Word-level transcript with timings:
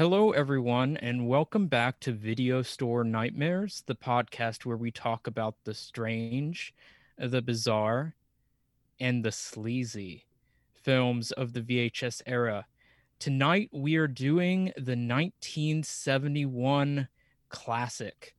Hello, 0.00 0.30
everyone, 0.30 0.96
and 0.96 1.28
welcome 1.28 1.66
back 1.66 2.00
to 2.00 2.12
Video 2.12 2.62
Store 2.62 3.04
Nightmares, 3.04 3.82
the 3.84 3.94
podcast 3.94 4.64
where 4.64 4.78
we 4.78 4.90
talk 4.90 5.26
about 5.26 5.56
the 5.64 5.74
strange, 5.74 6.72
the 7.18 7.42
bizarre, 7.42 8.14
and 8.98 9.22
the 9.22 9.30
sleazy 9.30 10.24
films 10.72 11.32
of 11.32 11.52
the 11.52 11.60
VHS 11.60 12.22
era. 12.24 12.64
Tonight, 13.18 13.68
we 13.72 13.96
are 13.96 14.06
doing 14.06 14.72
the 14.74 14.96
1971 14.96 17.06
classic, 17.50 18.34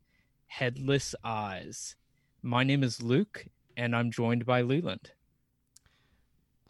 Headless 0.47 1.13
Eyes. 1.23 1.95
My 2.41 2.63
name 2.63 2.81
is 2.81 3.03
Luke, 3.03 3.45
and 3.77 3.95
I'm 3.95 4.09
joined 4.09 4.47
by 4.47 4.63
Leland. 4.63 5.11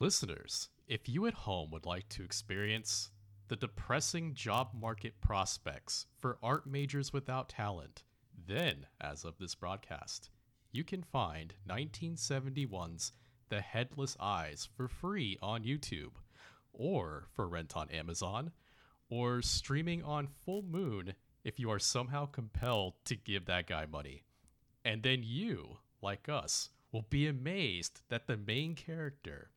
Listeners, 0.01 0.67
if 0.89 1.07
you 1.07 1.27
at 1.27 1.33
home 1.33 1.71
would 1.71 1.85
like 1.85 2.09
to 2.09 2.25
experience 2.25 3.09
the 3.51 3.57
depressing 3.57 4.33
job 4.33 4.69
market 4.73 5.19
prospects 5.19 6.05
for 6.17 6.37
art 6.41 6.65
majors 6.65 7.11
without 7.11 7.49
talent, 7.49 8.01
then, 8.47 8.85
as 9.01 9.25
of 9.25 9.37
this 9.39 9.55
broadcast, 9.55 10.29
you 10.71 10.85
can 10.85 11.03
find 11.03 11.53
1971's 11.67 13.11
The 13.49 13.59
Headless 13.59 14.15
Eyes 14.21 14.69
for 14.77 14.87
free 14.87 15.37
on 15.41 15.65
YouTube, 15.65 16.13
or 16.71 17.27
for 17.33 17.45
rent 17.45 17.75
on 17.75 17.89
Amazon, 17.89 18.53
or 19.09 19.41
streaming 19.41 20.01
on 20.01 20.29
Full 20.45 20.61
Moon 20.61 21.13
if 21.43 21.59
you 21.59 21.69
are 21.71 21.77
somehow 21.77 22.27
compelled 22.27 22.93
to 23.03 23.17
give 23.17 23.47
that 23.47 23.67
guy 23.67 23.85
money. 23.85 24.23
And 24.85 25.03
then 25.03 25.23
you, 25.23 25.79
like 26.01 26.29
us, 26.29 26.69
will 26.93 27.05
be 27.09 27.27
amazed 27.27 27.99
that 28.07 28.27
the 28.27 28.37
main 28.37 28.75
character 28.75 29.49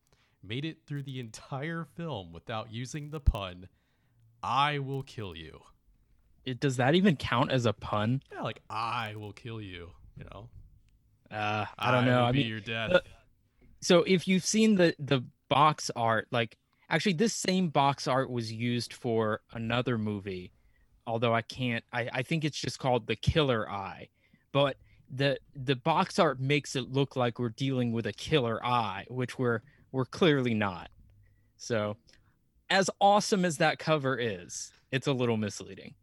made 0.42 0.64
it 0.64 0.78
through 0.84 1.04
the 1.04 1.20
entire 1.20 1.84
film 1.84 2.32
without 2.32 2.72
using 2.72 3.10
the 3.10 3.20
pun 3.20 3.68
I 4.44 4.78
will 4.78 5.02
kill 5.02 5.34
you. 5.34 5.60
It, 6.44 6.60
does 6.60 6.76
that 6.76 6.94
even 6.94 7.16
count 7.16 7.50
as 7.50 7.64
a 7.64 7.72
pun? 7.72 8.22
Yeah, 8.30 8.42
like 8.42 8.60
I 8.68 9.14
will 9.16 9.32
kill 9.32 9.60
you. 9.60 9.90
You 10.18 10.24
know. 10.30 10.48
Uh, 11.30 11.64
I 11.78 11.90
don't 11.90 12.04
know. 12.04 12.18
Will 12.18 12.26
I 12.26 12.32
be 12.32 12.38
mean, 12.40 12.48
your 12.48 12.60
death. 12.60 12.92
uh, 12.92 13.00
so 13.80 14.04
if 14.06 14.28
you've 14.28 14.44
seen 14.44 14.74
the 14.74 14.94
the 14.98 15.24
box 15.48 15.90
art, 15.96 16.28
like 16.30 16.58
actually 16.90 17.14
this 17.14 17.32
same 17.32 17.68
box 17.68 18.06
art 18.06 18.30
was 18.30 18.52
used 18.52 18.92
for 18.92 19.40
another 19.54 19.96
movie, 19.96 20.52
although 21.06 21.34
I 21.34 21.40
can't. 21.40 21.82
I 21.92 22.08
I 22.12 22.22
think 22.22 22.44
it's 22.44 22.58
just 22.58 22.78
called 22.78 23.06
The 23.06 23.16
Killer 23.16 23.68
Eye, 23.68 24.08
but 24.52 24.76
the 25.10 25.38
the 25.56 25.76
box 25.76 26.18
art 26.18 26.38
makes 26.38 26.76
it 26.76 26.90
look 26.92 27.16
like 27.16 27.38
we're 27.38 27.48
dealing 27.48 27.92
with 27.92 28.06
a 28.06 28.12
killer 28.12 28.64
eye, 28.64 29.06
which 29.08 29.38
we're 29.38 29.60
we're 29.92 30.04
clearly 30.04 30.52
not. 30.52 30.90
So 31.56 31.96
as 32.74 32.90
awesome 33.00 33.44
as 33.44 33.58
that 33.58 33.78
cover 33.78 34.18
is, 34.18 34.72
it's 34.90 35.06
a 35.06 35.12
little 35.12 35.36
misleading. 35.36 35.94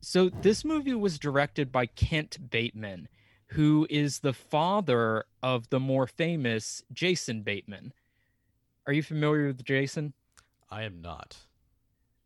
So 0.00 0.30
this 0.30 0.64
movie 0.64 0.94
was 0.94 1.18
directed 1.18 1.70
by 1.70 1.84
Kent 1.84 2.50
Bateman, 2.50 3.08
who 3.48 3.86
is 3.90 4.20
the 4.20 4.32
father 4.32 5.26
of 5.42 5.68
the 5.68 5.78
more 5.78 6.06
famous 6.06 6.82
Jason 6.90 7.42
Bateman. 7.42 7.92
Are 8.86 8.94
you 8.94 9.02
familiar 9.02 9.48
with 9.48 9.62
Jason? 9.62 10.14
I 10.70 10.84
am 10.84 11.02
not. 11.02 11.36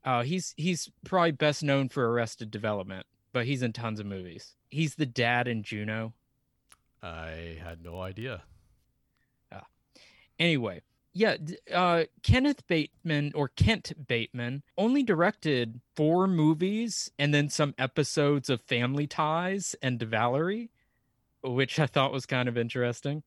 Uh, 0.05 0.22
he's 0.22 0.55
he's 0.57 0.89
probably 1.05 1.33
best 1.33 1.65
known 1.65 1.89
for 1.89 2.09
Arrested 2.12 2.53
Development, 2.53 3.05
but 3.33 3.45
he's 3.45 3.62
in 3.65 3.72
tons 3.72 3.99
of 3.99 4.07
movies. 4.07 4.55
He's 4.71 4.95
the 4.95 5.05
dad 5.05 5.49
in 5.49 5.65
Juno. 5.65 6.15
I 7.03 7.59
had 7.61 7.83
no 7.83 8.01
idea. 8.01 8.43
Anyway, 10.41 10.81
yeah, 11.12 11.37
uh, 11.72 12.04
Kenneth 12.22 12.66
Bateman 12.69 13.32
or 13.34 13.48
Kent 13.48 14.06
Bateman 14.06 14.62
only 14.78 15.03
directed 15.03 15.81
four 15.97 16.28
movies 16.28 17.10
and 17.19 17.34
then 17.34 17.48
some 17.48 17.75
episodes 17.78 18.48
of 18.48 18.60
Family 18.60 19.06
Ties 19.06 19.75
and 19.82 20.00
Valerie, 20.00 20.71
which 21.43 21.81
I 21.81 21.87
thought 21.87 22.12
was 22.12 22.26
kind 22.26 22.48
of 22.48 22.56
interesting. 22.56 23.25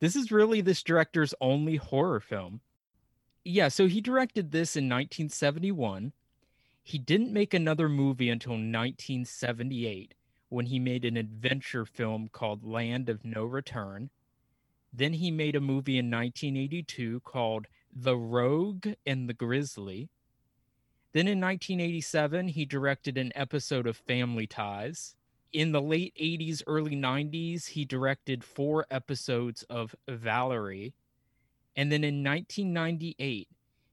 This 0.00 0.14
is 0.14 0.30
really 0.30 0.60
this 0.60 0.82
director's 0.82 1.32
only 1.40 1.76
horror 1.76 2.20
film. 2.20 2.60
Yeah, 3.44 3.68
so 3.68 3.86
he 3.86 4.00
directed 4.00 4.52
this 4.52 4.76
in 4.76 4.84
1971. 4.84 6.12
He 6.82 6.98
didn't 6.98 7.32
make 7.32 7.54
another 7.54 7.88
movie 7.88 8.28
until 8.28 8.52
1978 8.52 10.14
when 10.50 10.66
he 10.66 10.78
made 10.78 11.06
an 11.06 11.16
adventure 11.16 11.86
film 11.86 12.28
called 12.30 12.64
Land 12.64 13.08
of 13.08 13.24
No 13.24 13.44
Return. 13.44 14.10
Then 14.96 15.14
he 15.14 15.32
made 15.32 15.56
a 15.56 15.60
movie 15.60 15.98
in 15.98 16.08
1982 16.08 17.20
called 17.20 17.66
The 17.92 18.16
Rogue 18.16 18.86
and 19.04 19.28
the 19.28 19.34
Grizzly. 19.34 20.08
Then 21.12 21.26
in 21.26 21.40
1987, 21.40 22.48
he 22.48 22.64
directed 22.64 23.18
an 23.18 23.32
episode 23.34 23.88
of 23.88 23.96
Family 23.96 24.46
Ties. 24.46 25.16
In 25.52 25.72
the 25.72 25.82
late 25.82 26.14
80s, 26.14 26.62
early 26.68 26.94
90s, 26.94 27.70
he 27.70 27.84
directed 27.84 28.44
four 28.44 28.86
episodes 28.88 29.64
of 29.64 29.96
Valerie. 30.06 30.94
And 31.74 31.90
then 31.90 32.04
in 32.04 32.22
1998, 32.22 33.48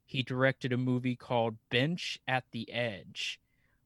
he 0.05 0.21
directed 0.21 0.71
a 0.71 0.77
movie 0.77 1.15
called 1.15 1.57
Bench 1.71 2.19
at 2.27 2.43
the 2.51 2.71
Edge, 2.71 3.39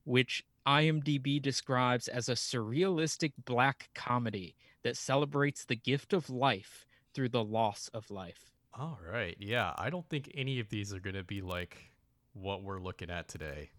which 0.04 0.44
IMDb 0.68 1.42
describes 1.42 2.10
as 2.10 2.28
a 2.28 2.34
surrealistic 2.34 3.32
black 3.46 3.90
comedy 3.96 4.54
that 4.84 4.98
celebrates 4.98 5.64
the 5.64 5.78
gift 5.78 6.12
of 6.12 6.30
life 6.30 6.86
through 7.16 7.30
the 7.30 7.44
loss 7.44 7.90
of 7.94 8.12
life. 8.12 8.52
All 8.78 9.00
right. 9.10 9.38
Yeah, 9.40 9.74
I 9.78 9.90
don't 9.90 10.08
think 10.10 10.30
any 10.36 10.60
of 10.60 10.70
these 10.70 10.94
are 10.94 11.00
going 11.00 11.16
to 11.16 11.24
be 11.24 11.42
like 11.42 11.78
what 12.34 12.62
we're 12.62 12.82
looking 12.82 13.10
at 13.10 13.28
today. 13.30 13.72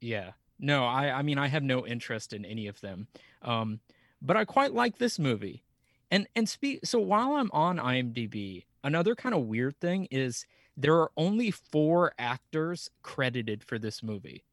Yeah. 0.00 0.32
No, 0.58 0.84
I 0.84 1.10
I 1.10 1.22
mean 1.22 1.38
I 1.38 1.46
have 1.46 1.62
no 1.62 1.86
interest 1.86 2.32
in 2.32 2.44
any 2.44 2.66
of 2.66 2.80
them. 2.80 3.06
Um 3.42 3.80
but 4.20 4.36
I 4.36 4.44
quite 4.44 4.74
like 4.74 4.98
this 4.98 5.18
movie. 5.18 5.64
And 6.10 6.26
and 6.34 6.48
speak 6.48 6.80
so 6.84 6.98
while 6.98 7.34
I'm 7.34 7.50
on 7.52 7.78
IMDb, 7.78 8.64
another 8.82 9.14
kind 9.14 9.34
of 9.34 9.46
weird 9.46 9.78
thing 9.80 10.08
is 10.10 10.44
there 10.76 10.96
are 10.96 11.12
only 11.16 11.50
4 11.50 12.14
actors 12.18 12.90
credited 13.02 13.62
for 13.62 13.78
this 13.78 14.02
movie. 14.02 14.44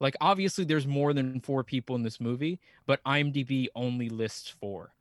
Like 0.00 0.16
obviously 0.20 0.64
there's 0.64 0.86
more 0.86 1.12
than 1.12 1.40
4 1.40 1.62
people 1.62 1.94
in 1.94 2.02
this 2.02 2.20
movie, 2.20 2.60
but 2.86 3.02
IMDb 3.04 3.68
only 3.76 4.08
lists 4.08 4.48
4. 4.48 4.94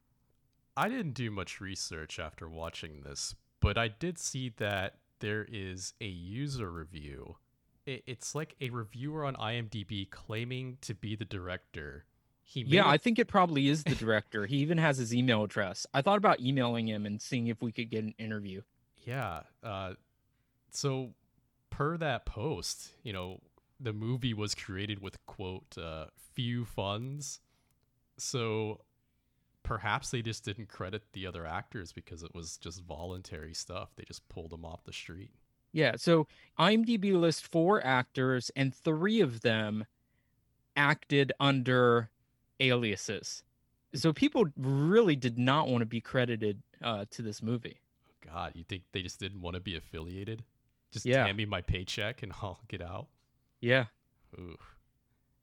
I 0.81 0.90
didn't 0.90 1.14
do 1.14 1.30
much 1.30 1.62
research 1.62 2.18
after 2.18 2.50
watching 2.50 3.02
this, 3.03 3.36
but 3.59 3.78
I 3.78 3.88
did 3.88 4.18
see 4.18 4.50
that 4.58 4.96
there 5.19 5.46
is 5.47 5.94
a 6.02 6.08
user 6.08 6.72
review. 6.72 7.36
It's 7.86 8.34
like 8.34 8.56
a 8.59 8.72
reviewer 8.72 9.24
on 9.24 9.36
IMDb 9.36 10.09
claiming 10.09 10.80
to 10.81 10.96
be 10.96 11.16
the 11.16 11.24
director. 11.24 12.06
He 12.42 12.64
made 12.64 12.74
Yeah, 12.74 12.90
I 12.90 12.97
think 12.97 13.19
it 13.19 13.28
probably 13.28 13.68
is 13.68 13.84
the 13.84 13.94
director. 13.94 14.47
he 14.47 14.58
even 14.58 14.80
has 14.80 14.97
his 14.97 15.14
email 15.14 15.44
address. 15.44 15.86
I 15.94 16.02
thought 16.02 16.18
about 16.18 16.40
emailing 16.40 16.88
him 16.88 17.06
and 17.06 17.22
seeing 17.22 17.46
if 17.46 17.62
we 17.62 17.72
could 17.72 17.92
get 17.92 18.03
an 18.03 18.16
interview. 18.18 18.63
Yeah. 19.06 19.42
Uh, 19.63 19.94
so, 20.72 21.12
per 21.69 21.96
that 21.98 22.25
post, 22.25 22.94
you 23.04 23.13
know, 23.13 23.39
the 23.80 23.94
movie 23.94 24.34
was 24.34 24.56
created 24.56 25.00
with 25.00 25.24
quote 25.27 25.77
uh, 25.77 26.06
few 26.34 26.66
funds. 26.66 27.39
So, 28.18 28.81
perhaps 29.63 30.12
they 30.12 30.22
just 30.22 30.44
didn't 30.46 30.68
credit 30.69 31.04
the 31.13 31.25
other 31.28 31.46
actors 31.46 31.92
because 31.92 32.24
it 32.24 32.34
was 32.34 32.58
just 32.58 32.81
voluntary 32.84 33.54
stuff. 33.54 33.90
They 33.96 34.04
just 34.04 34.28
pulled 34.30 34.50
them 34.52 34.66
off 34.66 34.84
the 34.84 34.94
street. 34.94 35.31
Yeah, 35.74 35.94
so 35.96 36.28
IMDb 36.60 37.18
lists 37.19 37.42
four 37.42 37.86
actors, 37.86 38.52
and 38.56 38.74
three 38.75 39.22
of 39.22 39.42
them 39.42 39.86
acted 40.75 41.31
under 41.40 42.10
aliases. 42.60 43.44
So 43.94 44.13
people 44.13 44.46
really 44.58 45.16
did 45.16 45.38
not 45.38 45.68
want 45.68 45.81
to 45.81 45.86
be 45.86 46.02
credited 46.02 46.62
uh, 46.81 47.06
to 47.12 47.22
this 47.22 47.42
movie. 47.42 47.80
God, 48.25 48.52
you 48.56 48.63
think 48.63 48.84
they 48.92 49.02
just 49.02 49.19
didn't 49.19 49.42
want 49.42 49.56
to 49.56 49.60
be 49.62 49.75
affiliated? 49.75 50.44
Just 50.92 51.06
Yeah. 51.06 51.25
hand 51.25 51.38
me 51.38 51.46
my 51.46 51.62
paycheck 51.62 52.22
and 52.24 52.31
I'll 52.42 52.60
get 52.68 52.81
out. 52.81 53.08
Yeah, 53.60 53.86
Ooh, 54.40 54.58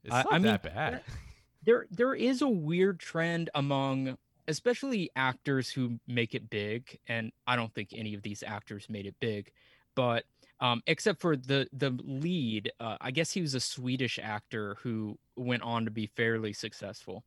it's 0.05 0.15
I- 0.15 0.23
not 0.25 0.33
I 0.33 0.39
mean, 0.39 0.43
that 0.45 0.63
bad. 0.63 1.03
there 1.65 1.87
there 1.91 2.15
is 2.15 2.43
a 2.43 2.49
weird 2.49 2.99
trend 2.99 3.51
among 3.55 4.17
especially 4.47 5.11
actors 5.17 5.69
who 5.69 5.99
make 6.07 6.35
it 6.35 6.49
big 6.51 6.99
and 7.09 7.33
i 7.47 7.57
don't 7.57 7.75
think 7.75 7.91
any 7.95 8.15
of 8.15 8.23
these 8.23 8.43
actors 8.43 8.87
made 8.89 9.07
it 9.07 9.15
big 9.21 9.51
but 9.95 10.25
um, 10.61 10.83
except 10.87 11.21
for 11.21 11.37
the 11.37 11.69
the 11.73 11.91
lead 12.05 12.73
uh, 12.81 12.97
i 13.01 13.11
guess 13.11 13.31
he 13.31 13.41
was 13.41 13.55
a 13.55 13.61
swedish 13.61 14.19
actor 14.23 14.77
who 14.83 15.19
went 15.39 15.63
on 15.63 15.85
to 15.85 15.91
be 15.91 16.07
fairly 16.07 16.53
successful. 16.53 17.25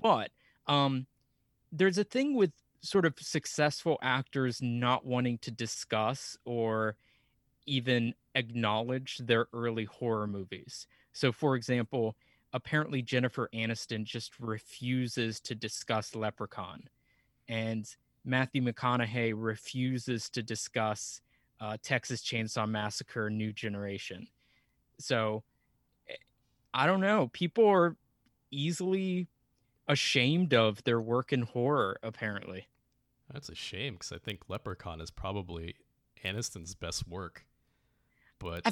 But 0.00 0.30
um, 0.66 1.06
there's 1.72 1.98
a 1.98 2.04
thing 2.04 2.34
with 2.36 2.52
sort 2.80 3.06
of 3.06 3.14
successful 3.18 3.98
actors 4.02 4.60
not 4.60 5.06
wanting 5.06 5.38
to 5.38 5.50
discuss 5.50 6.36
or 6.44 6.96
even 7.66 8.14
acknowledge 8.34 9.18
their 9.18 9.46
early 9.54 9.84
horror 9.84 10.26
movies. 10.26 10.86
So 11.12 11.32
for 11.32 11.56
example 11.56 12.16
apparently 12.54 13.02
Jennifer 13.02 13.50
Aniston 13.52 14.04
just 14.04 14.38
refuses 14.40 15.40
to 15.40 15.54
discuss 15.54 16.14
Leprechaun, 16.14 16.88
and 17.48 17.86
Matthew 18.24 18.62
McConaughey 18.62 19.34
refuses 19.36 20.30
to 20.30 20.42
discuss 20.42 21.20
uh, 21.60 21.76
Texas 21.82 22.22
Chainsaw 22.22 22.66
Massacre: 22.66 23.28
New 23.28 23.52
Generation. 23.52 24.28
So 24.98 25.42
I 26.72 26.86
don't 26.86 27.00
know. 27.00 27.28
People 27.32 27.66
are 27.68 27.96
easily 28.50 29.28
ashamed 29.88 30.54
of 30.54 30.82
their 30.84 31.00
work 31.00 31.32
in 31.32 31.42
horror, 31.42 31.98
apparently. 32.02 32.68
That's 33.32 33.48
a 33.48 33.54
shame 33.54 33.94
because 33.94 34.12
I 34.12 34.18
think 34.18 34.42
Leprechaun 34.48 35.00
is 35.00 35.10
probably 35.10 35.74
Aniston's 36.24 36.74
best 36.74 37.06
work. 37.08 37.44
But 38.38 38.62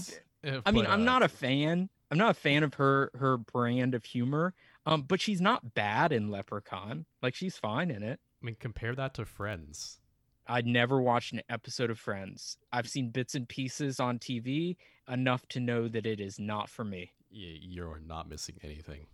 I, 0.44 0.60
I 0.66 0.70
mean, 0.72 0.86
I'm 0.86 1.02
uh, 1.02 1.04
not 1.04 1.22
a 1.22 1.28
fan. 1.28 1.88
I'm 2.12 2.18
not 2.18 2.32
a 2.32 2.34
fan 2.34 2.62
of 2.62 2.74
her 2.74 3.10
her 3.14 3.38
brand 3.38 3.94
of 3.94 4.04
humor. 4.04 4.52
Um, 4.84 5.02
but 5.02 5.20
she's 5.20 5.40
not 5.40 5.74
bad 5.74 6.12
in 6.12 6.28
Leprechaun. 6.28 7.06
Like 7.22 7.34
she's 7.34 7.56
fine 7.56 7.90
in 7.90 8.02
it. 8.02 8.20
I 8.42 8.46
mean, 8.46 8.56
compare 8.60 8.94
that 8.94 9.14
to 9.14 9.24
Friends. 9.24 9.98
I'd 10.46 10.66
never 10.66 11.00
watched 11.00 11.32
an 11.32 11.40
episode 11.48 11.88
of 11.88 11.98
Friends. 11.98 12.58
I've 12.70 12.88
seen 12.88 13.08
bits 13.10 13.34
and 13.34 13.48
pieces 13.48 13.98
on 13.98 14.18
TV 14.18 14.76
enough 15.08 15.46
to 15.48 15.60
know 15.60 15.88
that 15.88 16.04
it 16.04 16.20
is 16.20 16.38
not 16.38 16.68
for 16.68 16.84
me. 16.84 17.12
You're 17.30 18.00
not 18.06 18.28
missing 18.28 18.56
anything. 18.62 19.06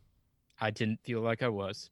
I 0.60 0.70
didn't 0.70 1.00
feel 1.04 1.20
like 1.20 1.42
I 1.42 1.50
was. 1.50 1.90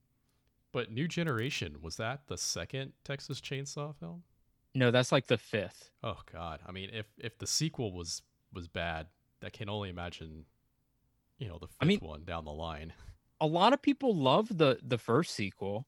But 0.73 0.91
New 0.91 1.07
Generation, 1.07 1.77
was 1.81 1.97
that 1.99 2.23
the 2.27 2.37
second 2.37 2.95
Texas 3.05 3.41
Chainsaw 3.41 3.95
film? 3.95 4.25
No, 4.75 4.91
that's 4.91 5.13
like 5.13 5.29
the 5.29 5.39
fifth. 5.39 5.91
Oh 6.03 6.19
god. 6.33 6.61
I 6.67 6.73
mean, 6.73 6.91
if 6.93 7.07
if 7.17 7.39
the 7.39 7.47
sequel 7.47 7.93
was 7.93 8.23
was 8.53 8.67
bad, 8.67 9.07
I 9.45 9.51
can 9.51 9.69
only 9.69 9.89
imagine 9.89 10.47
you 11.39 11.49
know, 11.49 11.59
the 11.59 11.67
fifth 11.67 11.77
I 11.81 11.85
mean, 11.85 12.01
one 12.01 12.25
down 12.25 12.45
the 12.45 12.53
line. 12.53 12.93
A 13.41 13.47
lot 13.47 13.75
of 13.75 13.83
people 13.83 14.17
love 14.17 14.57
the 14.57 14.79
the 14.83 14.97
first 14.97 15.35
sequel, 15.35 15.87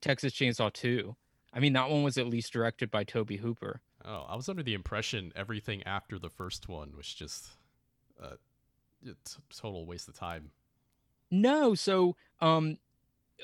Texas 0.00 0.32
Chainsaw 0.32 0.72
2. 0.72 1.14
I 1.52 1.60
mean, 1.60 1.74
that 1.74 1.90
one 1.90 2.02
was 2.02 2.16
at 2.16 2.26
least 2.26 2.52
directed 2.52 2.90
by 2.90 3.04
Tobe 3.04 3.32
Hooper. 3.32 3.82
Oh, 4.04 4.24
I 4.28 4.36
was 4.36 4.48
under 4.48 4.62
the 4.62 4.74
impression 4.74 5.32
everything 5.36 5.82
after 5.82 6.18
the 6.18 6.30
first 6.30 6.68
one 6.68 6.96
was 6.96 7.12
just 7.12 7.48
a, 8.18 8.36
a 9.08 9.14
total 9.54 9.84
waste 9.84 10.08
of 10.08 10.14
time. 10.14 10.52
No, 11.30 11.74
so 11.74 12.16
um 12.40 12.78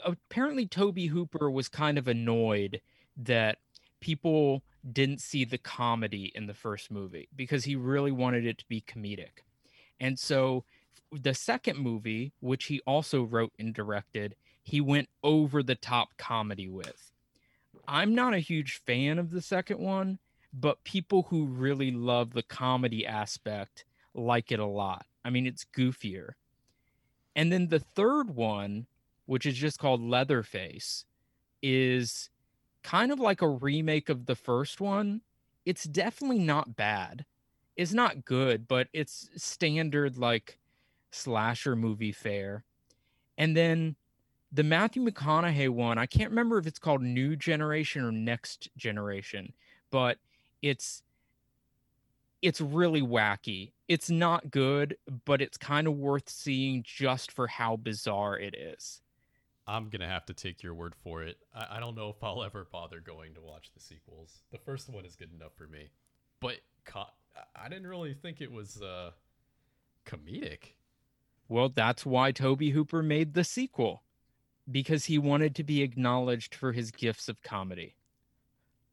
apparently 0.04 0.66
Tobe 0.66 0.98
Hooper 0.98 1.50
was 1.50 1.68
kind 1.68 1.98
of 1.98 2.08
annoyed 2.08 2.80
that 3.16 3.58
people 4.00 4.62
didn't 4.90 5.20
see 5.20 5.44
the 5.44 5.58
comedy 5.58 6.32
in 6.34 6.46
the 6.46 6.54
first 6.54 6.90
movie 6.90 7.28
because 7.34 7.64
he 7.64 7.76
really 7.76 8.12
wanted 8.12 8.44
it 8.46 8.58
to 8.58 8.64
be 8.68 8.80
comedic. 8.80 9.42
And 10.00 10.18
so 10.18 10.64
the 11.12 11.34
second 11.34 11.78
movie, 11.78 12.32
which 12.40 12.66
he 12.66 12.80
also 12.86 13.22
wrote 13.24 13.52
and 13.58 13.74
directed, 13.74 14.34
he 14.62 14.80
went 14.80 15.08
over 15.22 15.62
the 15.62 15.74
top 15.74 16.16
comedy 16.16 16.68
with. 16.68 17.12
I'm 17.86 18.14
not 18.14 18.34
a 18.34 18.38
huge 18.38 18.80
fan 18.86 19.18
of 19.18 19.30
the 19.30 19.42
second 19.42 19.78
one, 19.78 20.18
but 20.52 20.84
people 20.84 21.24
who 21.24 21.46
really 21.46 21.90
love 21.90 22.32
the 22.32 22.42
comedy 22.42 23.06
aspect 23.06 23.84
like 24.14 24.52
it 24.52 24.60
a 24.60 24.66
lot. 24.66 25.06
I 25.24 25.30
mean, 25.30 25.46
it's 25.46 25.66
goofier. 25.76 26.30
And 27.36 27.52
then 27.52 27.68
the 27.68 27.80
third 27.80 28.34
one, 28.34 28.86
which 29.26 29.46
is 29.46 29.56
just 29.56 29.78
called 29.78 30.00
Leatherface, 30.00 31.04
is 31.62 32.30
kind 32.82 33.10
of 33.10 33.18
like 33.18 33.42
a 33.42 33.48
remake 33.48 34.08
of 34.08 34.26
the 34.26 34.36
first 34.36 34.80
one. 34.80 35.22
It's 35.66 35.84
definitely 35.84 36.38
not 36.38 36.76
bad. 36.76 37.24
It's 37.76 37.92
not 37.92 38.24
good, 38.24 38.68
but 38.68 38.88
it's 38.92 39.30
standard 39.36 40.16
like 40.16 40.58
slasher 41.14 41.76
movie 41.76 42.12
fare. 42.12 42.64
And 43.38 43.56
then 43.56 43.96
the 44.52 44.62
Matthew 44.62 45.04
McConaughey 45.04 45.68
one, 45.68 45.98
I 45.98 46.06
can't 46.06 46.30
remember 46.30 46.58
if 46.58 46.66
it's 46.66 46.78
called 46.78 47.02
New 47.02 47.36
Generation 47.36 48.04
or 48.04 48.12
Next 48.12 48.68
Generation, 48.76 49.52
but 49.90 50.18
it's 50.62 51.02
it's 52.42 52.60
really 52.60 53.00
wacky. 53.00 53.72
It's 53.88 54.10
not 54.10 54.50
good, 54.50 54.98
but 55.24 55.40
it's 55.40 55.56
kind 55.56 55.86
of 55.86 55.94
worth 55.96 56.28
seeing 56.28 56.82
just 56.84 57.32
for 57.32 57.46
how 57.46 57.76
bizarre 57.76 58.38
it 58.38 58.54
is. 58.54 59.00
I'm 59.66 59.88
gonna 59.88 60.08
have 60.08 60.26
to 60.26 60.34
take 60.34 60.62
your 60.62 60.74
word 60.74 60.94
for 61.02 61.22
it. 61.22 61.38
I, 61.54 61.76
I 61.76 61.80
don't 61.80 61.94
know 61.94 62.10
if 62.10 62.22
I'll 62.22 62.44
ever 62.44 62.66
bother 62.70 63.00
going 63.00 63.34
to 63.34 63.40
watch 63.40 63.70
the 63.72 63.80
sequels. 63.80 64.42
The 64.52 64.58
first 64.58 64.90
one 64.90 65.06
is 65.06 65.16
good 65.16 65.32
enough 65.34 65.54
for 65.56 65.66
me, 65.66 65.88
but 66.40 66.56
co- 66.84 67.06
I 67.56 67.68
didn't 67.68 67.86
really 67.86 68.14
think 68.14 68.40
it 68.40 68.52
was 68.52 68.80
uh, 68.82 69.10
comedic. 70.06 70.74
Well, 71.48 71.68
that's 71.68 72.06
why 72.06 72.32
Tobe 72.32 72.62
Hooper 72.62 73.02
made 73.02 73.34
the 73.34 73.44
sequel 73.44 74.02
because 74.70 75.06
he 75.06 75.18
wanted 75.18 75.54
to 75.56 75.64
be 75.64 75.82
acknowledged 75.82 76.54
for 76.54 76.72
his 76.72 76.90
gifts 76.90 77.28
of 77.28 77.42
comedy. 77.42 77.96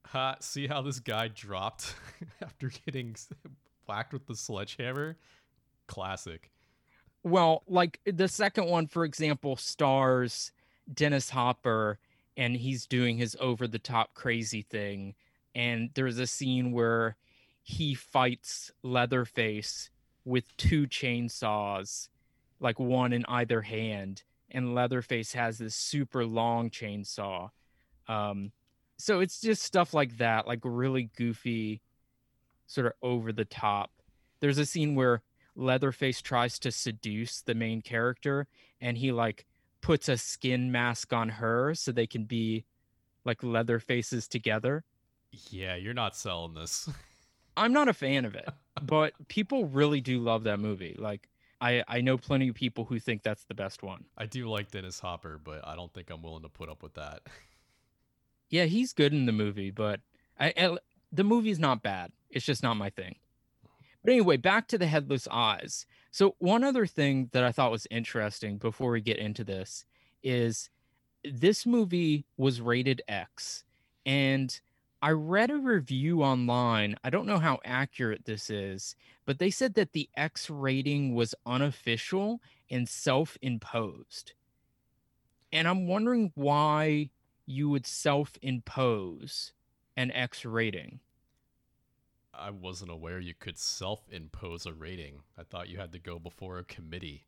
Ha, 0.08 0.36
see 0.42 0.68
how 0.68 0.82
this 0.82 1.00
guy 1.00 1.30
dropped 1.30 1.96
after 2.42 2.70
getting 2.86 3.16
whacked 3.88 4.14
with 4.14 4.28
the 4.28 4.36
sledgehammer? 4.36 5.18
Classic. 5.88 6.52
Well, 7.24 7.64
like 7.68 8.00
the 8.06 8.28
second 8.28 8.66
one, 8.66 8.88
for 8.88 9.06
example, 9.06 9.56
stars 9.56 10.52
Dennis 10.94 11.30
Hopper 11.30 12.00
and 12.38 12.56
he's 12.56 12.86
doing 12.86 13.18
his 13.18 13.38
over 13.40 13.68
the 13.68 13.80
top 13.80 14.14
crazy 14.14 14.64
thing. 14.64 15.16
And 15.54 15.92
there's 15.94 16.18
a 16.18 16.28
scene 16.28 16.72
where 16.72 17.18
he 17.62 17.94
fights 17.94 18.72
Leatherface 18.84 19.90
with 20.26 20.56
two 20.58 20.88
chainsaws, 20.88 22.10
like 22.62 22.80
one 22.80 23.12
in 23.12 23.26
either 23.28 23.62
hand 23.62 24.24
and 24.52 24.76
Leatherface 24.76 25.34
has 25.34 25.58
this 25.58 25.76
super 25.76 26.26
long 26.26 26.70
chainsaw. 26.70 27.50
Um, 28.08 28.52
so 28.98 29.20
it's 29.22 29.42
just 29.42 29.64
stuff 29.64 29.94
like 29.94 30.18
that, 30.18 30.48
like 30.48 30.60
really 30.64 31.10
goofy, 31.18 31.82
sort 32.68 32.88
of 32.88 32.94
over 33.02 33.32
the 33.32 33.46
top. 33.46 33.92
There's 34.42 34.58
a 34.58 34.66
scene 34.66 34.96
where 34.96 35.24
Leatherface 35.56 36.22
tries 36.22 36.60
to 36.60 36.72
seduce 36.72 37.42
the 37.42 37.56
main 37.56 37.82
character, 37.82 38.48
and 38.80 38.98
he 38.98 39.12
like 39.12 39.46
puts 39.82 40.10
a 40.10 40.18
skin 40.18 40.72
mask 40.72 41.14
on 41.14 41.30
her 41.30 41.74
so 41.74 41.92
they 41.92 42.08
can 42.08 42.26
be 42.26 42.66
like 43.26 43.42
Leatherfaces 43.42 44.28
together. 44.28 44.84
Yeah, 45.50 45.76
you're 45.76 45.94
not 45.94 46.16
selling 46.16 46.54
this. 46.54 46.90
I'm 47.58 47.74
not 47.74 47.90
a 47.90 47.94
fan 47.94 48.26
of 48.26 48.36
it, 48.36 48.50
but 48.82 49.14
people 49.28 49.66
really 49.66 50.02
do 50.02 50.20
love 50.20 50.44
that 50.44 50.60
movie. 50.60 50.96
Like 50.98 51.28
I 51.62 51.84
I 51.88 52.02
know 52.02 52.18
plenty 52.18 52.50
of 52.50 52.56
people 52.56 52.86
who 52.86 53.00
think 53.00 53.24
that's 53.24 53.46
the 53.46 53.54
best 53.54 53.84
one. 53.84 54.06
I 54.18 54.26
do 54.26 54.50
like 54.50 54.72
Dennis 54.72 55.00
Hopper, 55.00 55.40
but 55.42 55.66
I 55.66 55.76
don't 55.76 55.94
think 55.94 56.10
I'm 56.10 56.22
willing 56.22 56.42
to 56.44 56.50
put 56.50 56.70
up 56.70 56.84
with 56.84 56.96
that. 56.96 57.22
yeah, 58.50 58.66
he's 58.66 58.92
good 58.92 59.14
in 59.14 59.28
the 59.28 59.32
movie, 59.32 59.72
but 59.72 60.02
I, 60.40 60.54
I 60.58 60.78
the 61.12 61.24
movie's 61.24 61.60
not 61.60 61.84
bad. 61.84 62.12
It's 62.30 62.46
just 62.46 62.64
not 62.64 62.76
my 62.76 62.90
thing. 62.90 63.16
But 64.04 64.14
anyway, 64.14 64.38
back 64.38 64.68
to 64.70 64.78
the 64.78 64.88
headless 64.88 65.28
eyes. 65.30 65.86
So 66.10 66.36
one 66.40 66.64
other 66.64 66.88
thing 66.88 67.30
that 67.34 67.44
I 67.44 67.52
thought 67.52 67.72
was 67.72 67.88
interesting 67.92 68.58
before 68.58 68.92
we 68.92 69.02
get 69.02 69.18
into 69.18 69.44
this 69.44 69.86
is 70.24 70.70
this 71.24 71.66
movie 71.66 72.26
was 72.36 72.62
rated 72.62 73.02
X 73.08 73.64
and 74.06 74.60
I 75.02 75.12
read 75.12 75.50
a 75.50 75.58
review 75.58 76.22
online. 76.22 76.96
I 77.04 77.10
don't 77.10 77.26
know 77.26 77.40
how 77.40 77.60
accurate 77.66 78.26
this 78.26 78.52
is, 78.52 78.96
but 79.26 79.40
they 79.40 79.50
said 79.50 79.74
that 79.74 79.94
the 79.94 80.10
X 80.16 80.50
rating 80.50 81.16
was 81.16 81.34
unofficial 81.46 82.40
and 82.70 82.88
self 82.88 83.36
imposed. 83.42 84.34
And 85.52 85.68
I'm 85.68 85.88
wondering 85.88 86.32
why 86.36 87.10
you 87.48 87.70
would 87.70 87.88
self 87.88 88.38
impose 88.44 89.54
an 89.98 90.12
X 90.12 90.46
rating. 90.46 91.00
I 92.34 92.52
wasn't 92.52 92.92
aware 92.92 93.20
you 93.20 93.34
could 93.34 93.58
self 93.58 94.02
impose 94.12 94.68
a 94.68 94.74
rating. 94.74 95.22
I 95.36 95.44
thought 95.44 95.70
you 95.70 95.80
had 95.80 95.92
to 95.94 96.00
go 96.00 96.20
before 96.20 96.60
a 96.60 96.64
committee. 96.64 97.26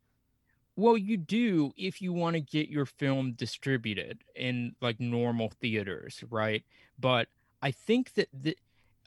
Well, 0.75 0.97
you 0.97 1.17
do 1.17 1.71
if 1.75 2.03
you 2.03 2.13
want 2.13 2.35
to 2.35 2.39
get 2.39 2.69
your 2.69 2.85
film 2.85 3.33
distributed 3.33 4.23
in 4.35 4.75
like 4.79 4.99
normal 4.99 5.49
theaters, 5.59 6.23
right? 6.29 6.63
But 6.99 7.27
I 7.63 7.71
think 7.71 8.13
that 8.15 8.27
the 8.33 8.57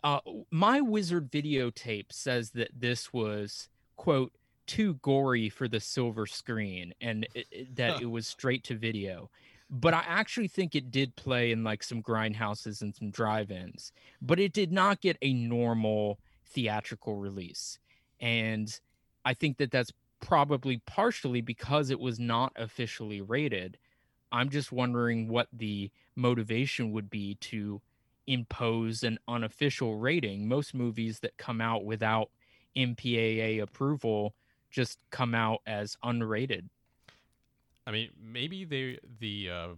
uh, 0.02 0.20
my 0.50 0.80
wizard 0.80 1.30
videotape 1.30 2.10
says 2.10 2.50
that 2.50 2.70
this 2.74 3.12
was 3.12 3.68
quote 3.96 4.32
too 4.66 4.94
gory 4.94 5.48
for 5.48 5.68
the 5.68 5.78
silver 5.78 6.26
screen 6.26 6.92
and 7.00 7.26
it, 7.34 7.46
it, 7.50 7.76
that 7.76 8.00
it 8.00 8.06
was 8.06 8.26
straight 8.26 8.64
to 8.64 8.74
video. 8.74 9.30
But 9.68 9.94
i 9.94 10.02
actually 10.06 10.48
think 10.48 10.74
it 10.74 10.90
did 10.90 11.16
play 11.16 11.52
in 11.52 11.64
like 11.64 11.82
some 11.82 12.02
grindhouses 12.02 12.82
and 12.82 12.94
some 12.94 13.10
drive-ins 13.10 13.92
but 14.22 14.38
it 14.38 14.52
did 14.52 14.70
not 14.70 15.00
get 15.00 15.18
a 15.22 15.32
normal 15.34 16.18
theatrical 16.46 17.16
release. 17.16 17.78
And 18.20 18.68
i 19.24 19.34
think 19.34 19.58
that 19.58 19.70
that's 19.70 19.92
probably 20.20 20.78
partially 20.86 21.42
because 21.42 21.90
it 21.90 22.00
was 22.00 22.18
not 22.18 22.52
officially 22.56 23.20
rated. 23.20 23.76
I'm 24.32 24.48
just 24.48 24.72
wondering 24.72 25.28
what 25.28 25.48
the 25.52 25.90
motivation 26.16 26.92
would 26.92 27.10
be 27.10 27.34
to 27.52 27.82
impose 28.26 29.02
an 29.02 29.18
unofficial 29.28 29.96
rating. 29.96 30.48
Most 30.48 30.74
movies 30.74 31.20
that 31.20 31.36
come 31.36 31.60
out 31.60 31.84
without 31.84 32.30
MPAA 32.76 33.62
approval 33.62 34.34
just 34.70 34.98
come 35.10 35.34
out 35.34 35.60
as 35.66 35.96
unrated. 36.04 36.68
I 37.86 37.92
mean, 37.92 38.10
maybe 38.20 38.64
they 38.64 38.98
the 39.20 39.50
uh, 39.50 39.68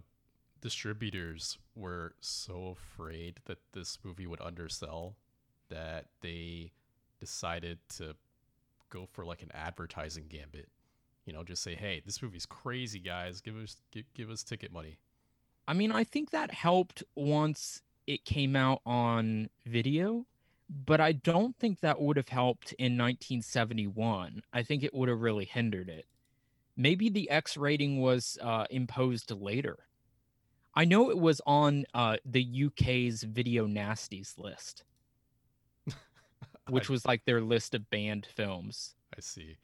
distributors 0.61 1.57
were 1.75 2.15
so 2.19 2.75
afraid 2.77 3.39
that 3.45 3.59
this 3.73 3.97
movie 4.03 4.27
would 4.27 4.41
undersell 4.41 5.15
that 5.69 6.05
they 6.21 6.71
decided 7.19 7.77
to 7.97 8.15
go 8.89 9.07
for 9.11 9.23
like 9.25 9.43
an 9.43 9.51
advertising 9.53 10.25
gambit. 10.27 10.69
you 11.25 11.33
know, 11.33 11.43
just 11.43 11.61
say, 11.61 11.75
"Hey, 11.75 12.01
this 12.03 12.23
movie's 12.23 12.47
crazy, 12.47 12.99
guys. 12.99 13.39
Give 13.39 13.55
us 13.55 13.77
give, 13.91 14.05
give 14.15 14.31
us 14.31 14.43
ticket 14.43 14.71
money." 14.71 14.97
I 15.67 15.73
mean, 15.73 15.91
I 15.91 16.03
think 16.03 16.31
that 16.31 16.51
helped 16.51 17.03
once 17.15 17.83
it 18.09 18.25
came 18.25 18.55
out 18.55 18.81
on 18.87 19.51
video, 19.67 20.25
but 20.67 20.99
I 20.99 21.11
don't 21.11 21.55
think 21.55 21.81
that 21.81 22.01
would 22.01 22.17
have 22.17 22.29
helped 22.29 22.73
in 22.73 22.97
1971. 22.97 24.41
I 24.51 24.63
think 24.63 24.81
it 24.81 24.95
would 24.95 25.09
have 25.09 25.21
really 25.21 25.45
hindered 25.45 25.89
it. 25.89 26.07
Maybe 26.75 27.09
the 27.09 27.29
X 27.29 27.55
rating 27.55 28.01
was 28.01 28.39
uh, 28.41 28.65
imposed 28.71 29.29
later. 29.29 29.77
I 30.73 30.85
know 30.85 31.11
it 31.11 31.19
was 31.19 31.39
on 31.45 31.85
uh, 31.93 32.17
the 32.25 32.65
UK's 32.65 33.21
Video 33.21 33.67
Nasties 33.67 34.39
list, 34.39 34.85
which 36.67 36.89
I, 36.89 36.91
was 36.91 37.05
like 37.05 37.25
their 37.25 37.41
list 37.41 37.75
of 37.75 37.87
banned 37.91 38.25
films. 38.25 38.95
I 39.15 39.21
see. 39.21 39.57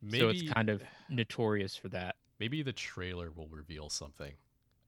Maybe 0.00 0.18
so 0.18 0.28
it's 0.30 0.50
kind 0.50 0.70
of 0.70 0.82
notorious 1.10 1.76
for 1.76 1.90
that. 1.90 2.16
maybe 2.40 2.62
the 2.62 2.72
trailer 2.72 3.30
will 3.36 3.48
reveal 3.48 3.90
something. 3.90 4.32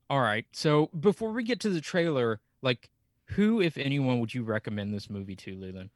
All 0.09 0.21
right. 0.21 0.47
So 0.53 0.89
before 0.99 1.33
we 1.33 1.45
get 1.45 1.61
to 1.61 1.69
the 1.69 1.83
trailer, 1.83 2.41
like 2.63 2.91
who, 3.27 3.61
if 3.61 3.77
anyone, 3.77 4.21
would 4.21 4.35
you 4.35 4.43
recommend 4.43 4.95
this 4.95 5.11
movie 5.11 5.37
to, 5.37 5.55
Leland? 5.55 5.91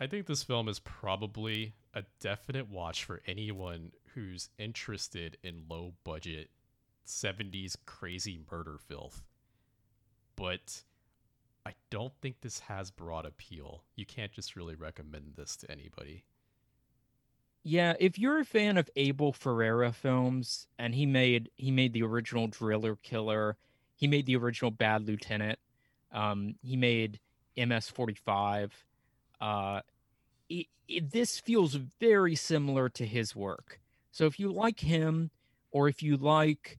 I 0.00 0.06
think 0.06 0.26
this 0.26 0.44
film 0.44 0.68
is 0.68 0.78
probably 0.78 1.74
a 1.92 2.04
definite 2.20 2.70
watch 2.70 3.04
for 3.04 3.20
anyone 3.26 3.92
who's 4.14 4.50
interested 4.58 5.36
in 5.42 5.64
low 5.68 5.94
budget 6.04 6.50
70s 7.06 7.76
crazy 7.86 8.40
murder 8.50 8.76
filth. 8.78 9.22
But 10.36 10.82
I 11.66 11.72
don't 11.90 12.12
think 12.22 12.40
this 12.40 12.60
has 12.60 12.90
broad 12.90 13.26
appeal. 13.26 13.82
You 13.96 14.06
can't 14.06 14.32
just 14.32 14.54
really 14.54 14.76
recommend 14.76 15.32
this 15.36 15.56
to 15.56 15.70
anybody. 15.70 16.24
Yeah, 17.64 17.94
if 17.98 18.18
you're 18.18 18.38
a 18.38 18.44
fan 18.44 18.78
of 18.78 18.88
Abel 18.94 19.32
Ferrara 19.32 19.92
films, 19.92 20.68
and 20.78 20.94
he 20.94 21.06
made 21.06 21.50
he 21.56 21.70
made 21.70 21.92
the 21.92 22.04
original 22.04 22.46
Driller 22.46 22.96
Killer, 22.96 23.56
he 23.96 24.06
made 24.06 24.26
the 24.26 24.36
original 24.36 24.70
Bad 24.70 25.06
Lieutenant, 25.06 25.58
um, 26.12 26.54
he 26.62 26.76
made 26.76 27.20
MS45. 27.56 28.70
Uh, 29.40 29.80
it, 30.48 30.66
it, 30.88 31.10
this 31.10 31.38
feels 31.38 31.74
very 32.00 32.34
similar 32.34 32.88
to 32.90 33.06
his 33.06 33.34
work. 33.36 33.80
So 34.10 34.26
if 34.26 34.40
you 34.40 34.50
like 34.50 34.80
him, 34.80 35.30
or 35.70 35.88
if 35.88 36.02
you 36.02 36.16
like 36.16 36.78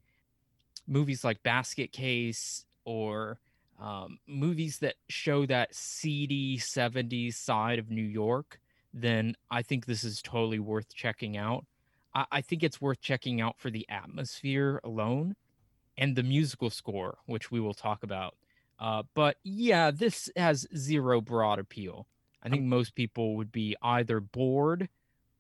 movies 0.88 1.24
like 1.24 1.42
Basket 1.44 1.92
Case, 1.92 2.66
or 2.86 3.40
um, 3.80 4.20
movies 4.28 4.80
that 4.80 4.96
show 5.08 5.46
that 5.46 5.74
seedy 5.74 6.58
70s 6.58 7.36
side 7.36 7.80
of 7.80 7.90
New 7.90 8.04
York, 8.04 8.60
then 8.94 9.36
I 9.52 9.62
think 9.62 9.86
this 9.86 10.04
is 10.04 10.22
totally 10.22 10.60
worth 10.60 10.94
checking 10.94 11.38
out. 11.38 11.66
I, 12.14 12.26
I 12.32 12.42
think 12.42 12.64
it's 12.64 12.82
worth 12.82 13.00
checking 13.02 13.42
out 13.42 13.58
for 13.58 13.70
the 13.70 13.86
atmosphere 13.90 14.82
alone 14.84 15.36
and 15.98 16.16
the 16.16 16.24
musical 16.24 16.70
score, 16.70 17.20
which 17.26 17.52
we 17.52 17.60
will 17.60 17.74
talk 17.74 18.04
about. 18.04 18.36
Uh, 18.80 19.04
but 19.14 19.38
yeah, 19.44 19.92
this 19.92 20.30
has 20.36 20.68
zero 20.76 21.22
broad 21.22 21.60
appeal. 21.60 22.08
I 22.42 22.50
think 22.50 22.64
most 22.64 22.96
people 22.96 23.36
would 23.36 23.52
be 23.52 23.76
either 23.82 24.22
bored 24.22 24.88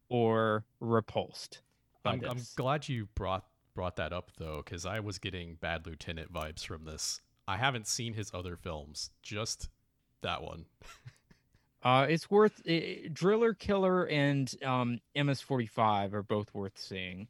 or 0.10 0.66
repulsed. 0.82 1.62
By 2.04 2.14
I'm. 2.14 2.26
I'm 2.26 2.42
glad 2.56 2.90
you 2.90 3.08
brought 3.16 3.46
brought 3.74 3.96
that 3.96 4.12
up 4.12 4.32
though, 4.38 4.62
because 4.64 4.86
I 4.86 5.00
was 5.00 5.20
getting 5.20 5.56
Bad 5.56 5.86
Lieutenant 5.88 6.34
vibes 6.34 6.66
from 6.66 6.84
this. 6.84 7.22
I 7.48 7.58
haven't 7.58 7.88
seen 7.88 8.14
his 8.14 8.32
other 8.34 8.58
films, 8.58 9.12
just 9.22 9.70
that 10.22 10.44
one. 10.44 10.66
Uh, 11.82 12.06
it's 12.10 12.30
worth 12.30 12.62
it, 12.66 13.14
Driller 13.14 13.54
Killer 13.54 14.06
and 14.08 14.54
um, 14.66 15.00
MS45 15.16 16.14
are 16.14 16.24
both 16.24 16.54
worth 16.54 16.78
seeing. 16.78 17.30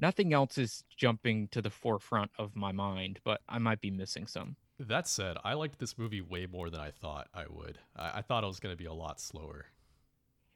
Nothing 0.00 0.32
else 0.32 0.56
is 0.56 0.82
jumping 0.96 1.48
to 1.48 1.60
the 1.60 1.68
forefront 1.68 2.30
of 2.38 2.56
my 2.56 2.72
mind, 2.72 3.20
but 3.22 3.42
I 3.48 3.58
might 3.58 3.82
be 3.82 3.90
missing 3.90 4.26
some. 4.26 4.56
That 4.78 5.06
said, 5.06 5.36
I 5.44 5.54
liked 5.54 5.78
this 5.78 5.96
movie 5.96 6.20
way 6.20 6.46
more 6.46 6.68
than 6.70 6.80
I 6.80 6.90
thought 6.90 7.28
I 7.34 7.44
would. 7.48 7.78
I, 7.94 8.18
I 8.18 8.22
thought 8.22 8.44
it 8.44 8.48
was 8.48 8.60
going 8.60 8.72
to 8.72 8.76
be 8.76 8.86
a 8.86 8.92
lot 8.92 9.20
slower. 9.20 9.66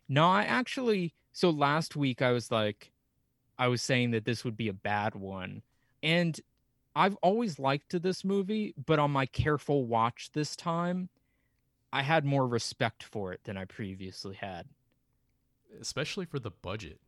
No, 0.08 0.26
I 0.26 0.42
actually. 0.42 1.14
So 1.32 1.50
last 1.50 1.96
week 1.96 2.23
I 2.23 2.32
was 2.32 2.50
like, 2.50 2.92
I 3.58 3.68
was 3.68 3.82
saying 3.82 4.11
that 4.12 4.25
this 4.25 4.44
would 4.44 4.56
be 4.56 4.68
a 4.68 4.73
bad 4.73 5.14
one, 5.14 5.62
and 6.02 6.38
I've 6.94 7.16
always 7.16 7.58
liked 7.58 8.00
this 8.02 8.25
movie, 8.25 8.75
but 8.87 8.99
on 8.99 9.11
my 9.11 9.26
careful 9.26 9.85
watch 9.85 10.30
this 10.32 10.56
time, 10.56 11.11
I 11.92 12.02
had 12.02 12.25
more 12.25 12.49
respect 12.49 13.02
for 13.02 13.32
it 13.32 13.40
than 13.44 13.58
I 13.58 13.66
previously 13.66 14.35
had. 14.35 14.66
Especially 15.78 16.25
for 16.25 16.38
the 16.38 16.50
budget. 16.50 17.00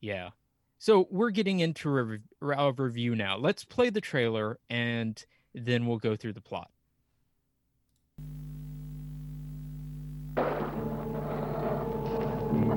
Yeah. 0.00 0.30
So 0.78 1.06
we're 1.10 1.30
getting 1.30 1.60
into 1.60 1.88
a, 1.88 2.02
rev- 2.02 2.20
a 2.58 2.72
review 2.72 3.14
now. 3.14 3.36
Let's 3.36 3.64
play 3.64 3.90
the 3.90 4.00
trailer 4.00 4.58
and 4.68 5.24
then 5.56 5.86
we'll 5.86 5.98
go 5.98 6.14
through 6.14 6.34
the 6.34 6.40
plot. 6.40 6.70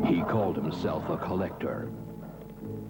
He 0.07 0.21
called 0.23 0.55
himself 0.55 1.07
a 1.09 1.17
collector. 1.17 1.91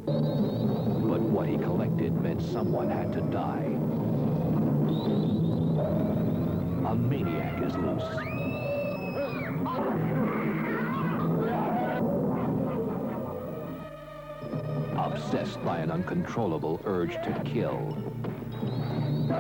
But 0.06 1.22
what 1.22 1.50
he 1.50 1.58
collected 1.58 2.14
meant 2.22 2.42
someone 2.42 2.90
had 2.90 3.12
to 3.14 3.22
die. 3.22 3.66
A 6.88 6.96
maniac 6.96 7.62
is 7.64 7.76
loose. 7.76 8.04
Obsessed 14.98 15.64
by 15.66 15.80
an 15.80 15.92
uncontrollable 15.92 16.80
urge 16.86 17.14
to 17.14 17.42
kill. 17.44 17.98
He's 19.30 19.38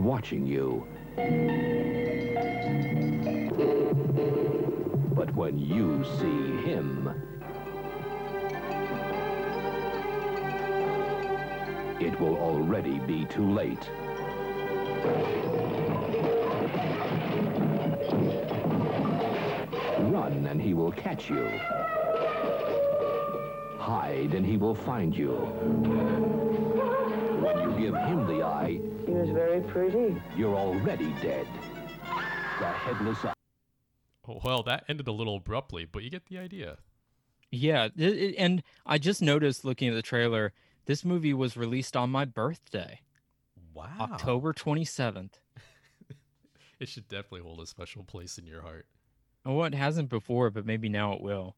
watching 0.00 0.46
you. 0.46 0.86
But 5.14 5.34
when 5.34 5.58
you 5.58 6.02
see 6.18 6.56
him, 6.66 7.12
it 12.00 12.18
will 12.18 12.36
already 12.36 12.98
be 13.00 13.26
too 13.26 13.52
late. 13.52 13.90
Run 20.48 20.56
and 20.56 20.62
he 20.62 20.72
will 20.74 20.92
catch 20.92 21.28
you. 21.28 21.46
Hide 23.78 24.32
and 24.34 24.44
he 24.46 24.56
will 24.56 24.74
find 24.74 25.14
you. 25.16 25.32
When 27.42 27.58
you 27.60 27.78
give 27.78 27.94
him 27.94 28.26
the 28.26 28.42
eye, 28.42 28.80
He 29.06 29.12
was 29.12 29.28
very 29.30 29.60
pretty. 29.62 30.20
you're 30.36 30.54
already 30.56 31.12
dead. 31.20 31.46
The 32.58 32.66
headless 32.66 33.24
eye. 33.24 33.34
Oh, 34.26 34.40
Well, 34.44 34.62
that 34.64 34.84
ended 34.88 35.06
a 35.08 35.12
little 35.12 35.36
abruptly, 35.36 35.84
but 35.84 36.02
you 36.02 36.10
get 36.10 36.26
the 36.26 36.38
idea. 36.38 36.78
Yeah, 37.50 37.86
it- 37.96 38.00
it- 38.18 38.34
and 38.36 38.62
I 38.84 38.98
just 38.98 39.22
noticed 39.22 39.64
looking 39.64 39.88
at 39.88 39.94
the 39.94 40.02
trailer, 40.02 40.52
this 40.86 41.04
movie 41.04 41.32
was 41.34 41.56
released 41.56 41.96
on 41.96 42.10
my 42.10 42.24
birthday, 42.26 43.00
Wow. 43.74 43.90
October 44.00 44.52
27th. 44.52 45.40
It 46.80 46.88
should 46.88 47.08
definitely 47.08 47.40
hold 47.40 47.58
a 47.60 47.66
special 47.66 48.04
place 48.04 48.38
in 48.38 48.46
your 48.46 48.62
heart. 48.62 48.86
Oh, 49.48 49.62
it 49.62 49.74
hasn't 49.74 50.10
before, 50.10 50.50
but 50.50 50.66
maybe 50.66 50.90
now 50.90 51.14
it 51.14 51.22
will. 51.22 51.56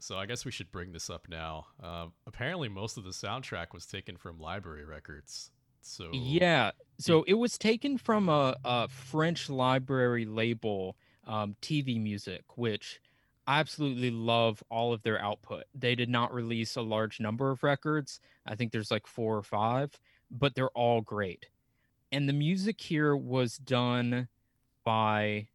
So 0.00 0.18
I 0.18 0.26
guess 0.26 0.44
we 0.44 0.50
should 0.50 0.72
bring 0.72 0.90
this 0.90 1.08
up 1.08 1.28
now. 1.28 1.66
Uh, 1.80 2.06
apparently, 2.26 2.68
most 2.68 2.96
of 2.96 3.04
the 3.04 3.10
soundtrack 3.10 3.72
was 3.72 3.86
taken 3.86 4.16
from 4.16 4.40
library 4.40 4.84
records. 4.84 5.52
So 5.82 6.08
Yeah. 6.12 6.72
So 6.98 7.22
it 7.28 7.34
was 7.34 7.56
taken 7.58 7.96
from 7.96 8.28
a, 8.28 8.56
a 8.64 8.88
French 8.88 9.48
library 9.48 10.24
label, 10.24 10.96
um, 11.24 11.54
TV 11.62 12.02
Music, 12.02 12.42
which 12.56 13.00
I 13.46 13.60
absolutely 13.60 14.10
love 14.10 14.60
all 14.68 14.92
of 14.92 15.04
their 15.04 15.20
output. 15.22 15.64
They 15.76 15.94
did 15.94 16.08
not 16.08 16.34
release 16.34 16.74
a 16.74 16.82
large 16.82 17.20
number 17.20 17.52
of 17.52 17.62
records. 17.62 18.18
I 18.44 18.56
think 18.56 18.72
there's 18.72 18.90
like 18.90 19.06
four 19.06 19.36
or 19.36 19.44
five, 19.44 19.96
but 20.28 20.56
they're 20.56 20.70
all 20.70 21.00
great. 21.02 21.46
And 22.10 22.28
the 22.28 22.32
music 22.32 22.80
here 22.80 23.16
was 23.16 23.58
done 23.58 24.26
by 24.84 25.46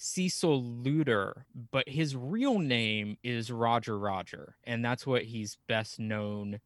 Cecil 0.00 0.62
Leuter, 0.62 1.44
but 1.72 1.88
his 1.88 2.14
real 2.14 2.60
name 2.60 3.18
is 3.24 3.50
Roger 3.50 3.98
Roger, 3.98 4.54
and 4.62 4.84
that's 4.84 5.04
what 5.04 5.24
he's 5.24 5.58
best 5.66 5.98
known 5.98 6.60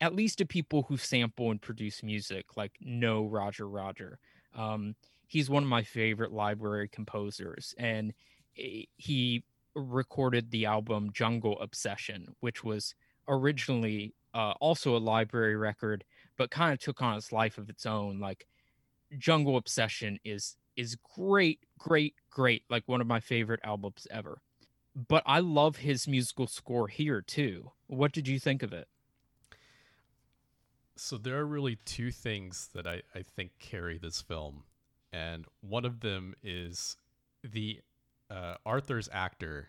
at 0.00 0.14
least 0.14 0.38
to 0.38 0.46
people 0.46 0.82
who 0.82 0.96
sample 0.96 1.50
and 1.50 1.60
produce 1.60 2.02
music, 2.02 2.56
like 2.56 2.72
know 2.80 3.24
Roger 3.24 3.68
Roger. 3.68 4.18
Um, 4.54 4.94
he's 5.26 5.50
one 5.50 5.64
of 5.64 5.68
my 5.68 5.82
favorite 5.82 6.32
library 6.32 6.88
composers, 6.88 7.74
and 7.78 8.12
he 8.54 9.44
recorded 9.74 10.50
the 10.50 10.66
album 10.66 11.10
Jungle 11.12 11.60
Obsession, 11.60 12.34
which 12.40 12.62
was 12.62 12.94
originally 13.26 14.14
uh, 14.34 14.54
also 14.60 14.96
a 14.96 14.98
library 14.98 15.56
record, 15.56 16.04
but 16.36 16.50
kind 16.50 16.72
of 16.72 16.78
took 16.78 17.02
on 17.02 17.16
its 17.16 17.32
life 17.32 17.58
of 17.58 17.68
its 17.68 17.86
own. 17.86 18.20
Like 18.20 18.46
Jungle 19.18 19.56
Obsession 19.56 20.20
is 20.24 20.56
is 20.76 20.96
great, 21.16 21.60
great, 21.82 22.14
great, 22.30 22.62
like 22.70 22.84
one 22.86 23.00
of 23.00 23.06
my 23.06 23.20
favorite 23.20 23.60
albums 23.64 24.06
ever. 24.10 24.40
But 24.94 25.22
I 25.26 25.40
love 25.40 25.76
his 25.76 26.06
musical 26.06 26.46
score 26.46 26.88
here 26.88 27.20
too. 27.20 27.72
What 27.86 28.12
did 28.12 28.28
you 28.28 28.38
think 28.38 28.62
of 28.62 28.72
it? 28.72 28.88
So 30.96 31.16
there 31.16 31.38
are 31.38 31.46
really 31.46 31.76
two 31.84 32.10
things 32.10 32.68
that 32.74 32.86
I, 32.86 33.02
I 33.14 33.22
think 33.22 33.52
carry 33.58 33.98
this 33.98 34.20
film. 34.20 34.64
And 35.12 35.46
one 35.60 35.84
of 35.84 36.00
them 36.00 36.34
is 36.42 36.96
the 37.42 37.80
uh, 38.30 38.54
Arthur's 38.64 39.08
actor, 39.12 39.68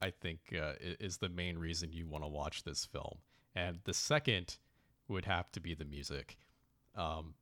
I 0.00 0.10
think, 0.10 0.40
uh, 0.58 0.72
is 0.80 1.18
the 1.18 1.28
main 1.28 1.58
reason 1.58 1.92
you 1.92 2.06
want 2.06 2.24
to 2.24 2.28
watch 2.28 2.64
this 2.64 2.86
film. 2.86 3.18
And 3.54 3.80
the 3.84 3.94
second 3.94 4.56
would 5.08 5.26
have 5.26 5.50
to 5.52 5.60
be 5.60 5.74
the 5.74 5.84
music. 5.84 6.38
Um, 6.96 7.34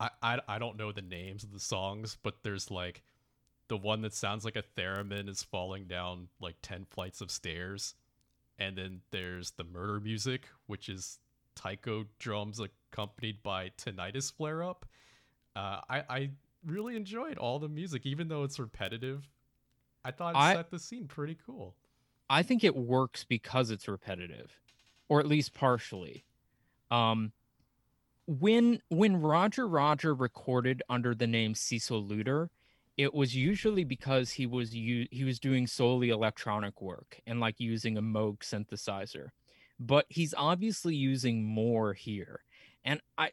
I, 0.00 0.10
I, 0.22 0.40
I 0.48 0.58
don't 0.58 0.76
know 0.76 0.92
the 0.92 1.02
names 1.02 1.44
of 1.44 1.52
the 1.52 1.60
songs, 1.60 2.16
but 2.22 2.42
there's 2.42 2.70
like 2.70 3.02
the 3.68 3.76
one 3.76 4.02
that 4.02 4.14
sounds 4.14 4.44
like 4.44 4.56
a 4.56 4.64
theremin 4.76 5.28
is 5.28 5.42
falling 5.42 5.84
down 5.86 6.28
like 6.40 6.56
10 6.62 6.86
flights 6.90 7.20
of 7.20 7.30
stairs. 7.30 7.94
And 8.58 8.76
then 8.76 9.00
there's 9.10 9.52
the 9.52 9.64
murder 9.64 10.00
music, 10.00 10.48
which 10.66 10.88
is 10.88 11.18
taiko 11.56 12.04
drums 12.18 12.60
accompanied 12.60 13.42
by 13.42 13.70
tinnitus 13.76 14.32
flare 14.32 14.62
up. 14.62 14.86
Uh, 15.56 15.80
I, 15.88 16.02
I 16.08 16.30
really 16.64 16.96
enjoyed 16.96 17.38
all 17.38 17.58
the 17.58 17.68
music, 17.68 18.06
even 18.06 18.28
though 18.28 18.44
it's 18.44 18.58
repetitive. 18.58 19.28
I 20.04 20.10
thought 20.10 20.34
it 20.34 20.38
I- 20.38 20.54
set 20.54 20.70
the 20.70 20.78
scene 20.78 21.06
pretty 21.06 21.36
cool. 21.46 21.74
I 22.30 22.42
think 22.42 22.64
it 22.64 22.74
works 22.74 23.22
because 23.22 23.70
it's 23.70 23.86
repetitive, 23.86 24.50
or 25.10 25.20
at 25.20 25.26
least 25.26 25.52
partially. 25.52 26.24
Um, 26.90 27.32
when 28.26 28.80
when 28.88 29.20
Roger 29.20 29.66
Roger 29.68 30.14
recorded 30.14 30.82
under 30.88 31.14
the 31.14 31.26
name 31.26 31.54
Cecil 31.54 32.02
Leuter, 32.02 32.48
it 32.96 33.12
was 33.12 33.34
usually 33.34 33.84
because 33.84 34.32
he 34.32 34.46
was 34.46 34.74
u- 34.74 35.08
he 35.10 35.24
was 35.24 35.38
doing 35.38 35.66
solely 35.66 36.10
electronic 36.10 36.80
work 36.80 37.20
and 37.26 37.40
like 37.40 37.60
using 37.60 37.98
a 37.98 38.02
Moog 38.02 38.38
synthesizer. 38.40 39.28
But 39.78 40.06
he's 40.08 40.34
obviously 40.36 40.94
using 40.94 41.44
more 41.44 41.92
here. 41.92 42.40
And 42.84 43.00
I 43.18 43.30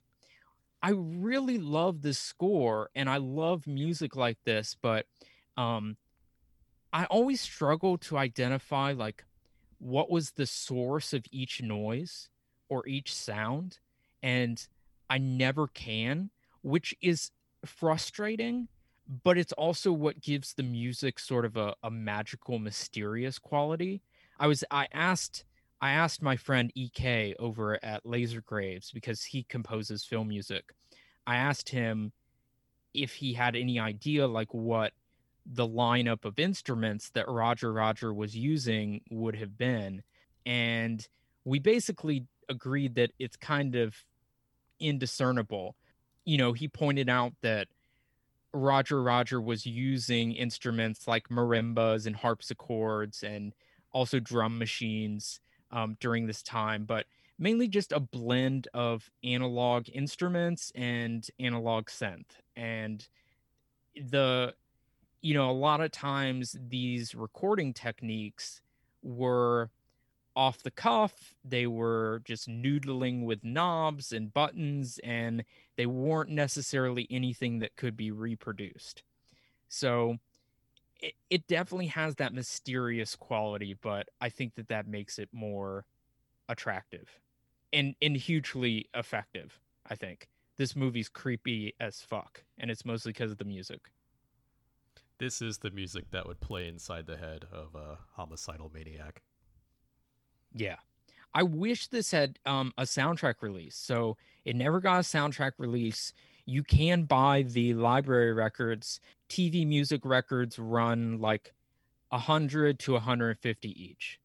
I 0.82 0.92
really 0.92 1.60
love 1.60 2.02
this 2.02 2.18
score 2.18 2.90
and 2.96 3.10
I 3.10 3.18
love 3.18 3.68
music 3.68 4.16
like 4.16 4.40
this, 4.44 4.76
but 4.82 5.06
um 5.58 5.98
I 6.92 7.06
always 7.06 7.40
struggle 7.40 7.98
to 8.00 8.18
identify 8.18 8.92
like 8.92 9.24
what 9.80 10.12
was 10.12 10.32
the 10.32 10.46
source 10.46 11.14
of 11.14 11.26
each 11.32 11.62
noise 11.62 12.30
or 12.70 12.86
each 12.88 13.14
sound 13.14 13.80
and 14.22 14.68
I 15.12 15.18
never 15.18 15.68
can, 15.68 16.30
which 16.62 16.96
is 17.01 17.31
frustrating, 17.66 18.70
but 19.25 19.38
it's 19.38 19.51
also 19.51 19.92
what 19.92 20.22
gives 20.22 20.53
the 20.53 20.64
music 20.64 21.20
sort 21.20 21.44
of 21.44 21.57
a, 21.57 21.75
a 21.83 21.92
magical, 21.92 22.59
mysterious 22.59 23.38
quality. 23.38 24.01
I 24.40 24.48
was 24.48 24.64
I 24.72 24.88
asked 24.94 25.44
I 25.81 25.92
asked 25.92 26.22
my 26.22 26.38
friend 26.38 26.72
EK 26.75 27.36
over 27.40 27.77
at 27.83 28.05
Laser 28.05 28.40
Graves 28.40 28.92
because 28.92 29.22
he 29.22 29.44
composes 29.44 30.05
film 30.05 30.29
music. 30.29 30.72
I 31.27 31.36
asked 31.36 31.68
him 31.68 32.14
if 32.94 33.16
he 33.16 33.33
had 33.33 33.57
any 33.57 33.81
idea 33.81 34.27
like 34.27 34.53
what 34.53 34.94
the 35.46 35.68
lineup 35.68 36.24
of 36.24 36.40
instruments 36.40 37.09
that 37.09 37.27
Roger 37.27 37.74
Roger 37.74 38.14
was 38.14 38.33
using 38.33 39.01
would 39.09 39.36
have 39.36 39.57
been. 39.57 40.03
And 40.46 41.05
we 41.44 41.59
basically 41.59 42.27
agreed 42.48 42.96
that 42.96 43.12
it's 43.20 43.36
kind 43.36 43.75
of 43.75 43.94
indiscernible. 44.81 45.75
You 46.25 46.37
know, 46.37 46.53
he 46.53 46.67
pointed 46.67 47.09
out 47.09 47.33
that 47.41 47.67
Roger 48.53 49.01
Roger 49.01 49.39
was 49.39 49.65
using 49.65 50.33
instruments 50.33 51.07
like 51.07 51.29
marimbas 51.29 52.05
and 52.05 52.15
harpsichords 52.15 53.24
and 53.24 53.53
also 53.94 54.20
drum 54.20 54.57
machines 54.57 55.39
um, 55.72 55.96
during 56.00 56.27
this 56.27 56.44
time, 56.44 56.83
but 56.85 57.05
mainly 57.39 57.67
just 57.67 57.91
a 57.91 58.00
blend 58.00 58.67
of 58.74 59.09
analog 59.24 59.87
instruments 59.94 60.72
and 60.75 61.27
analog 61.39 61.87
synth. 61.87 62.25
And 62.55 63.07
the, 63.96 64.53
you 65.22 65.33
know, 65.33 65.50
a 65.50 65.53
lot 65.53 65.81
of 65.81 65.91
times 65.91 66.55
these 66.70 67.15
recording 67.15 67.74
techniques 67.74 68.61
were 69.01 69.70
off 70.35 70.63
the 70.63 70.72
cuff. 70.72 71.35
They 71.44 71.67
were 71.67 72.22
just 72.25 72.48
noodling 72.48 73.25
with 73.25 73.44
knobs 73.44 74.11
and 74.11 74.33
buttons, 74.33 75.00
and 75.03 75.44
they 75.77 75.85
weren't 75.85 76.29
necessarily 76.29 77.07
anything 77.09 77.59
that 77.59 77.75
could 77.75 77.98
be 77.98 78.11
reproduced. 78.11 79.03
So 79.67 80.17
it, 81.00 81.13
it 81.29 81.48
definitely 81.48 81.87
has 81.87 82.15
that 82.15 82.33
mysterious 82.33 83.15
quality, 83.15 83.75
but 83.81 84.09
I 84.20 84.29
think 84.29 84.55
that 84.55 84.70
that 84.70 84.87
makes 84.87 85.20
it 85.20 85.29
more 85.31 85.85
attractive 86.50 87.20
and, 87.74 87.96
and 88.01 88.15
hugely 88.15 88.89
effective. 88.94 89.59
I 89.89 89.96
think 89.96 90.27
this 90.57 90.75
movie's 90.75 91.09
creepy 91.09 91.74
as 91.79 92.01
fuck, 92.01 92.44
and 92.57 92.70
it's 92.70 92.85
mostly 92.85 93.11
because 93.11 93.31
of 93.31 93.37
the 93.37 93.46
music. 93.46 93.91
This 95.17 95.41
is 95.41 95.59
the 95.59 95.72
music 95.72 96.05
that 96.11 96.27
would 96.27 96.39
play 96.39 96.67
inside 96.67 97.05
the 97.05 97.17
head 97.17 97.46
of 97.51 97.75
a 97.75 98.00
homicidal 98.13 98.72
maniac. 98.74 99.22
Yeah. 100.53 100.77
I 101.33 101.44
wish 101.44 101.87
this 101.87 102.11
had 102.11 102.40
um, 102.46 102.74
a 102.77 102.83
soundtrack 102.83 103.35
release. 103.42 103.75
So 103.75 104.18
it 104.46 104.55
never 104.55 104.79
got 104.79 104.98
a 104.98 105.03
soundtrack 105.03 105.53
release. 105.57 106.14
You 106.46 106.64
can 106.64 107.03
buy 107.03 107.44
the 107.44 107.74
library 107.74 108.33
records. 108.33 109.00
TV 109.29 109.66
music 109.66 110.01
records 110.03 110.59
run 110.59 111.20
like 111.20 111.53
100 112.09 112.79
to 112.79 112.94
150 112.94 113.83
each, 113.83 114.20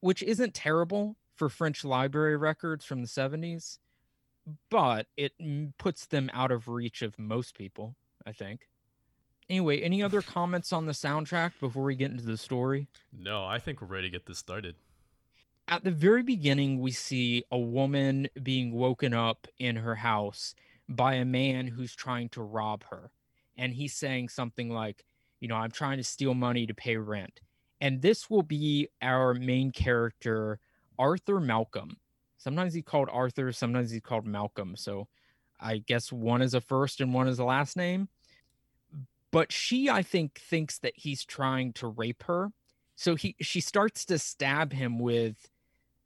which 0.00 0.22
isn't 0.22 0.54
terrible 0.54 1.16
for 1.34 1.48
French 1.48 1.84
library 1.84 2.36
records 2.36 2.84
from 2.84 3.00
the 3.02 3.08
70s, 3.08 3.78
but 4.70 5.06
it 5.16 5.32
puts 5.78 6.06
them 6.06 6.30
out 6.32 6.52
of 6.52 6.68
reach 6.68 7.02
of 7.02 7.18
most 7.18 7.56
people, 7.56 7.96
I 8.24 8.32
think. 8.32 8.68
Anyway, 9.48 9.80
any 9.80 10.02
other 10.02 10.22
comments 10.22 10.72
on 10.72 10.86
the 10.86 10.92
soundtrack 10.92 11.52
before 11.58 11.82
we 11.82 11.96
get 11.96 12.12
into 12.12 12.24
the 12.24 12.36
story? 12.36 12.86
No, 13.12 13.44
I 13.44 13.58
think 13.58 13.80
we're 13.80 13.88
ready 13.88 14.06
to 14.08 14.12
get 14.12 14.26
this 14.26 14.38
started. 14.38 14.76
At 15.68 15.84
the 15.84 15.90
very 15.90 16.22
beginning, 16.22 16.80
we 16.80 16.90
see 16.90 17.44
a 17.50 17.58
woman 17.58 18.28
being 18.42 18.72
woken 18.72 19.14
up 19.14 19.46
in 19.58 19.76
her 19.76 19.94
house 19.94 20.54
by 20.88 21.14
a 21.14 21.24
man 21.24 21.66
who's 21.66 21.94
trying 21.94 22.28
to 22.30 22.42
rob 22.42 22.84
her. 22.90 23.10
And 23.56 23.72
he's 23.74 23.94
saying 23.94 24.28
something 24.28 24.70
like, 24.70 25.04
you 25.40 25.48
know, 25.48 25.56
I'm 25.56 25.70
trying 25.70 25.98
to 25.98 26.04
steal 26.04 26.34
money 26.34 26.66
to 26.66 26.74
pay 26.74 26.96
rent. 26.96 27.40
And 27.80 28.00
this 28.00 28.30
will 28.30 28.42
be 28.42 28.88
our 29.00 29.34
main 29.34 29.72
character, 29.72 30.58
Arthur 30.98 31.40
Malcolm. 31.40 31.96
Sometimes 32.38 32.74
he's 32.74 32.84
called 32.84 33.08
Arthur, 33.12 33.52
sometimes 33.52 33.90
he's 33.90 34.00
called 34.00 34.26
Malcolm. 34.26 34.76
So 34.76 35.08
I 35.60 35.78
guess 35.78 36.12
one 36.12 36.42
is 36.42 36.54
a 36.54 36.60
first 36.60 37.00
and 37.00 37.14
one 37.14 37.28
is 37.28 37.38
a 37.38 37.44
last 37.44 37.76
name. 37.76 38.08
But 39.30 39.50
she, 39.50 39.88
I 39.88 40.02
think, 40.02 40.38
thinks 40.38 40.78
that 40.80 40.92
he's 40.96 41.24
trying 41.24 41.72
to 41.74 41.88
rape 41.88 42.24
her. 42.24 42.52
So 42.94 43.16
he 43.16 43.34
she 43.40 43.60
starts 43.60 44.04
to 44.06 44.18
stab 44.18 44.72
him 44.72 44.98
with 44.98 45.48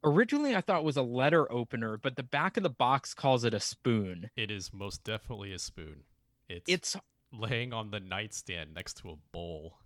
originally 0.06 0.56
I 0.56 0.62
thought 0.62 0.80
it 0.80 0.84
was 0.84 0.96
a 0.96 1.02
letter 1.02 1.50
opener, 1.52 1.98
but 1.98 2.16
the 2.16 2.22
back 2.22 2.56
of 2.56 2.62
the 2.62 2.70
box 2.70 3.12
calls 3.12 3.44
it 3.44 3.52
a 3.52 3.60
spoon. 3.60 4.30
It 4.36 4.50
is 4.50 4.72
most 4.72 5.04
definitely 5.04 5.52
a 5.52 5.58
spoon. 5.58 6.04
It's, 6.48 6.64
It's 6.66 6.96
laying 7.32 7.72
on 7.72 7.90
the 7.90 8.00
nightstand 8.00 8.72
next 8.74 8.98
to 8.98 9.10
a 9.10 9.16
bowl. 9.32 9.78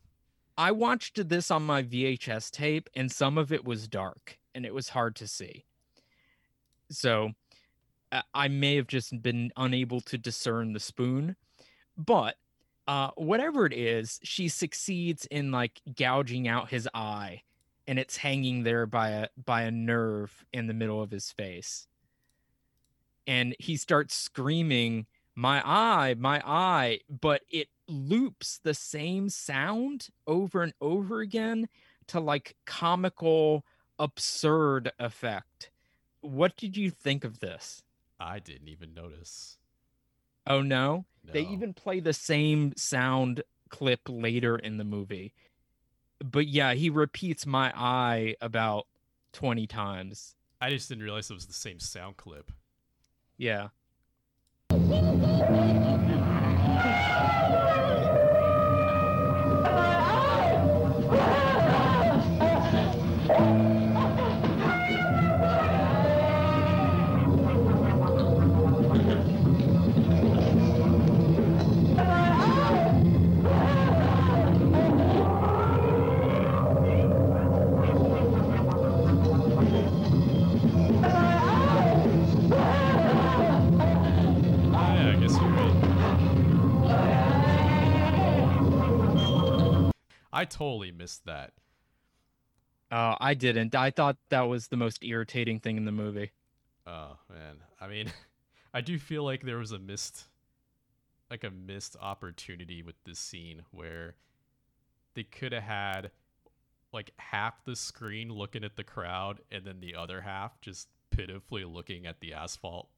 I 0.56 0.72
watched 0.72 1.28
this 1.28 1.50
on 1.50 1.62
my 1.64 1.82
VHS 1.82 2.50
tape 2.50 2.88
and 2.94 3.10
some 3.10 3.38
of 3.38 3.50
it 3.50 3.64
was 3.64 3.88
dark 3.88 4.38
and 4.54 4.66
it 4.66 4.74
was 4.74 4.90
hard 4.90 5.16
to 5.16 5.26
see. 5.26 5.64
So 6.90 7.30
uh, 8.12 8.22
I 8.34 8.48
may 8.48 8.76
have 8.76 8.86
just 8.86 9.22
been 9.22 9.52
unable 9.56 10.00
to 10.02 10.18
discern 10.18 10.72
the 10.72 10.80
spoon, 10.80 11.36
but 11.96 12.36
uh, 12.86 13.10
whatever 13.14 13.64
it 13.64 13.72
is, 13.72 14.18
she 14.22 14.48
succeeds 14.48 15.26
in 15.30 15.50
like 15.50 15.80
gouging 15.96 16.48
out 16.48 16.70
his 16.70 16.88
eye, 16.92 17.42
and 17.86 17.98
it's 17.98 18.18
hanging 18.18 18.62
there 18.62 18.86
by 18.86 19.10
a 19.10 19.28
by 19.44 19.62
a 19.62 19.70
nerve 19.70 20.44
in 20.52 20.66
the 20.66 20.74
middle 20.74 21.02
of 21.02 21.10
his 21.10 21.30
face. 21.30 21.86
And 23.26 23.54
he 23.58 23.76
starts 23.76 24.14
screaming, 24.14 25.06
"My 25.34 25.62
eye, 25.64 26.14
my 26.18 26.42
eye!" 26.44 27.00
But 27.08 27.42
it 27.50 27.68
loops 27.86 28.58
the 28.58 28.74
same 28.74 29.28
sound 29.28 30.08
over 30.26 30.62
and 30.62 30.72
over 30.80 31.20
again 31.20 31.68
to 32.08 32.20
like 32.20 32.56
comical, 32.64 33.64
absurd 33.98 34.92
effect. 34.98 35.70
What 36.20 36.56
did 36.56 36.76
you 36.76 36.90
think 36.90 37.24
of 37.24 37.40
this? 37.40 37.82
I 38.18 38.38
didn't 38.38 38.68
even 38.68 38.94
notice. 38.94 39.58
Oh 40.46 40.62
no. 40.62 41.04
They 41.32 41.46
even 41.46 41.74
play 41.74 42.00
the 42.00 42.12
same 42.12 42.72
sound 42.76 43.42
clip 43.68 44.00
later 44.08 44.56
in 44.56 44.78
the 44.78 44.84
movie. 44.84 45.32
But 46.24 46.46
yeah, 46.46 46.74
he 46.74 46.90
repeats 46.90 47.46
my 47.46 47.72
eye 47.74 48.36
about 48.40 48.86
20 49.32 49.66
times. 49.66 50.34
I 50.60 50.70
just 50.70 50.88
didn't 50.88 51.04
realize 51.04 51.30
it 51.30 51.34
was 51.34 51.46
the 51.46 51.52
same 51.52 51.80
sound 51.80 52.16
clip. 52.16 52.50
Yeah. 53.38 53.68
I 90.40 90.46
totally 90.46 90.90
missed 90.90 91.26
that. 91.26 91.52
Uh, 92.90 93.14
I 93.20 93.34
didn't. 93.34 93.74
I 93.74 93.90
thought 93.90 94.16
that 94.30 94.48
was 94.48 94.68
the 94.68 94.76
most 94.78 95.04
irritating 95.04 95.60
thing 95.60 95.76
in 95.76 95.84
the 95.84 95.92
movie. 95.92 96.30
Oh 96.86 97.18
man, 97.28 97.56
I 97.78 97.88
mean, 97.88 98.10
I 98.74 98.80
do 98.80 98.98
feel 98.98 99.22
like 99.22 99.42
there 99.42 99.58
was 99.58 99.72
a 99.72 99.78
missed, 99.78 100.28
like 101.30 101.44
a 101.44 101.50
missed 101.50 101.94
opportunity 102.00 102.82
with 102.82 102.94
this 103.04 103.18
scene 103.18 103.64
where 103.70 104.14
they 105.12 105.24
could 105.24 105.52
have 105.52 105.64
had 105.64 106.10
like 106.90 107.10
half 107.18 107.62
the 107.66 107.76
screen 107.76 108.32
looking 108.32 108.64
at 108.64 108.76
the 108.76 108.82
crowd 108.82 109.40
and 109.52 109.66
then 109.66 109.80
the 109.80 109.94
other 109.94 110.22
half 110.22 110.58
just 110.62 110.88
pitifully 111.10 111.66
looking 111.66 112.06
at 112.06 112.20
the 112.20 112.32
asphalt. 112.32 112.88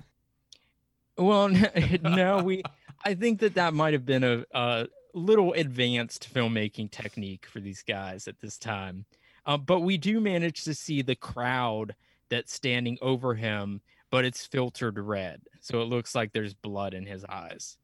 Well, 1.18 1.48
no, 2.02 2.40
we. 2.44 2.62
I 3.04 3.14
think 3.14 3.40
that 3.40 3.54
that 3.54 3.74
might 3.74 3.94
have 3.94 4.06
been 4.06 4.22
a, 4.22 4.44
a 4.54 4.86
little 5.14 5.52
advanced 5.52 6.32
filmmaking 6.32 6.90
technique 6.90 7.46
for 7.46 7.60
these 7.60 7.82
guys 7.82 8.28
at 8.28 8.40
this 8.40 8.58
time. 8.58 9.04
Uh, 9.44 9.56
but 9.56 9.80
we 9.80 9.96
do 9.96 10.20
manage 10.20 10.64
to 10.64 10.74
see 10.74 11.02
the 11.02 11.16
crowd 11.16 11.94
that's 12.28 12.52
standing 12.52 12.96
over 13.02 13.34
him, 13.34 13.80
but 14.10 14.24
it's 14.24 14.46
filtered 14.46 14.98
red, 14.98 15.42
so 15.60 15.82
it 15.82 15.86
looks 15.86 16.14
like 16.14 16.32
there's 16.32 16.54
blood 16.54 16.94
in 16.94 17.06
his 17.06 17.24
eyes. 17.24 17.76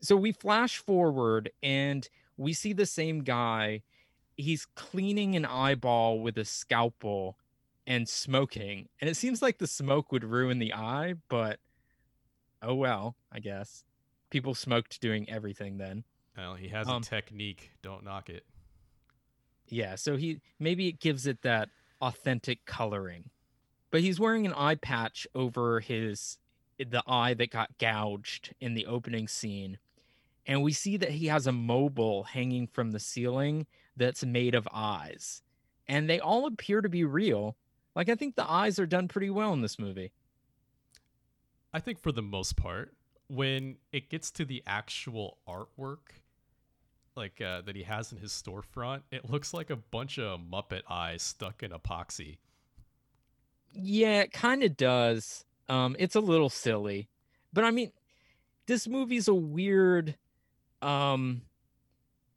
So 0.00 0.16
we 0.16 0.32
flash 0.32 0.78
forward 0.78 1.50
and 1.62 2.08
we 2.36 2.52
see 2.52 2.72
the 2.72 2.86
same 2.86 3.22
guy. 3.22 3.82
He's 4.36 4.66
cleaning 4.74 5.36
an 5.36 5.44
eyeball 5.44 6.20
with 6.20 6.38
a 6.38 6.44
scalpel 6.44 7.36
and 7.86 8.08
smoking, 8.08 8.88
and 9.00 9.10
it 9.10 9.16
seems 9.16 9.42
like 9.42 9.58
the 9.58 9.66
smoke 9.66 10.12
would 10.12 10.24
ruin 10.24 10.58
the 10.58 10.74
eye, 10.74 11.14
but 11.28 11.58
oh 12.62 12.74
well, 12.74 13.16
I 13.32 13.40
guess. 13.40 13.84
People 14.30 14.54
smoked 14.54 15.00
doing 15.00 15.28
everything 15.28 15.78
then. 15.78 16.04
Well, 16.36 16.54
he 16.54 16.68
has 16.68 16.88
Um, 16.88 17.02
a 17.02 17.04
technique. 17.04 17.70
Don't 17.82 18.04
knock 18.04 18.30
it. 18.30 18.46
Yeah, 19.68 19.94
so 19.94 20.16
he 20.16 20.40
maybe 20.58 20.88
it 20.88 21.00
gives 21.00 21.26
it 21.26 21.42
that 21.42 21.70
authentic 22.00 22.64
coloring. 22.64 23.30
But 23.90 24.00
he's 24.00 24.18
wearing 24.18 24.46
an 24.46 24.54
eye 24.54 24.74
patch 24.76 25.26
over 25.34 25.80
his 25.80 26.38
the 26.78 27.02
eye 27.06 27.34
that 27.34 27.50
got 27.50 27.78
gouged 27.78 28.54
in 28.60 28.74
the 28.74 28.86
opening 28.86 29.28
scene. 29.28 29.78
And 30.46 30.62
we 30.62 30.72
see 30.72 30.96
that 30.96 31.10
he 31.10 31.26
has 31.26 31.46
a 31.46 31.52
mobile 31.52 32.24
hanging 32.24 32.66
from 32.66 32.90
the 32.90 32.98
ceiling 32.98 33.66
that's 33.96 34.24
made 34.24 34.54
of 34.54 34.66
eyes. 34.72 35.42
And 35.86 36.08
they 36.10 36.18
all 36.18 36.46
appear 36.46 36.80
to 36.80 36.88
be 36.88 37.04
real. 37.04 37.56
Like 37.94 38.08
I 38.08 38.14
think 38.14 38.34
the 38.34 38.50
eyes 38.50 38.78
are 38.78 38.86
done 38.86 39.06
pretty 39.06 39.30
well 39.30 39.52
in 39.52 39.60
this 39.60 39.78
movie. 39.78 40.12
I 41.72 41.78
think 41.80 42.00
for 42.00 42.10
the 42.12 42.22
most 42.22 42.56
part, 42.56 42.94
when 43.28 43.76
it 43.92 44.10
gets 44.10 44.30
to 44.32 44.44
the 44.44 44.62
actual 44.66 45.38
artwork, 45.48 46.21
like 47.16 47.40
uh, 47.40 47.62
that 47.62 47.76
he 47.76 47.82
has 47.82 48.12
in 48.12 48.18
his 48.18 48.32
storefront, 48.32 49.02
it 49.10 49.30
looks 49.30 49.52
like 49.52 49.70
a 49.70 49.76
bunch 49.76 50.18
of 50.18 50.40
Muppet 50.40 50.82
eyes 50.88 51.22
stuck 51.22 51.62
in 51.62 51.70
epoxy. 51.70 52.38
Yeah, 53.72 54.20
it 54.20 54.32
kind 54.32 54.62
of 54.62 54.76
does. 54.76 55.44
Um, 55.68 55.96
it's 55.98 56.14
a 56.16 56.20
little 56.20 56.50
silly, 56.50 57.08
but 57.52 57.64
I 57.64 57.70
mean, 57.70 57.92
this 58.66 58.86
movie's 58.86 59.28
a 59.28 59.34
weird 59.34 60.16
um 60.80 61.42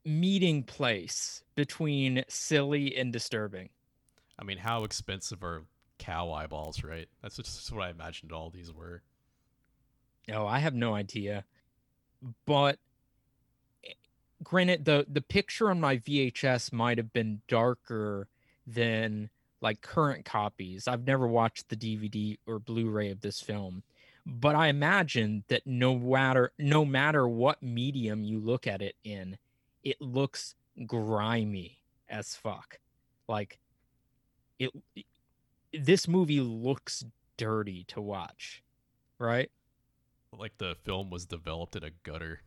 meeting 0.04 0.62
place 0.62 1.42
between 1.56 2.24
silly 2.28 2.96
and 2.96 3.12
disturbing. 3.12 3.68
I 4.38 4.44
mean, 4.44 4.58
how 4.58 4.84
expensive 4.84 5.42
are 5.42 5.64
cow 5.98 6.30
eyeballs, 6.30 6.84
right? 6.84 7.08
That's 7.22 7.36
just 7.36 7.72
what 7.72 7.82
I 7.82 7.90
imagined 7.90 8.32
all 8.32 8.50
these 8.50 8.72
were. 8.72 9.02
Oh, 10.32 10.46
I 10.46 10.58
have 10.58 10.74
no 10.74 10.94
idea. 10.94 11.44
But 12.46 12.78
granted, 14.42 14.84
the 14.84 15.06
the 15.08 15.20
picture 15.20 15.70
on 15.70 15.80
my 15.80 15.98
VHS 15.98 16.72
might 16.72 16.98
have 16.98 17.12
been 17.12 17.40
darker 17.48 18.28
than 18.66 19.30
like 19.60 19.80
current 19.80 20.24
copies. 20.24 20.86
I've 20.86 21.06
never 21.06 21.26
watched 21.26 21.68
the 21.68 21.76
DVD 21.76 22.38
or 22.46 22.58
Blu-ray 22.58 23.10
of 23.10 23.20
this 23.20 23.40
film, 23.40 23.82
but 24.24 24.54
I 24.54 24.68
imagine 24.68 25.44
that 25.48 25.66
no 25.66 25.98
matter 25.98 26.52
no 26.58 26.84
matter 26.84 27.26
what 27.26 27.62
medium 27.62 28.24
you 28.24 28.38
look 28.38 28.66
at 28.66 28.82
it 28.82 28.96
in, 29.04 29.38
it 29.82 30.00
looks 30.00 30.54
grimy 30.86 31.78
as 32.08 32.34
fuck. 32.34 32.78
Like 33.28 33.58
it 34.58 34.70
this 35.72 36.08
movie 36.08 36.40
looks 36.40 37.04
dirty 37.36 37.84
to 37.84 38.00
watch, 38.00 38.62
right? 39.18 39.50
Like 40.32 40.58
the 40.58 40.76
film 40.84 41.10
was 41.10 41.26
developed 41.26 41.76
in 41.76 41.84
a 41.84 41.90
gutter. 42.02 42.40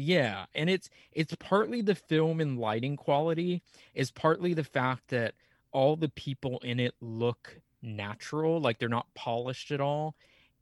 Yeah, 0.00 0.46
and 0.54 0.70
it's 0.70 0.88
it's 1.12 1.34
partly 1.40 1.80
the 1.82 1.96
film 1.96 2.40
and 2.40 2.56
lighting 2.58 2.96
quality, 2.96 3.62
is 3.94 4.12
partly 4.12 4.54
the 4.54 4.62
fact 4.62 5.08
that 5.08 5.34
all 5.72 5.96
the 5.96 6.08
people 6.10 6.60
in 6.62 6.78
it 6.78 6.94
look 7.00 7.60
natural, 7.82 8.60
like 8.60 8.78
they're 8.78 8.88
not 8.88 9.12
polished 9.14 9.72
at 9.72 9.80
all, 9.80 10.14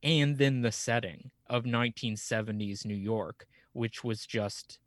and 0.03 0.39
then 0.39 0.63
the 0.63 0.73
setting 0.73 1.31
of 1.49 1.67
1970s 1.67 2.87
New 2.87 2.97
York, 2.97 3.47
which 3.75 4.03
was 4.03 4.25
just 4.27 4.79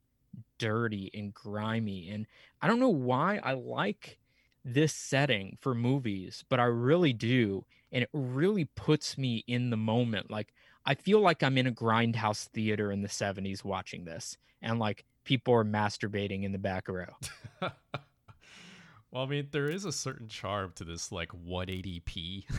dirty 0.57 1.11
and 1.13 1.33
grimy. 1.33 2.09
And 2.09 2.27
I 2.61 2.67
don't 2.67 2.79
know 2.79 2.89
why 2.89 3.39
I 3.43 3.53
like 3.53 4.19
this 4.65 4.93
setting 4.93 5.57
for 5.61 5.75
movies, 5.75 6.43
but 6.49 6.59
I 6.59 6.65
really 6.65 7.13
do, 7.13 7.65
and 7.91 8.03
it 8.03 8.09
really 8.13 8.65
puts 8.65 9.17
me 9.17 9.43
in 9.47 9.69
the 9.69 9.77
moment. 9.77 10.31
Like 10.31 10.53
I 10.85 10.95
feel 10.95 11.19
like 11.19 11.43
I'm 11.43 11.57
in 11.57 11.67
a 11.67 11.71
grindhouse 11.71 12.47
theater 12.47 12.91
in 12.91 13.01
the 13.01 13.07
70s 13.07 13.63
watching 13.63 14.05
this, 14.05 14.37
and 14.61 14.79
like 14.79 15.05
people 15.23 15.53
are 15.53 15.65
masturbating 15.65 16.43
in 16.43 16.51
the 16.51 16.57
back 16.57 16.87
row. 16.87 17.05
well, 17.61 19.23
I 19.23 19.25
mean, 19.25 19.47
there 19.51 19.69
is 19.69 19.85
a 19.85 19.91
certain 19.91 20.27
charm 20.27 20.71
to 20.75 20.83
this 20.83 21.11
like 21.11 21.29
180p 21.29 22.45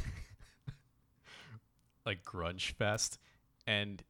like 2.06 2.24
grunge 2.24 2.72
fest 2.72 3.18
and 3.66 4.02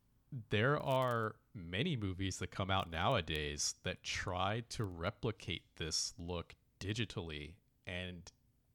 there 0.50 0.80
are 0.80 1.34
many 1.54 1.96
movies 1.96 2.38
that 2.38 2.50
come 2.50 2.70
out 2.70 2.90
nowadays 2.90 3.74
that 3.82 4.02
try 4.02 4.62
to 4.68 4.84
replicate 4.84 5.62
this 5.76 6.14
look 6.18 6.54
digitally 6.78 7.54
and 7.86 8.30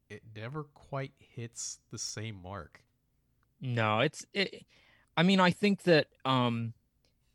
it 0.09 0.21
never 0.35 0.63
quite 0.63 1.13
hits 1.17 1.79
the 1.91 1.97
same 1.97 2.41
mark. 2.43 2.83
No, 3.61 4.01
it's 4.01 4.25
it, 4.33 4.65
I 5.17 5.23
mean, 5.23 5.39
I 5.39 5.51
think 5.51 5.83
that 5.83 6.07
um 6.23 6.73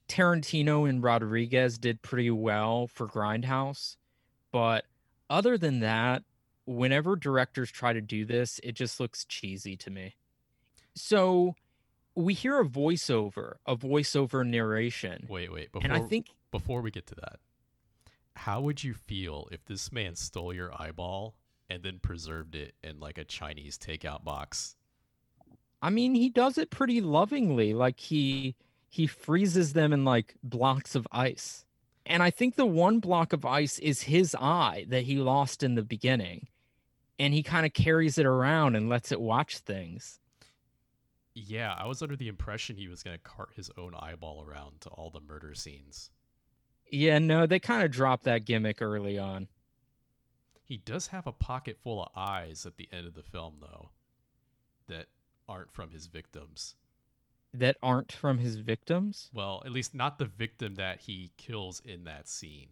Tarantino 0.08 0.88
and 0.88 1.02
Rodriguez 1.02 1.78
did 1.78 2.02
pretty 2.02 2.30
well 2.30 2.88
for 2.88 3.06
Grindhouse, 3.06 3.96
but 4.50 4.84
other 5.28 5.56
than 5.56 5.80
that, 5.80 6.24
whenever 6.64 7.14
directors 7.16 7.70
try 7.70 7.92
to 7.92 8.00
do 8.00 8.24
this, 8.24 8.60
it 8.64 8.72
just 8.72 8.98
looks 8.98 9.24
cheesy 9.24 9.76
to 9.76 9.90
me. 9.90 10.16
So 10.94 11.54
we 12.14 12.34
hear 12.34 12.60
a 12.60 12.64
voiceover, 12.64 13.54
a 13.66 13.76
voiceover 13.76 14.46
narration. 14.46 15.26
Wait, 15.28 15.52
wait, 15.52 15.72
before 15.72 15.84
and 15.84 15.92
I 15.92 16.00
think 16.00 16.26
before 16.50 16.80
we 16.80 16.90
get 16.90 17.06
to 17.06 17.14
that, 17.16 17.36
how 18.34 18.60
would 18.60 18.82
you 18.82 18.94
feel 18.94 19.48
if 19.52 19.64
this 19.64 19.92
man 19.92 20.16
stole 20.16 20.52
your 20.52 20.72
eyeball 20.80 21.36
and 21.68 21.82
then 21.82 22.00
preserved 22.00 22.54
it 22.54 22.74
in 22.82 22.98
like 22.98 23.18
a 23.18 23.24
Chinese 23.24 23.78
takeout 23.78 24.24
box? 24.24 24.76
I 25.82 25.90
mean, 25.90 26.14
he 26.14 26.28
does 26.28 26.58
it 26.58 26.70
pretty 26.70 27.00
lovingly. 27.00 27.74
Like 27.74 28.00
he 28.00 28.54
he 28.88 29.06
freezes 29.06 29.72
them 29.72 29.92
in 29.92 30.04
like 30.04 30.34
blocks 30.42 30.94
of 30.94 31.06
ice. 31.12 31.64
And 32.04 32.22
I 32.22 32.30
think 32.30 32.56
the 32.56 32.66
one 32.66 32.98
block 32.98 33.32
of 33.32 33.44
ice 33.44 33.78
is 33.78 34.02
his 34.02 34.34
eye 34.34 34.84
that 34.88 35.04
he 35.04 35.16
lost 35.16 35.62
in 35.62 35.76
the 35.76 35.82
beginning. 35.82 36.48
And 37.18 37.32
he 37.32 37.42
kind 37.42 37.64
of 37.64 37.72
carries 37.72 38.18
it 38.18 38.26
around 38.26 38.74
and 38.74 38.88
lets 38.88 39.12
it 39.12 39.20
watch 39.20 39.58
things. 39.58 40.18
Yeah, 41.34 41.74
I 41.78 41.86
was 41.86 42.02
under 42.02 42.16
the 42.16 42.28
impression 42.28 42.76
he 42.76 42.88
was 42.88 43.02
going 43.02 43.16
to 43.16 43.22
cart 43.22 43.50
his 43.54 43.70
own 43.78 43.94
eyeball 43.98 44.44
around 44.44 44.80
to 44.80 44.88
all 44.90 45.10
the 45.10 45.20
murder 45.20 45.54
scenes. 45.54 46.10
Yeah, 46.90 47.18
no, 47.18 47.46
they 47.46 47.60
kind 47.60 47.84
of 47.84 47.92
dropped 47.92 48.24
that 48.24 48.44
gimmick 48.44 48.82
early 48.82 49.18
on. 49.18 49.46
He 50.64 50.78
does 50.78 51.08
have 51.08 51.26
a 51.26 51.32
pocket 51.32 51.78
full 51.82 52.02
of 52.02 52.08
eyes 52.16 52.66
at 52.66 52.76
the 52.76 52.88
end 52.92 53.06
of 53.06 53.14
the 53.14 53.22
film, 53.22 53.56
though, 53.60 53.90
that 54.88 55.06
aren't 55.50 55.72
from 55.72 55.90
his 55.90 56.06
victims. 56.06 56.76
that 57.52 57.76
aren't 57.82 58.12
from 58.12 58.38
his 58.38 58.56
victims. 58.56 59.28
Well, 59.34 59.60
at 59.66 59.72
least 59.72 59.92
not 59.92 60.18
the 60.18 60.24
victim 60.24 60.76
that 60.76 61.00
he 61.00 61.32
kills 61.36 61.82
in 61.84 62.04
that 62.04 62.28
scene. 62.28 62.68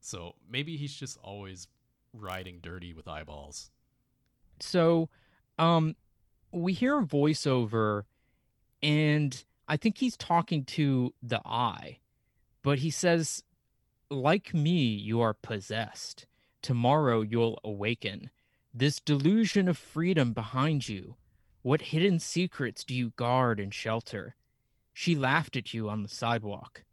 So 0.00 0.34
maybe 0.50 0.76
he's 0.76 0.94
just 0.94 1.16
always 1.22 1.68
riding 2.12 2.58
dirty 2.60 2.92
with 2.92 3.06
eyeballs. 3.06 3.70
So, 4.58 5.08
um, 5.58 5.94
we 6.50 6.72
hear 6.72 6.98
a 6.98 7.04
voiceover, 7.04 8.04
and 8.82 9.44
I 9.68 9.76
think 9.76 9.98
he's 9.98 10.16
talking 10.16 10.64
to 10.64 11.14
the 11.22 11.40
eye, 11.46 11.98
but 12.62 12.80
he 12.80 12.90
says, 12.90 13.44
Like 14.10 14.52
me, 14.52 14.80
you 14.82 15.20
are 15.20 15.34
possessed. 15.34 16.26
Tomorrow 16.62 17.20
you'll 17.20 17.60
awaken. 17.62 18.30
This 18.74 18.98
delusion 18.98 19.68
of 19.68 19.78
freedom 19.78 20.32
behind 20.32 20.88
you. 20.88 21.14
What 21.62 21.82
hidden 21.82 22.18
secrets 22.18 22.84
do 22.84 22.94
you 22.94 23.10
guard 23.16 23.58
and 23.60 23.72
shelter? 23.72 24.36
She 24.92 25.14
laughed 25.14 25.56
at 25.56 25.74
you 25.74 25.88
on 25.88 26.02
the 26.02 26.08
sidewalk. 26.08 26.84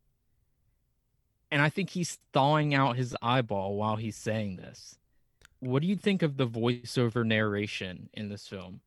And 1.51 1.61
I 1.61 1.69
think 1.69 1.91
he's 1.91 2.19
thawing 2.33 2.73
out 2.73 2.97
his 2.97 3.15
eyeball 3.21 3.75
while 3.75 3.95
he's 3.95 4.17
saying 4.17 4.57
this. 4.57 4.97
What 5.59 5.81
do 5.81 5.87
you 5.87 5.95
think 5.95 6.21
of 6.21 6.37
the 6.37 6.47
voiceover 6.47 7.25
narration 7.25 8.09
in 8.13 8.29
this 8.29 8.47
film? 8.47 8.81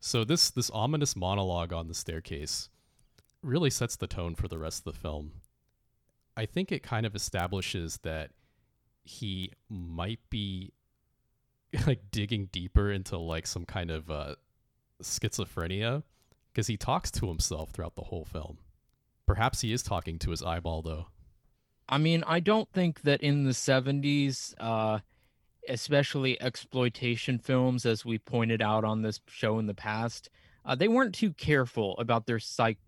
So 0.00 0.24
this 0.24 0.50
this 0.50 0.70
ominous 0.70 1.14
monologue 1.14 1.72
on 1.72 1.88
the 1.88 1.94
staircase 1.94 2.68
really 3.42 3.70
sets 3.70 3.96
the 3.96 4.06
tone 4.06 4.34
for 4.34 4.48
the 4.48 4.58
rest 4.58 4.86
of 4.86 4.92
the 4.92 4.98
film. 4.98 5.32
I 6.36 6.46
think 6.46 6.72
it 6.72 6.82
kind 6.82 7.06
of 7.06 7.14
establishes 7.14 7.98
that 8.02 8.30
he 9.02 9.52
might 9.68 10.20
be 10.30 10.72
like 11.86 12.10
digging 12.10 12.48
deeper 12.52 12.90
into 12.90 13.18
like 13.18 13.46
some 13.46 13.64
kind 13.64 13.90
of 13.90 14.10
uh, 14.10 14.34
schizophrenia 15.02 16.02
because 16.52 16.66
he 16.66 16.76
talks 16.76 17.10
to 17.12 17.28
himself 17.28 17.70
throughout 17.70 17.94
the 17.96 18.02
whole 18.02 18.24
film. 18.24 18.58
Perhaps 19.26 19.60
he 19.60 19.72
is 19.72 19.82
talking 19.82 20.18
to 20.18 20.30
his 20.30 20.42
eyeball 20.42 20.82
though. 20.82 21.06
I 21.88 21.98
mean, 21.98 22.22
I 22.26 22.40
don't 22.40 22.70
think 22.72 23.02
that 23.02 23.20
in 23.20 23.44
the 23.44 23.50
70s, 23.50 24.54
uh, 24.60 25.00
especially 25.68 26.40
exploitation 26.40 27.38
films, 27.38 27.84
as 27.84 28.04
we 28.04 28.18
pointed 28.18 28.62
out 28.62 28.84
on 28.84 29.02
this 29.02 29.20
show 29.26 29.58
in 29.58 29.66
the 29.66 29.74
past, 29.74 30.30
uh, 30.64 30.74
they 30.74 30.88
weren't 30.88 31.14
too 31.14 31.32
careful 31.32 31.96
about 31.98 32.26
their 32.26 32.38
psych 32.38 32.78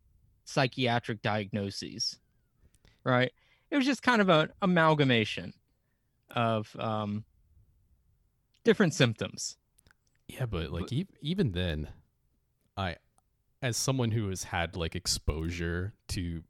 psychiatric 0.45 1.23
diagnoses, 1.23 2.19
right? 3.05 3.33
It 3.71 3.77
was 3.77 3.87
just 3.87 4.03
kind 4.03 4.21
of 4.21 4.29
an 4.29 4.51
amalgamation 4.61 5.55
of 6.31 6.75
um, 6.79 7.25
different 8.65 8.95
symptoms. 8.95 9.57
Yeah, 10.29 10.47
but 10.47 10.71
like 10.71 10.93
e- 10.93 11.07
even 11.21 11.53
then, 11.53 11.89
I, 12.83 12.97
as 13.63 13.77
someone 13.77 14.11
who 14.11 14.29
has 14.29 14.45
had 14.45 14.77
like 14.77 14.95
exposure 14.95 15.95
to 16.09 16.43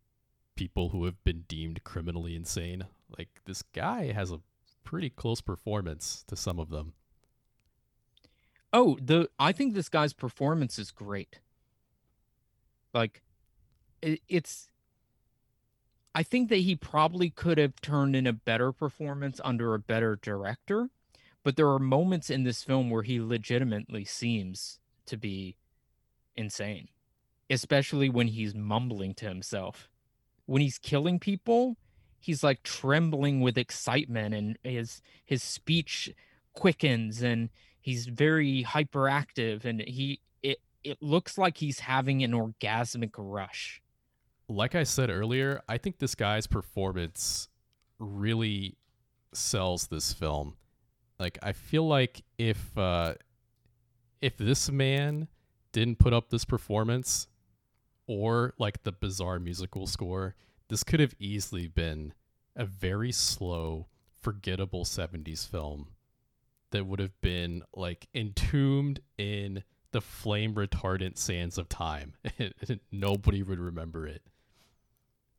people 0.56 0.88
who 0.90 1.04
have 1.04 1.22
been 1.24 1.44
deemed 1.46 1.84
criminally 1.84 2.34
insane, 2.34 2.86
like 3.16 3.28
this 3.44 3.62
guy 3.62 4.12
has 4.12 4.32
a 4.32 4.40
pretty 4.84 5.10
close 5.10 5.40
performance 5.40 6.24
to 6.28 6.36
some 6.36 6.58
of 6.58 6.70
them. 6.70 6.94
Oh, 8.72 8.98
the 9.00 9.28
I 9.38 9.52
think 9.52 9.74
this 9.74 9.88
guy's 9.88 10.14
performance 10.14 10.78
is 10.78 10.90
great. 10.90 11.40
Like, 12.94 13.22
it, 14.00 14.20
it's. 14.28 14.68
I 16.14 16.22
think 16.22 16.50
that 16.50 16.56
he 16.56 16.76
probably 16.76 17.30
could 17.30 17.56
have 17.56 17.80
turned 17.80 18.14
in 18.14 18.26
a 18.26 18.34
better 18.34 18.70
performance 18.70 19.40
under 19.44 19.72
a 19.72 19.78
better 19.78 20.16
director, 20.16 20.90
but 21.42 21.56
there 21.56 21.68
are 21.68 21.78
moments 21.78 22.28
in 22.28 22.44
this 22.44 22.62
film 22.62 22.90
where 22.90 23.02
he 23.02 23.18
legitimately 23.18 24.04
seems 24.04 24.78
to 25.06 25.16
be 25.16 25.56
insane, 26.36 26.88
especially 27.50 28.08
when 28.08 28.28
he's 28.28 28.54
mumbling 28.54 29.14
to 29.14 29.28
himself. 29.28 29.88
When 30.46 30.62
he's 30.62 30.78
killing 30.78 31.18
people, 31.18 31.76
he's 32.22 32.42
like 32.42 32.62
trembling 32.62 33.40
with 33.40 33.58
excitement 33.58 34.34
and 34.34 34.58
his 34.62 35.02
his 35.24 35.42
speech 35.42 36.12
quickens 36.54 37.22
and 37.22 37.50
he's 37.80 38.06
very 38.06 38.64
hyperactive 38.64 39.64
and 39.64 39.80
he 39.82 40.20
it 40.42 40.60
it 40.84 41.02
looks 41.02 41.36
like 41.36 41.58
he's 41.58 41.80
having 41.80 42.22
an 42.22 42.32
orgasmic 42.32 43.12
rush. 43.16 43.82
Like 44.48 44.74
I 44.74 44.82
said 44.84 45.10
earlier, 45.10 45.62
I 45.68 45.78
think 45.78 45.98
this 45.98 46.14
guy's 46.14 46.46
performance 46.46 47.48
really 47.98 48.76
sells 49.32 49.86
this 49.88 50.12
film. 50.12 50.56
Like 51.18 51.38
I 51.42 51.52
feel 51.52 51.86
like 51.86 52.22
if 52.38 52.76
uh 52.78 53.14
if 54.20 54.36
this 54.36 54.70
man 54.70 55.28
didn't 55.72 55.98
put 55.98 56.12
up 56.12 56.30
this 56.30 56.44
performance 56.44 57.26
or 58.06 58.54
like 58.58 58.82
the 58.82 58.92
bizarre 58.92 59.38
musical 59.38 59.86
score, 59.86 60.34
this 60.68 60.84
could 60.84 61.00
have 61.00 61.14
easily 61.18 61.66
been 61.66 62.12
a 62.56 62.64
very 62.64 63.12
slow, 63.12 63.86
forgettable 64.20 64.84
70s 64.84 65.48
film 65.48 65.88
that 66.70 66.86
would 66.86 67.00
have 67.00 67.18
been 67.20 67.62
like 67.74 68.08
entombed 68.14 69.00
in 69.18 69.62
the 69.92 70.00
flame 70.00 70.54
retardant 70.54 71.18
sands 71.18 71.58
of 71.58 71.68
time. 71.68 72.14
Nobody 72.92 73.42
would 73.42 73.58
remember 73.58 74.06
it. 74.06 74.22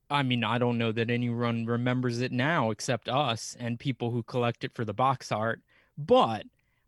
I 0.10 0.22
mean, 0.22 0.44
I 0.44 0.60
don't 0.60 0.78
know 0.78 0.92
that 0.92 1.10
anyone 1.10 1.66
remembers 1.66 2.22
it 2.22 2.32
now 2.32 2.70
except 2.70 3.10
us 3.10 3.58
and 3.60 3.80
people 3.80 4.12
who 4.12 4.22
collect 4.22 4.64
it 4.64 4.76
for 4.76 4.86
the 4.86 4.94
box 4.94 5.32
art, 5.32 5.62
but 5.98 6.46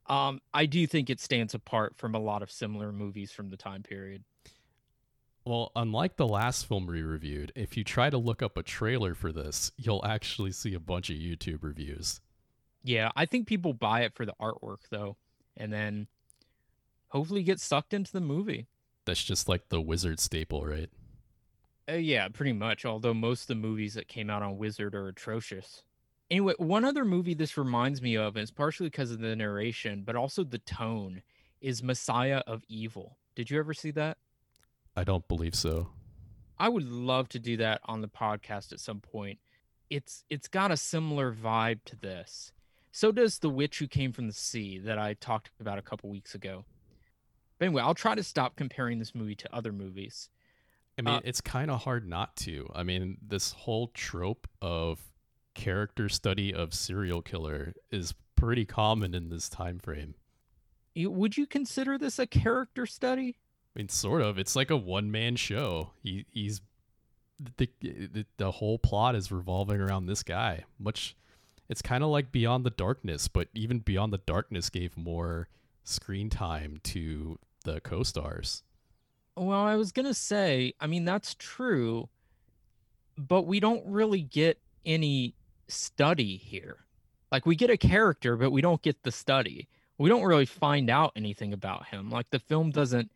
um, 0.08 0.42
I 0.54 0.66
do 0.66 0.86
think 0.88 1.10
it 1.10 1.20
stands 1.20 1.54
apart 1.54 1.96
from 1.98 2.16
a 2.16 2.20
lot 2.20 2.42
of 2.42 2.52
similar 2.52 2.92
movies 2.92 3.32
from 3.32 3.50
the 3.50 3.58
time 3.58 3.84
period. 3.84 4.24
Well, 5.46 5.72
unlike 5.76 6.16
the 6.18 6.28
last 6.28 6.68
film 6.68 6.88
we 6.88 7.04
reviewed, 7.04 7.52
if 7.56 7.78
you 7.78 7.84
try 7.84 8.10
to 8.10 8.18
look 8.18 8.42
up 8.42 8.58
a 8.58 8.64
trailer 8.64 9.14
for 9.14 9.32
this, 9.32 9.72
you'll 9.78 10.04
actually 10.04 10.52
see 10.52 10.74
a 10.74 10.80
bunch 10.80 11.10
of 11.10 11.18
YouTube 11.18 11.60
reviews. 11.62 12.20
Yeah, 12.84 13.12
I 13.16 13.26
think 13.26 13.48
people 13.48 13.74
buy 13.74 14.02
it 14.02 14.16
for 14.16 14.26
the 14.26 14.34
artwork 14.42 14.90
though, 14.90 15.18
and 15.56 15.72
then 15.72 16.08
hopefully 17.10 17.44
get 17.44 17.60
sucked 17.60 17.94
into 17.94 18.12
the 18.12 18.22
movie. 18.22 18.68
That's 19.06 19.24
just 19.24 19.48
like 19.48 19.70
the 19.70 19.82
Wizard 19.82 20.20
staple, 20.20 20.66
right? 20.66 20.90
Uh, 21.88 21.94
yeah, 21.94 22.28
pretty 22.28 22.54
much. 22.54 22.86
Although 22.86 23.14
most 23.14 23.44
of 23.44 23.48
the 23.48 23.56
movies 23.56 23.94
that 23.94 24.08
came 24.08 24.30
out 24.32 24.42
on 24.42 24.58
Wizard 24.58 24.96
are 24.96 25.08
atrocious. 25.08 25.84
Anyway, 26.32 26.54
one 26.58 26.84
other 26.84 27.06
movie 27.06 27.34
this 27.36 27.58
reminds 27.58 28.02
me 28.02 28.16
of, 28.16 28.36
and 28.36 28.42
it's 28.42 28.52
partially 28.52 28.88
because 28.88 29.12
of 29.12 29.20
the 29.20 29.36
narration, 29.36 30.04
but 30.04 30.16
also 30.16 30.44
the 30.44 30.58
tone, 30.60 31.22
is 31.62 31.84
Messiah 31.84 32.42
of 32.48 32.64
Evil. 32.68 33.18
Did 33.36 33.50
you 33.50 33.60
ever 33.60 33.74
see 33.74 33.92
that? 33.92 34.18
I 34.96 35.04
don't 35.04 35.28
believe 35.28 35.56
so. 35.56 35.90
I 36.58 36.70
would 36.70 36.84
love 36.84 37.30
to 37.30 37.40
do 37.40 37.58
that 37.58 37.82
on 37.86 38.02
the 38.02 38.08
podcast 38.08 38.72
at 38.72 38.80
some 38.80 39.02
point. 39.02 39.40
It's 39.90 40.24
it's 40.30 40.48
got 40.48 40.72
a 40.72 40.78
similar 40.78 41.34
vibe 41.34 41.80
to 41.86 41.96
this. 41.96 42.52
So 42.92 43.12
does 43.12 43.40
The 43.40 43.50
Witch 43.50 43.80
Who 43.80 43.88
Came 43.88 44.14
from 44.14 44.28
the 44.28 44.34
Sea 44.34 44.80
that 44.80 44.98
I 44.98 45.16
talked 45.16 45.52
about 45.60 45.78
a 45.78 45.82
couple 45.82 46.10
weeks 46.10 46.34
ago. 46.34 46.64
But 47.60 47.66
anyway, 47.66 47.82
I'll 47.84 47.94
try 47.94 48.16
to 48.16 48.24
stop 48.24 48.56
comparing 48.56 49.00
this 49.00 49.14
movie 49.14 49.36
to 49.36 49.54
other 49.54 49.72
movies. 49.74 50.30
I 50.98 51.02
mean, 51.02 51.16
uh, 51.16 51.22
it's 51.26 51.42
kind 51.42 51.70
of 51.70 51.84
hard 51.84 52.08
not 52.08 52.36
to. 52.38 52.70
I 52.74 52.84
mean, 52.84 53.18
this 53.22 53.52
whole 53.52 53.90
trope 53.90 54.48
of 54.62 55.02
character 55.56 56.10
study 56.10 56.54
of 56.54 56.74
serial 56.74 57.22
killer 57.22 57.74
is 57.92 58.14
pretty 58.36 58.66
common 58.66 59.16
in 59.16 59.30
this 59.30 59.50
time 59.50 59.80
frame. 59.80 60.16
Would 60.96 61.38
you 61.38 61.48
consider 61.48 61.98
this 61.98 62.20
a 62.20 62.28
character 62.28 62.86
study? 62.86 63.38
I 63.76 63.80
mean, 63.80 63.90
sort 63.90 64.22
of. 64.22 64.38
It's 64.38 64.56
like 64.56 64.70
a 64.70 64.78
one 64.78 65.12
man 65.12 65.36
show. 65.36 65.92
He 66.04 66.26
he's 66.32 66.62
the, 67.58 67.70
the 67.82 68.26
the 68.38 68.52
whole 68.52 68.80
plot 68.80 69.16
is 69.16 69.32
revolving 69.32 69.82
around 69.82 70.06
this 70.06 70.24
guy. 70.24 70.64
Much, 70.80 71.16
it's 71.68 71.82
kind 71.82 72.04
of 72.04 72.10
like 72.10 72.32
Beyond 72.32 72.66
the 72.66 72.70
Darkness, 72.70 73.28
but 73.28 73.50
even 73.54 73.80
Beyond 73.80 74.14
the 74.14 74.20
Darkness 74.20 74.70
gave 74.70 74.96
more 74.96 75.50
screen 75.84 76.30
time 76.30 76.80
to 76.84 77.38
the 77.66 77.82
co-stars. 77.82 78.64
Well, 79.36 79.60
I 79.60 79.76
was 79.76 79.92
gonna 79.92 80.14
say, 80.14 80.74
I 80.80 80.88
mean 80.88 81.04
that's 81.04 81.36
true, 81.36 82.08
but 83.18 83.44
we 83.44 83.60
don't 83.60 83.86
really 83.86 84.22
get 84.22 84.60
any 84.86 85.36
study 85.68 86.38
here. 86.38 86.86
Like 87.32 87.46
we 87.46 87.56
get 87.56 87.70
a 87.70 87.78
character, 87.78 88.36
but 88.36 88.52
we 88.52 88.62
don't 88.62 88.82
get 88.82 89.04
the 89.04 89.12
study. 89.12 89.68
We 89.98 90.10
don't 90.10 90.24
really 90.24 90.46
find 90.46 90.90
out 90.90 91.14
anything 91.16 91.54
about 91.54 91.88
him. 91.88 92.10
Like 92.10 92.30
the 92.30 92.40
film 92.40 92.72
doesn't 92.72 93.12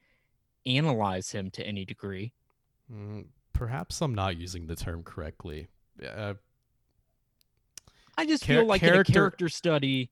analyze 0.66 1.32
him 1.32 1.52
to 1.52 1.66
any 1.66 1.86
degree. 1.86 2.32
Mm, 2.92 3.26
perhaps 3.54 4.02
I'm 4.02 4.16
not 4.16 4.38
using 4.38 4.68
the 4.68 4.76
term 4.76 5.04
correctly. 5.04 5.68
Uh, 6.04 6.36
I 8.18 8.26
just 8.26 8.46
char- 8.46 8.58
feel 8.58 8.66
like 8.66 8.82
character- 8.82 9.12
in 9.12 9.16
a 9.16 9.20
character 9.20 9.50
study, 9.50 10.10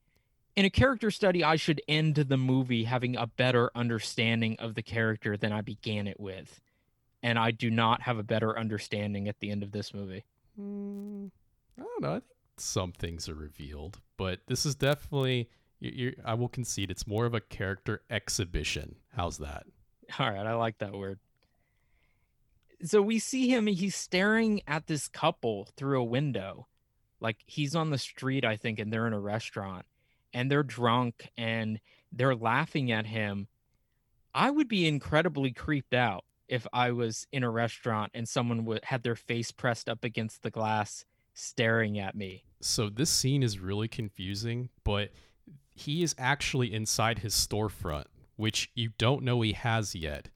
in 0.56 0.65
a 0.65 0.69
character 0.69 1.12
study, 1.12 1.43
I 1.43 1.56
should 1.56 1.82
end 1.88 2.15
the 2.15 2.38
movie 2.38 2.84
having 2.84 3.15
a 3.15 3.28
better 3.28 3.69
understanding 3.76 4.56
of 4.60 4.76
the 4.76 4.82
character 4.82 5.38
than 5.38 5.52
I 5.52 5.62
began 5.62 6.08
it 6.08 6.19
with, 6.19 6.62
and 7.21 7.38
I 7.38 7.52
do 7.52 7.69
not 7.69 8.02
have 8.02 8.17
a 8.17 8.23
better 8.23 8.58
understanding 8.58 9.28
at 9.28 9.39
the 9.39 9.52
end 9.52 9.63
of 9.63 9.71
this 9.71 9.93
movie. 9.93 10.23
Mm, 10.60 11.32
I 11.80 11.84
don't 11.84 12.02
know. 12.02 12.10
I 12.12 12.20
think 12.20 12.24
some 12.58 12.92
things 12.92 13.30
are 13.30 13.36
revealed, 13.36 14.00
but 14.18 14.42
this 14.48 14.66
is 14.66 14.76
definitely. 14.76 15.50
you 15.80 16.16
I 16.26 16.34
will 16.34 16.50
concede 16.50 16.92
it's 16.92 17.08
more 17.08 17.26
of 17.26 17.34
a 17.34 17.42
character 17.42 18.02
exhibition. 18.10 18.96
How's 19.16 19.38
that? 19.40 19.66
All 20.20 20.32
right, 20.32 20.46
I 20.46 20.54
like 20.56 20.78
that 20.80 20.94
word. 20.94 21.20
so 22.84 23.02
we 23.02 23.20
see 23.20 23.50
him 23.50 23.68
he's 23.68 23.96
staring 23.96 24.62
at 24.68 24.88
this 24.88 25.08
couple 25.08 25.68
through 25.76 26.00
a 26.00 26.04
window 26.04 26.68
like 27.20 27.38
he's 27.48 27.76
on 27.76 27.90
the 27.90 27.98
street 27.98 28.46
i 28.46 28.56
think 28.56 28.78
and 28.80 28.94
they're 28.94 29.08
in 29.08 29.13
a 29.13 29.20
restaurant 29.20 29.86
and 30.34 30.52
they're 30.52 30.62
drunk 30.63 31.30
and 31.38 31.80
they're 32.12 32.36
laughing 32.36 32.92
at 32.92 33.08
him 33.08 33.48
i 34.36 34.52
would 34.52 34.68
be 34.68 34.88
incredibly 34.88 35.52
creeped 35.52 35.94
out 35.96 36.24
if 36.48 36.68
i 36.72 36.92
was 36.92 37.26
in 37.32 37.44
a 37.44 37.50
restaurant 37.50 38.12
and 38.13 38.30
someone 38.30 38.63
would 38.63 38.86
had 38.86 39.02
their 39.02 39.16
face 39.16 39.52
pressed 39.52 39.90
up 39.90 40.04
against 40.04 40.44
the 40.44 40.52
glass 40.52 41.04
staring 41.39 42.00
at 42.00 42.15
me 42.15 42.43
So 42.62 42.89
this 42.89 43.10
scene 43.12 43.43
is 43.43 43.60
really 43.60 43.88
confusing, 43.88 44.69
but 44.84 45.12
he 45.76 46.02
is 46.02 46.15
actually 46.17 46.73
inside 46.73 47.19
his 47.19 47.34
storefront, 47.36 48.06
which 48.36 48.71
you 48.73 48.89
don't 48.97 49.21
know 49.23 49.41
he 49.41 49.54
has 49.54 49.93
yet. 49.93 50.30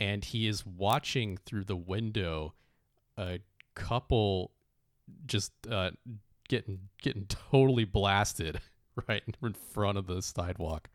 And 0.00 0.24
he 0.24 0.48
is 0.48 0.66
watching 0.66 1.36
through 1.46 1.64
the 1.64 1.76
window 1.76 2.54
a 3.16 3.38
couple 3.74 4.50
just 5.26 5.52
uh, 5.70 5.90
getting 6.48 6.88
getting 7.00 7.26
totally 7.50 7.84
blasted 7.84 8.60
right 9.08 9.22
in 9.42 9.52
front 9.52 9.98
of 9.98 10.06
the 10.08 10.20
sidewalk. 10.22 10.88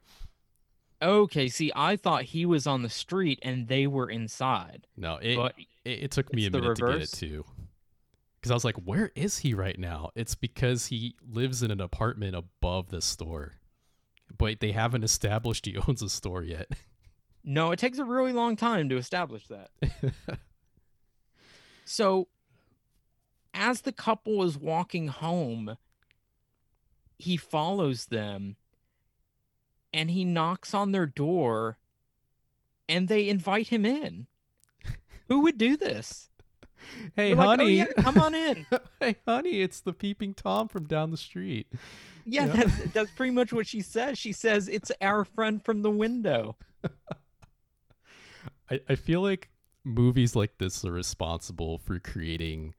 okay 1.02 1.48
see 1.48 1.72
i 1.76 1.96
thought 1.96 2.24
he 2.24 2.46
was 2.46 2.66
on 2.68 2.82
the 2.82 2.90
street 2.90 3.40
and 3.44 3.68
they 3.68 3.86
were 3.88 4.10
inside 4.10 4.88
No, 4.98 5.18
it 5.22 5.36
but 5.36 5.54
it, 5.84 6.04
it 6.04 6.12
took 6.12 6.34
me 6.34 6.46
a 6.46 6.52
minute 6.52 6.76
to 6.78 6.82
get 6.82 6.90
it 6.90 6.94
reverse? 6.94 7.12
too. 7.12 7.46
Because 8.46 8.52
I 8.52 8.54
was 8.54 8.64
like, 8.66 8.76
where 8.76 9.12
is 9.16 9.40
he 9.40 9.56
right 9.56 9.80
now? 9.80 10.12
It's 10.14 10.36
because 10.36 10.86
he 10.86 11.16
lives 11.28 11.64
in 11.64 11.72
an 11.72 11.82
apartment 11.82 12.36
above 12.36 12.92
the 12.92 13.02
store. 13.02 13.54
But 14.38 14.60
they 14.60 14.72
haven't 14.72 15.04
established 15.04 15.66
he 15.66 15.76
owns 15.88 16.04
a 16.04 16.10
store 16.10 16.44
yet. 16.44 16.70
no 17.44 17.72
it 17.72 17.80
takes 17.80 17.98
a 17.98 18.06
really 18.06 18.34
long 18.34 18.56
time 18.56 18.88
to 18.90 18.98
establish 18.98 19.48
that 19.48 19.72
So, 21.86 22.28
as 23.52 23.82
the 23.82 23.92
couple 23.92 24.44
is 24.44 24.60
walking 24.60 25.08
home, 25.08 25.78
he 27.18 27.38
follows 27.38 28.06
them 28.06 28.58
and 29.92 30.12
he 30.12 30.24
knocks 30.24 30.76
on 30.76 30.92
their 30.92 31.08
door 31.08 31.80
and 32.88 33.08
they 33.08 33.28
invite 33.28 33.70
him 33.70 33.88
in. 33.88 34.28
Who 35.30 35.40
would 35.40 35.58
do 35.58 35.76
this? 35.78 36.30
Hey, 37.16 37.34
They're 37.34 37.36
like, 37.36 37.60
"Oh, 37.60 37.64
honey. 37.64 37.74
yeah, 37.78 37.86
come 38.00 38.18
on 38.18 38.36
in. 38.36 38.66
hey, 39.00 39.16
honey, 39.28 39.62
it's 39.62 39.80
the 39.82 39.94
peeping 39.94 40.34
Tom 40.34 40.68
from 40.68 40.86
down 40.86 41.12
the 41.12 41.18
street. 41.18 41.68
Yeah, 42.26 42.46
Yeah. 42.46 42.54
That's, 42.64 42.94
that's 42.94 43.12
pretty 43.12 43.32
much 43.32 43.54
what 43.54 43.68
she 43.68 43.82
says. 43.82 44.18
She 44.18 44.32
says, 44.32 44.68
It's 44.68 44.92
our 45.02 45.26
friend 45.26 45.64
from 45.64 45.82
the 45.82 45.92
window. 45.92 46.56
I, 48.70 48.80
I 48.90 48.96
feel 48.96 49.22
like 49.22 49.50
movies 49.84 50.36
like 50.36 50.58
this 50.58 50.84
are 50.84 50.92
responsible 50.92 51.78
for 51.78 52.00
creating 52.00 52.74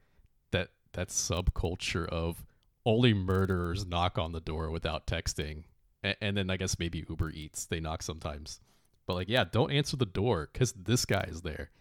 that 0.51 0.69
that 0.93 1.09
subculture 1.09 2.07
of 2.07 2.45
only 2.85 3.13
murderers 3.13 3.85
knock 3.85 4.17
on 4.17 4.31
the 4.31 4.39
door 4.39 4.69
without 4.71 5.07
texting. 5.07 5.63
And, 6.03 6.15
and 6.21 6.37
then 6.37 6.49
I 6.49 6.57
guess 6.57 6.79
maybe 6.79 7.05
Uber 7.07 7.31
Eats, 7.31 7.65
they 7.65 7.79
knock 7.79 8.03
sometimes. 8.03 8.59
But 9.05 9.13
like, 9.13 9.29
yeah, 9.29 9.45
don't 9.49 9.71
answer 9.71 9.95
the 9.95 10.05
door 10.05 10.49
because 10.51 10.73
this 10.73 11.05
guy 11.05 11.25
is 11.29 11.41
there. 11.41 11.71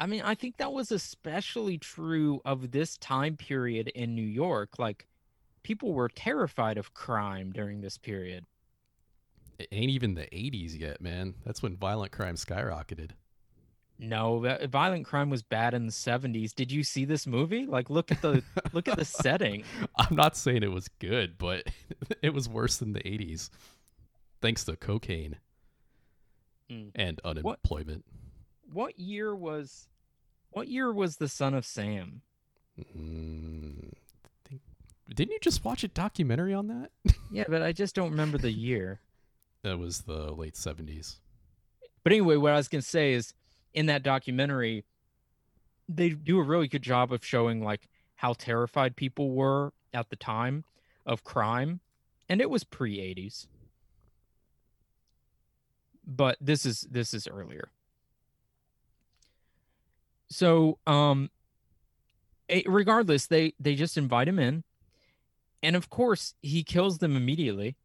I 0.00 0.06
mean, 0.06 0.22
I 0.22 0.34
think 0.34 0.56
that 0.56 0.72
was 0.72 0.90
especially 0.90 1.76
true 1.78 2.40
of 2.44 2.70
this 2.70 2.96
time 2.96 3.36
period 3.36 3.88
in 3.88 4.14
New 4.14 4.22
York. 4.26 4.78
Like, 4.78 5.06
people 5.62 5.92
were 5.92 6.08
terrified 6.08 6.78
of 6.78 6.94
crime 6.94 7.52
during 7.52 7.82
this 7.82 7.98
period. 7.98 8.46
It 9.58 9.68
ain't 9.70 9.90
even 9.90 10.14
the 10.14 10.22
80s 10.32 10.78
yet, 10.80 11.02
man. 11.02 11.34
That's 11.44 11.62
when 11.62 11.76
violent 11.76 12.12
crime 12.12 12.36
skyrocketed. 12.36 13.10
No, 13.98 14.40
that- 14.40 14.70
violent 14.70 15.04
crime 15.04 15.28
was 15.28 15.42
bad 15.42 15.74
in 15.74 15.84
the 15.84 15.92
70s. 15.92 16.54
Did 16.54 16.72
you 16.72 16.82
see 16.82 17.04
this 17.04 17.26
movie? 17.26 17.66
Like 17.66 17.90
look 17.90 18.10
at 18.10 18.22
the 18.22 18.42
look 18.72 18.88
at 18.88 18.96
the 18.96 19.04
setting. 19.04 19.64
I'm 19.98 20.16
not 20.16 20.34
saying 20.34 20.62
it 20.62 20.72
was 20.72 20.88
good, 20.98 21.36
but 21.36 21.66
it 22.22 22.32
was 22.32 22.48
worse 22.48 22.78
than 22.78 22.94
the 22.94 23.00
80s. 23.02 23.50
Thanks 24.40 24.64
to 24.64 24.76
cocaine 24.76 25.36
Mm. 26.70 26.92
and 26.94 27.20
unemployment. 27.24 28.06
What 28.72 28.98
year 28.98 29.34
was 29.36 29.88
what 30.50 30.68
year 30.68 30.92
was 30.92 31.16
The 31.16 31.28
Son 31.28 31.54
of 31.54 31.64
Sam? 31.64 32.22
Mm, 32.96 33.92
think, 34.48 34.60
didn't 35.14 35.32
you 35.32 35.38
just 35.40 35.64
watch 35.64 35.84
a 35.84 35.88
documentary 35.88 36.54
on 36.54 36.68
that? 36.68 36.90
Yeah, 37.32 37.44
but 37.48 37.62
I 37.62 37.70
just 37.70 37.94
don't 37.94 38.10
remember 38.10 38.38
the 38.38 38.50
year. 38.50 38.98
That 39.62 39.78
was 39.78 40.00
the 40.00 40.32
late 40.32 40.54
70s. 40.54 41.18
But 42.02 42.12
anyway, 42.12 42.34
what 42.34 42.52
I 42.52 42.56
was 42.56 42.66
going 42.66 42.82
to 42.82 42.88
say 42.88 43.12
is 43.12 43.34
in 43.72 43.86
that 43.86 44.02
documentary 44.02 44.84
they 45.88 46.10
do 46.10 46.38
a 46.38 46.42
really 46.42 46.68
good 46.68 46.82
job 46.82 47.12
of 47.12 47.24
showing 47.24 47.62
like 47.62 47.88
how 48.16 48.32
terrified 48.32 48.96
people 48.96 49.30
were 49.30 49.72
at 49.92 50.08
the 50.10 50.16
time 50.16 50.64
of 51.04 51.24
crime 51.24 51.80
and 52.28 52.40
it 52.40 52.50
was 52.50 52.64
pre-80s. 52.64 53.46
But 56.06 56.36
this 56.40 56.64
is 56.64 56.82
this 56.90 57.14
is 57.14 57.28
earlier. 57.28 57.70
So, 60.30 60.78
um 60.86 61.30
eh, 62.48 62.62
regardless, 62.66 63.26
they 63.26 63.54
they 63.60 63.74
just 63.74 63.96
invite 63.96 64.28
him 64.28 64.38
in 64.38 64.64
and 65.62 65.76
of 65.76 65.90
course, 65.90 66.34
he 66.42 66.62
kills 66.62 66.98
them 66.98 67.16
immediately. 67.16 67.76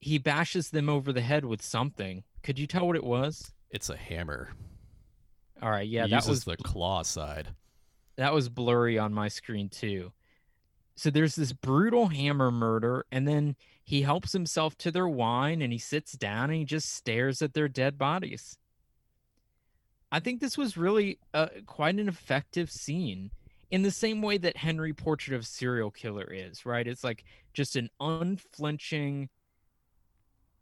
He 0.00 0.18
bashes 0.18 0.70
them 0.70 0.88
over 0.88 1.12
the 1.12 1.20
head 1.20 1.44
with 1.44 1.62
something. 1.62 2.24
Could 2.42 2.58
you 2.58 2.66
tell 2.66 2.86
what 2.86 2.96
it 2.96 3.04
was? 3.04 3.52
It's 3.70 3.90
a 3.90 3.96
hammer. 3.96 4.50
All 5.62 5.70
right, 5.70 5.88
yeah, 5.88 6.04
he 6.04 6.10
that 6.10 6.26
was 6.26 6.44
the 6.44 6.56
claw 6.56 7.02
side. 7.02 7.48
that 8.16 8.32
was 8.32 8.48
blurry 8.48 8.98
on 8.98 9.12
my 9.12 9.28
screen 9.28 9.68
too. 9.68 10.12
So 10.96 11.10
there's 11.10 11.34
this 11.34 11.52
brutal 11.52 12.06
hammer 12.08 12.50
murder, 12.50 13.04
and 13.10 13.26
then 13.28 13.56
he 13.84 14.02
helps 14.02 14.32
himself 14.32 14.76
to 14.78 14.90
their 14.90 15.08
wine 15.08 15.60
and 15.62 15.72
he 15.72 15.78
sits 15.78 16.12
down 16.12 16.44
and 16.50 16.58
he 16.58 16.64
just 16.64 16.92
stares 16.92 17.40
at 17.42 17.54
their 17.54 17.68
dead 17.68 17.98
bodies. 17.98 18.58
I 20.12 20.20
think 20.20 20.40
this 20.40 20.56
was 20.56 20.76
really 20.76 21.18
uh, 21.34 21.48
quite 21.66 21.96
an 21.96 22.08
effective 22.08 22.70
scene 22.70 23.30
in 23.70 23.82
the 23.82 23.90
same 23.90 24.22
way 24.22 24.38
that 24.38 24.56
Henry 24.56 24.92
Portrait 24.92 25.36
of 25.36 25.46
Serial 25.46 25.90
Killer 25.90 26.28
is, 26.32 26.64
right? 26.64 26.86
It's 26.86 27.02
like 27.02 27.24
just 27.52 27.74
an 27.76 27.90
unflinching, 28.00 29.28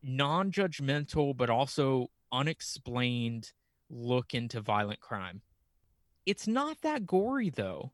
non 0.03 0.51
judgmental, 0.51 1.37
but 1.37 1.51
also 1.51 2.11
unexplained 2.33 3.53
look 3.91 4.35
into 4.35 4.61
violent 4.61 5.01
crime. 5.01 5.43
It's 6.25 6.47
not 6.47 6.81
that 6.81 7.07
gory 7.07 7.51
though. 7.51 7.93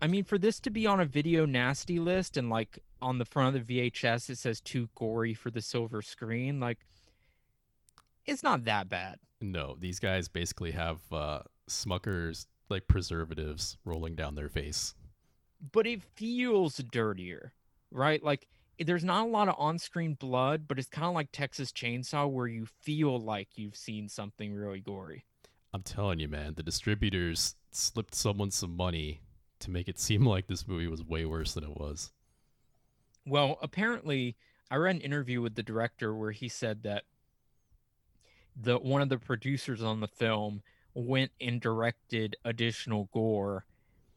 I 0.00 0.08
mean, 0.08 0.24
for 0.24 0.36
this 0.36 0.60
to 0.60 0.70
be 0.70 0.86
on 0.86 1.00
a 1.00 1.06
video 1.06 1.46
nasty 1.46 1.98
list 1.98 2.36
and 2.36 2.50
like 2.50 2.80
on 3.00 3.18
the 3.18 3.24
front 3.24 3.56
of 3.56 3.66
the 3.66 3.90
VHS 3.90 4.28
it 4.28 4.38
says 4.38 4.60
too 4.60 4.88
gory 4.94 5.32
for 5.32 5.50
the 5.50 5.62
silver 5.62 6.02
screen, 6.02 6.58
like 6.58 6.80
it's 8.26 8.42
not 8.42 8.64
that 8.64 8.88
bad. 8.88 9.18
No, 9.40 9.76
these 9.78 9.98
guys 9.98 10.28
basically 10.28 10.72
have 10.72 11.00
uh, 11.12 11.40
Smuckers 11.68 12.46
like 12.68 12.88
preservatives 12.88 13.76
rolling 13.84 14.14
down 14.14 14.34
their 14.34 14.48
face. 14.48 14.94
But 15.72 15.86
it 15.86 16.02
feels 16.02 16.76
dirtier, 16.76 17.52
right? 17.90 18.22
Like 18.22 18.46
there's 18.78 19.04
not 19.04 19.26
a 19.26 19.30
lot 19.30 19.48
of 19.48 19.54
on-screen 19.58 20.14
blood, 20.14 20.68
but 20.68 20.78
it's 20.78 20.88
kind 20.88 21.06
of 21.06 21.14
like 21.14 21.28
Texas 21.32 21.72
Chainsaw 21.72 22.30
where 22.30 22.46
you 22.46 22.66
feel 22.66 23.18
like 23.18 23.48
you've 23.56 23.76
seen 23.76 24.08
something 24.08 24.54
really 24.54 24.80
gory. 24.80 25.24
I'm 25.72 25.82
telling 25.82 26.18
you, 26.20 26.28
man, 26.28 26.54
the 26.54 26.62
distributors 26.62 27.54
slipped 27.70 28.14
someone 28.14 28.50
some 28.50 28.76
money 28.76 29.20
to 29.60 29.70
make 29.70 29.88
it 29.88 29.98
seem 29.98 30.26
like 30.26 30.46
this 30.46 30.66
movie 30.66 30.88
was 30.88 31.04
way 31.04 31.24
worse 31.24 31.54
than 31.54 31.64
it 31.64 31.76
was. 31.76 32.12
Well, 33.24 33.58
apparently, 33.60 34.36
I 34.70 34.76
read 34.76 34.96
an 34.96 35.00
interview 35.00 35.40
with 35.40 35.54
the 35.54 35.62
director 35.62 36.14
where 36.14 36.30
he 36.30 36.48
said 36.48 36.82
that 36.84 37.04
the 38.60 38.78
one 38.78 39.02
of 39.02 39.08
the 39.08 39.18
producers 39.18 39.82
on 39.82 40.00
the 40.00 40.08
film 40.08 40.62
went 40.94 41.30
and 41.40 41.60
directed 41.60 42.36
additional 42.44 43.08
gore 43.12 43.64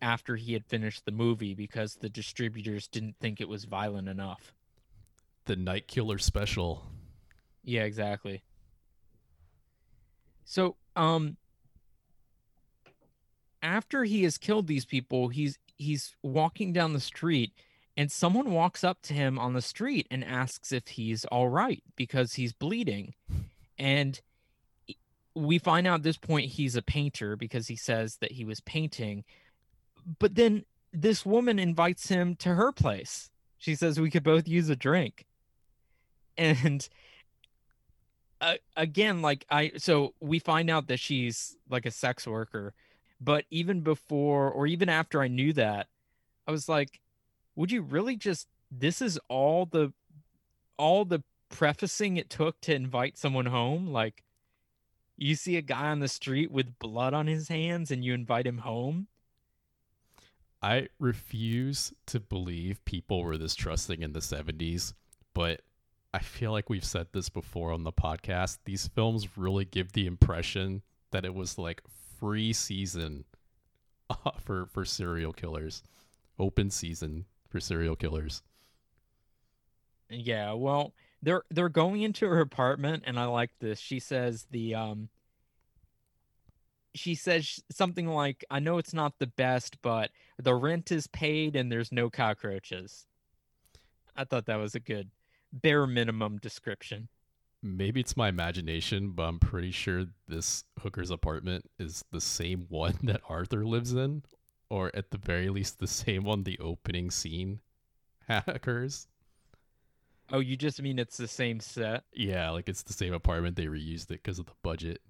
after 0.01 0.37
he 0.37 0.53
had 0.53 0.65
finished 0.65 1.03
the 1.05 1.11
movie 1.11 1.53
because 1.53 1.95
the 1.95 2.09
distributors 2.09 2.87
didn't 2.87 3.15
think 3.19 3.41
it 3.41 3.49
was 3.49 3.65
violent 3.65 4.07
enough. 4.07 4.53
The 5.45 5.57
Night 5.57 5.87
Killer 5.87 6.17
special. 6.17 6.85
Yeah, 7.63 7.83
exactly. 7.83 8.43
So, 10.45 10.77
um 10.95 11.37
after 13.61 14.05
he 14.05 14.23
has 14.23 14.37
killed 14.37 14.67
these 14.67 14.85
people, 14.85 15.27
he's 15.27 15.59
he's 15.75 16.15
walking 16.23 16.71
down 16.73 16.93
the 16.93 16.99
street 16.99 17.51
and 17.97 18.11
someone 18.11 18.51
walks 18.51 18.83
up 18.83 19.01
to 19.01 19.13
him 19.13 19.37
on 19.37 19.53
the 19.53 19.61
street 19.61 20.07
and 20.09 20.23
asks 20.23 20.71
if 20.71 20.87
he's 20.87 21.25
all 21.25 21.49
right 21.49 21.83
because 21.97 22.33
he's 22.35 22.53
bleeding. 22.53 23.13
And 23.77 24.21
we 25.45 25.59
find 25.59 25.87
out 25.87 25.95
at 25.95 26.03
this 26.03 26.17
point 26.17 26.51
he's 26.51 26.75
a 26.75 26.81
painter 26.81 27.35
because 27.35 27.67
he 27.67 27.75
says 27.75 28.17
that 28.17 28.33
he 28.33 28.45
was 28.45 28.61
painting. 28.61 29.23
But 30.19 30.35
then 30.35 30.65
this 30.93 31.25
woman 31.25 31.59
invites 31.59 32.09
him 32.09 32.35
to 32.37 32.55
her 32.55 32.71
place. 32.71 33.29
She 33.57 33.75
says 33.75 33.99
we 33.99 34.11
could 34.11 34.23
both 34.23 34.47
use 34.47 34.69
a 34.69 34.75
drink. 34.75 35.25
And 36.37 36.87
uh, 38.41 38.55
again 38.77 39.21
like 39.21 39.45
i 39.49 39.71
so 39.77 40.13
we 40.21 40.39
find 40.39 40.69
out 40.69 40.87
that 40.87 40.99
she's 40.99 41.57
like 41.69 41.85
a 41.85 41.91
sex 41.91 42.25
worker 42.25 42.73
But 43.21 43.45
even 43.51 43.81
before 43.81 44.49
or 44.51 44.67
even 44.67 44.89
after 44.89 45.21
I 45.21 45.27
knew 45.27 45.53
that, 45.53 45.87
I 46.47 46.51
was 46.51 46.69
like, 46.69 47.01
would 47.55 47.71
you 47.71 47.81
really 47.81 48.15
just 48.15 48.47
this 48.71 49.01
is 49.01 49.19
all 49.29 49.65
the 49.65 49.93
all 50.77 51.05
the 51.05 51.23
prefacing 51.49 52.17
it 52.17 52.29
took 52.29 52.61
to 52.61 52.73
invite 52.75 53.17
someone 53.17 53.47
home? 53.47 53.87
Like 53.87 54.23
you 55.28 55.36
see 55.36 55.57
a 55.57 55.61
guy 55.61 55.88
on 55.88 55.99
the 55.99 56.07
street 56.07 56.51
with 56.51 56.80
blood 56.80 57.13
on 57.13 57.28
his 57.28 57.47
hands 57.47 57.91
and 57.91 58.03
you 58.03 58.13
invite 58.13 58.47
him 58.47 58.59
home? 58.59 59.07
I 60.61 60.89
refuse 60.99 61.93
to 62.07 62.20
believe 62.20 62.84
people 62.86 63.24
were 63.24 63.38
this 63.38 63.55
trusting 63.55 64.01
in 64.01 64.13
the 64.13 64.20
70s, 64.20 64.93
but 65.34 65.61
I 66.13 66.20
feel 66.20 66.51
like 66.51 66.70
we've 66.70 66.84
said 66.84 67.07
this 67.13 67.30
before 67.30 67.72
on 67.72 67.84
the 67.84 67.91
podcast. 67.91 68.57
These 68.65 68.88
films 68.88 69.38
really 69.38 69.65
give 69.65 69.93
the 69.93 70.07
impression 70.07 70.82
that 71.11 71.26
it 71.26 71.34
was 71.34 71.57
like 71.57 71.82
free 72.20 72.51
season 72.51 73.26
for 74.43 74.65
for 74.65 74.86
serial 74.86 75.34
killers, 75.34 75.84
open 76.38 76.70
season 76.70 77.26
for 77.47 77.59
serial 77.59 77.95
killers. 77.95 78.41
Yeah, 80.09 80.53
well, 80.53 80.93
they're 81.22 81.43
they're 81.49 81.70
going 81.70 82.01
into 82.01 82.28
her 82.28 82.39
apartment 82.39 83.03
and 83.05 83.20
I 83.20 83.26
like 83.26 83.51
this. 83.59 83.80
She 83.80 83.99
says 83.99 84.47
the 84.51 84.76
um 84.76 85.09
she 86.95 87.15
says 87.15 87.61
something 87.70 88.07
like, 88.07 88.43
"I 88.49 88.59
know 88.59 88.78
it's 88.78 88.93
not 88.93 89.20
the 89.20 89.28
best, 89.28 89.82
but 89.82 90.11
the 90.38 90.55
rent 90.55 90.91
is 90.91 91.07
paid 91.07 91.55
and 91.55 91.72
there's 91.72 91.91
no 91.91 92.09
cockroaches." 92.09 93.05
I 94.15 94.24
thought 94.26 94.47
that 94.47 94.57
was 94.57 94.76
a 94.76 94.80
good 94.80 95.11
bare 95.51 95.88
minimum 95.88 96.38
description. 96.38 97.07
Maybe 97.61 97.99
it's 97.99 98.15
my 98.15 98.30
imagination, 98.30 99.11
but 99.11 99.24
I'm 99.24 99.39
pretty 99.39 99.72
sure 99.72 100.05
this 100.28 100.63
hooker's 100.82 101.11
apartment 101.11 101.70
is 101.78 102.05
the 102.11 102.22
same 102.22 102.65
one 102.70 102.97
that 103.03 103.22
Arthur 103.28 103.65
lives 103.65 103.93
in, 103.93 104.24
or 104.70 104.91
at 104.93 105.11
the 105.11 105.17
very 105.17 105.49
least, 105.49 105.80
the 105.80 105.88
same 105.88 106.24
one 106.24 106.43
the 106.43 106.59
opening 106.59 107.11
scene 107.11 107.59
occurs. 108.30 109.07
Oh, 110.32 110.39
you 110.39 110.55
just 110.55 110.82
mean 110.82 110.99
it's 110.99 111.17
the 111.17 111.27
same 111.27 111.59
set? 111.59 112.03
Yeah, 112.13 112.51
like 112.51 112.69
it's 112.69 112.84
the 112.84 112.93
same 112.93 113.13
apartment. 113.13 113.55
They 113.55 113.65
reused 113.65 114.05
it 114.05 114.21
because 114.23 114.39
of 114.39 114.45
the 114.45 114.53
budget. 114.63 115.01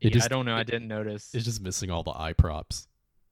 It 0.00 0.08
yeah, 0.08 0.10
just, 0.10 0.26
I 0.26 0.28
don't 0.28 0.46
know. 0.46 0.56
I 0.56 0.62
didn't 0.62 0.88
notice. 0.88 1.30
It's 1.32 1.44
just 1.44 1.62
missing 1.62 1.90
all 1.90 2.02
the 2.02 2.12
eye 2.12 2.32
props. 2.32 2.88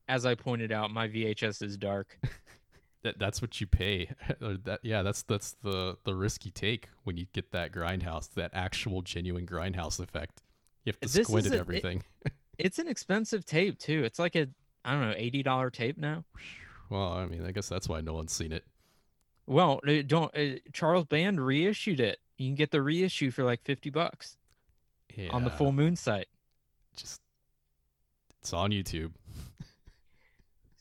As 0.09 0.25
I 0.25 0.35
pointed 0.35 0.73
out, 0.73 0.91
my 0.91 1.09
VHS 1.09 1.63
is 1.63 1.77
dark. 1.77 2.19
that 3.03 3.19
that's 3.19 3.43
what 3.43 3.61
you 3.61 3.67
pay. 3.67 4.11
that 4.41 4.81
yeah, 4.83 5.03
that's 5.03 5.23
that's 5.23 5.57
the 5.63 5.97
the 6.05 6.15
risk 6.15 6.45
you 6.45 6.51
take 6.51 6.89
when 7.05 7.17
you 7.17 7.27
get 7.33 7.53
that 7.53 7.73
grindhouse, 7.73 8.33
that 8.35 8.51
actual 8.55 9.03
genuine 9.03 9.47
grindhouse 9.47 10.01
effect. 10.01 10.43
You 10.85 10.93
have 10.93 11.01
to 11.01 11.09
this 11.09 11.27
squint 11.27 11.47
at 11.47 11.55
a, 11.55 11.59
everything. 11.59 12.05
It, 12.25 12.33
it's 12.59 12.79
an 12.79 12.89
expensive 12.89 13.45
tape 13.45 13.79
too. 13.79 14.05
It's 14.05 14.19
like 14.19 14.37
a 14.37 14.49
I 14.85 14.93
don't 14.93 15.03
know 15.03 15.15
eighty 15.17 15.43
dollar 15.43 15.71
tape 15.71 15.99
now. 15.99 16.25
Well, 16.89 17.13
I 17.13 17.27
mean, 17.27 17.45
I 17.47 17.53
guess 17.53 17.69
that's 17.69 17.89
why 17.89 18.01
no 18.01 18.15
one's 18.15 18.33
seen 18.33 18.53
it. 18.53 18.65
Well, 19.47 19.81
uh, 19.87 20.03
don't 20.07 20.37
uh, 20.37 20.59
Charles 20.73 21.07
Band 21.07 21.45
reissued 21.45 22.01
it. 22.01 22.19
You 22.37 22.49
can 22.49 22.55
get 22.55 22.71
the 22.71 22.83
reissue 22.83 23.31
for 23.31 23.45
like 23.45 23.63
fifty 23.63 23.91
bucks 23.91 24.37
yeah. 25.15 25.31
on 25.31 25.45
the 25.45 25.51
Full 25.51 25.73
Moon 25.73 25.97
site. 25.97 26.29
Just 26.97 27.21
it's 28.41 28.53
on 28.53 28.71
YouTube. 28.71 29.13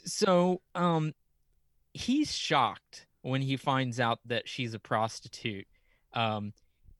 so, 0.05 0.61
um, 0.75 1.13
he's 1.93 2.33
shocked 2.33 3.07
when 3.21 3.41
he 3.41 3.57
finds 3.57 3.99
out 3.99 4.19
that 4.25 4.47
she's 4.47 4.73
a 4.73 4.79
prostitute. 4.79 5.67
Um, 6.13 6.53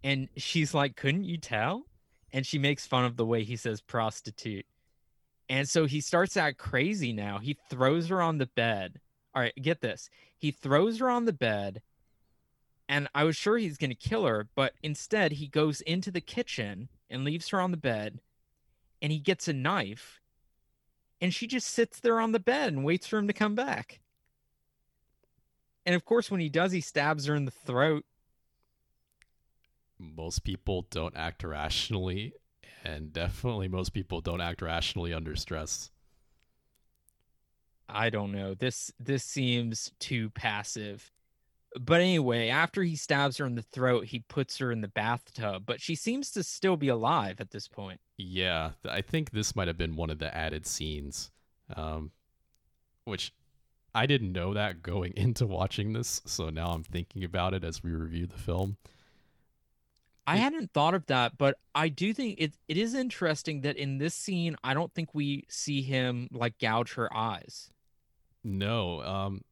and 0.04 0.30
she's 0.38 0.74
like, 0.74 0.96
"Couldn't 0.96 1.24
you 1.26 1.38
tell?" 1.38 1.86
And 2.32 2.46
she 2.46 2.60
makes 2.60 2.86
fun 2.86 3.06
of 3.06 3.18
the 3.18 3.26
way 3.26 3.44
he 3.44 3.56
says 3.56 3.82
prostitute. 3.82 4.66
And 5.50 5.68
so 5.68 5.86
he 5.86 6.00
starts 6.00 6.38
act 6.38 6.60
crazy 6.60 7.12
now. 7.12 7.40
He 7.40 7.58
throws 7.70 8.10
her 8.10 8.22
on 8.22 8.38
the 8.38 8.46
bed. 8.46 9.00
All 9.34 9.42
right, 9.42 9.54
get 9.60 9.82
this. 9.82 10.10
He 10.40 10.52
throws 10.52 11.00
her 11.00 11.10
on 11.10 11.26
the 11.26 11.34
bed, 11.34 11.82
and 12.88 13.10
I 13.14 13.26
was 13.26 13.36
sure 13.36 13.58
he's 13.58 13.78
going 13.78 13.90
to 13.90 13.96
kill 13.96 14.26
her, 14.26 14.48
but 14.56 14.74
instead 14.82 15.34
he 15.34 15.48
goes 15.48 15.82
into 15.82 16.12
the 16.12 16.22
kitchen 16.22 16.88
and 17.10 17.26
leaves 17.26 17.50
her 17.50 17.60
on 17.60 17.72
the 17.72 17.78
bed, 17.78 18.22
and 19.02 19.12
he 19.12 19.20
gets 19.20 19.50
a 19.50 19.54
knife, 19.54 20.22
and 21.20 21.34
she 21.34 21.46
just 21.46 21.68
sits 21.68 22.00
there 22.00 22.22
on 22.22 22.32
the 22.32 22.40
bed 22.40 22.72
and 22.72 22.86
waits 22.86 23.06
for 23.06 23.18
him 23.18 23.28
to 23.28 23.34
come 23.34 23.54
back. 23.54 24.00
And 25.86 25.94
of 25.94 26.06
course, 26.06 26.32
when 26.32 26.40
he 26.40 26.50
does, 26.50 26.72
he 26.72 26.82
stabs 26.82 27.26
her 27.26 27.36
in 27.36 27.44
the 27.44 27.52
throat. 27.52 28.06
Most 29.98 30.46
people 30.46 30.88
don't 30.90 31.18
act 31.18 31.44
rationally, 31.44 32.34
and 32.86 33.12
definitely 33.12 33.68
most 33.68 33.90
people 33.90 34.22
don't 34.22 34.40
act 34.40 34.62
rationally 34.62 35.14
under 35.14 35.36
stress. 35.36 35.92
I 37.90 38.10
don't 38.10 38.32
know. 38.32 38.54
This 38.54 38.92
this 39.00 39.24
seems 39.24 39.92
too 40.00 40.30
passive. 40.32 41.12
But 41.80 42.02
anyway, 42.02 42.50
after 42.50 42.82
he 42.82 42.96
stabs 42.96 43.38
her 43.38 43.46
in 43.46 43.54
the 43.54 43.62
throat, 43.62 44.06
he 44.06 44.20
puts 44.28 44.58
her 44.58 44.72
in 44.72 44.82
the 44.82 44.88
bathtub, 44.88 45.64
but 45.68 45.80
she 45.80 45.94
seems 45.94 46.32
to 46.32 46.44
still 46.44 46.78
be 46.78 46.88
alive 46.88 47.40
at 47.40 47.52
this 47.52 47.68
point. 47.68 48.00
Yeah, 48.18 48.72
I 48.90 49.02
think 49.02 49.30
this 49.30 49.56
might 49.56 49.68
have 49.68 49.78
been 49.78 49.96
one 49.96 50.10
of 50.10 50.18
the 50.18 50.36
added 50.36 50.66
scenes. 50.66 51.30
Um, 51.76 52.12
which 53.06 53.34
I 53.94 54.06
didn't 54.06 54.32
know 54.32 54.54
that 54.54 54.82
going 54.82 55.14
into 55.18 55.46
watching 55.46 55.94
this, 55.94 56.22
so 56.26 56.50
now 56.50 56.70
I'm 56.70 56.84
thinking 56.84 57.24
about 57.24 57.54
it 57.54 57.64
as 57.64 57.84
we 57.84 57.92
review 57.92 58.28
the 58.28 58.38
film. 58.38 58.78
I 60.28 60.36
hadn't 60.36 60.72
thought 60.74 60.94
of 60.94 61.08
that, 61.08 61.40
but 61.40 61.58
I 61.74 61.90
do 61.90 62.14
think 62.14 62.40
it 62.40 62.54
it 62.68 62.78
is 62.78 62.94
interesting 62.94 63.62
that 63.62 63.78
in 63.78 63.98
this 63.98 64.14
scene, 64.14 64.56
I 64.64 64.76
don't 64.76 64.94
think 64.94 65.16
we 65.16 65.46
see 65.50 65.82
him 65.82 66.30
like 66.32 66.60
gouge 66.60 66.94
her 66.94 67.12
eyes. 67.16 67.72
No, 68.44 69.02
um, 69.02 69.44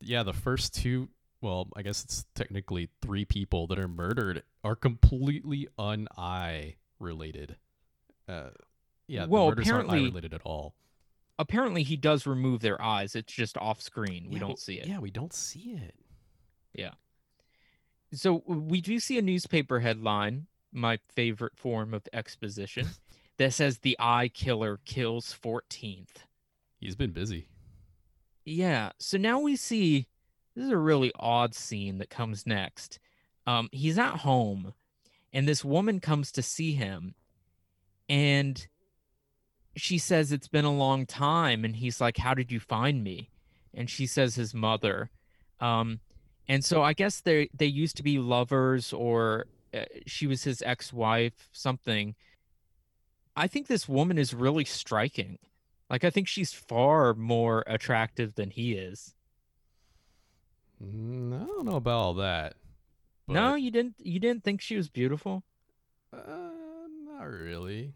yeah, 0.00 0.22
the 0.22 0.32
first 0.32 0.74
two, 0.74 1.08
well, 1.40 1.68
I 1.76 1.82
guess 1.82 2.04
it's 2.04 2.26
technically 2.34 2.90
three 3.00 3.24
people 3.24 3.66
that 3.68 3.78
are 3.78 3.88
murdered 3.88 4.42
are 4.62 4.76
completely 4.76 5.68
un-eye 5.78 6.76
related. 6.98 7.56
Uh, 8.28 8.50
yeah, 9.06 9.26
well, 9.26 9.50
the 9.50 9.56
murders 9.56 9.70
aren't 9.70 9.90
eye 9.90 9.94
related 9.94 10.34
at 10.34 10.42
all 10.44 10.74
apparently 11.38 11.82
he 11.82 11.96
does 11.96 12.26
remove 12.26 12.60
their 12.60 12.80
eyes. 12.80 13.14
It's 13.14 13.32
just 13.32 13.56
off 13.58 13.80
screen. 13.80 14.28
We 14.30 14.38
don't 14.38 14.58
see 14.58 14.78
it. 14.78 14.86
Yeah, 14.86 14.98
we 14.98 15.10
don't 15.10 15.32
see 15.32 15.78
it. 15.82 15.94
Yeah. 16.74 16.92
So 18.12 18.42
we 18.46 18.80
do 18.80 19.00
see 19.00 19.18
a 19.18 19.22
newspaper 19.22 19.80
headline, 19.80 20.46
my 20.72 20.98
favorite 21.14 21.56
form 21.56 21.92
of 21.92 22.06
exposition, 22.12 22.88
that 23.38 23.52
says 23.52 23.78
the 23.78 23.96
eye 23.98 24.28
killer 24.28 24.80
kills 24.84 25.36
14th. 25.42 26.24
He's 26.78 26.96
been 26.96 27.10
busy. 27.10 27.48
Yeah. 28.46 28.92
So 28.98 29.18
now 29.18 29.40
we 29.40 29.56
see 29.56 30.06
this 30.54 30.64
is 30.64 30.70
a 30.70 30.78
really 30.78 31.12
odd 31.18 31.54
scene 31.54 31.98
that 31.98 32.08
comes 32.08 32.46
next. 32.46 32.98
Um, 33.46 33.68
he's 33.72 33.98
at 33.98 34.18
home, 34.18 34.72
and 35.32 35.46
this 35.46 35.62
woman 35.64 36.00
comes 36.00 36.32
to 36.32 36.42
see 36.42 36.72
him, 36.72 37.14
and 38.08 38.66
she 39.76 39.98
says 39.98 40.32
it's 40.32 40.48
been 40.48 40.64
a 40.64 40.74
long 40.74 41.06
time 41.06 41.64
and 41.64 41.76
he's 41.76 42.00
like 42.00 42.16
how 42.16 42.34
did 42.34 42.50
you 42.50 42.58
find 42.58 43.04
me 43.04 43.28
and 43.74 43.90
she 43.90 44.06
says 44.06 44.34
his 44.34 44.54
mother 44.54 45.10
um 45.60 46.00
and 46.48 46.64
so 46.64 46.82
i 46.82 46.92
guess 46.92 47.20
they 47.20 47.48
they 47.54 47.66
used 47.66 47.96
to 47.96 48.02
be 48.02 48.18
lovers 48.18 48.92
or 48.92 49.46
uh, 49.74 49.84
she 50.06 50.26
was 50.26 50.44
his 50.44 50.62
ex-wife 50.62 51.48
something 51.52 52.14
i 53.36 53.46
think 53.46 53.66
this 53.66 53.88
woman 53.88 54.18
is 54.18 54.32
really 54.32 54.64
striking 54.64 55.38
like 55.90 56.04
i 56.04 56.10
think 56.10 56.28
she's 56.28 56.52
far 56.52 57.14
more 57.14 57.64
attractive 57.66 58.34
than 58.34 58.50
he 58.50 58.72
is 58.72 59.14
mm, 60.82 61.34
i 61.34 61.46
don't 61.46 61.64
know 61.64 61.76
about 61.76 62.00
all 62.00 62.14
that 62.14 62.54
but... 63.26 63.34
no 63.34 63.54
you 63.54 63.70
didn't 63.70 63.94
you 63.98 64.18
didn't 64.20 64.44
think 64.44 64.60
she 64.60 64.76
was 64.76 64.88
beautiful 64.88 65.42
uh, 66.12 66.50
not 67.18 67.24
really 67.24 67.92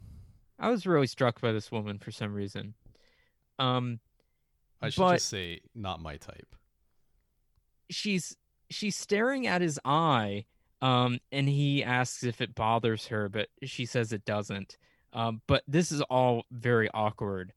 I 0.60 0.68
was 0.68 0.86
really 0.86 1.06
struck 1.06 1.40
by 1.40 1.52
this 1.52 1.72
woman 1.72 1.98
for 1.98 2.10
some 2.10 2.34
reason. 2.34 2.74
Um, 3.58 3.98
I 4.82 4.90
should 4.90 5.08
just 5.12 5.28
say 5.28 5.60
not 5.74 6.00
my 6.00 6.16
type. 6.18 6.54
She's 7.88 8.36
she's 8.68 8.94
staring 8.94 9.46
at 9.46 9.62
his 9.62 9.80
eye, 9.84 10.44
um, 10.82 11.18
and 11.32 11.48
he 11.48 11.82
asks 11.82 12.22
if 12.22 12.40
it 12.40 12.54
bothers 12.54 13.06
her, 13.06 13.28
but 13.28 13.48
she 13.64 13.86
says 13.86 14.12
it 14.12 14.24
doesn't. 14.24 14.76
Um, 15.12 15.40
but 15.46 15.64
this 15.66 15.90
is 15.90 16.02
all 16.02 16.44
very 16.52 16.88
awkward. 16.92 17.52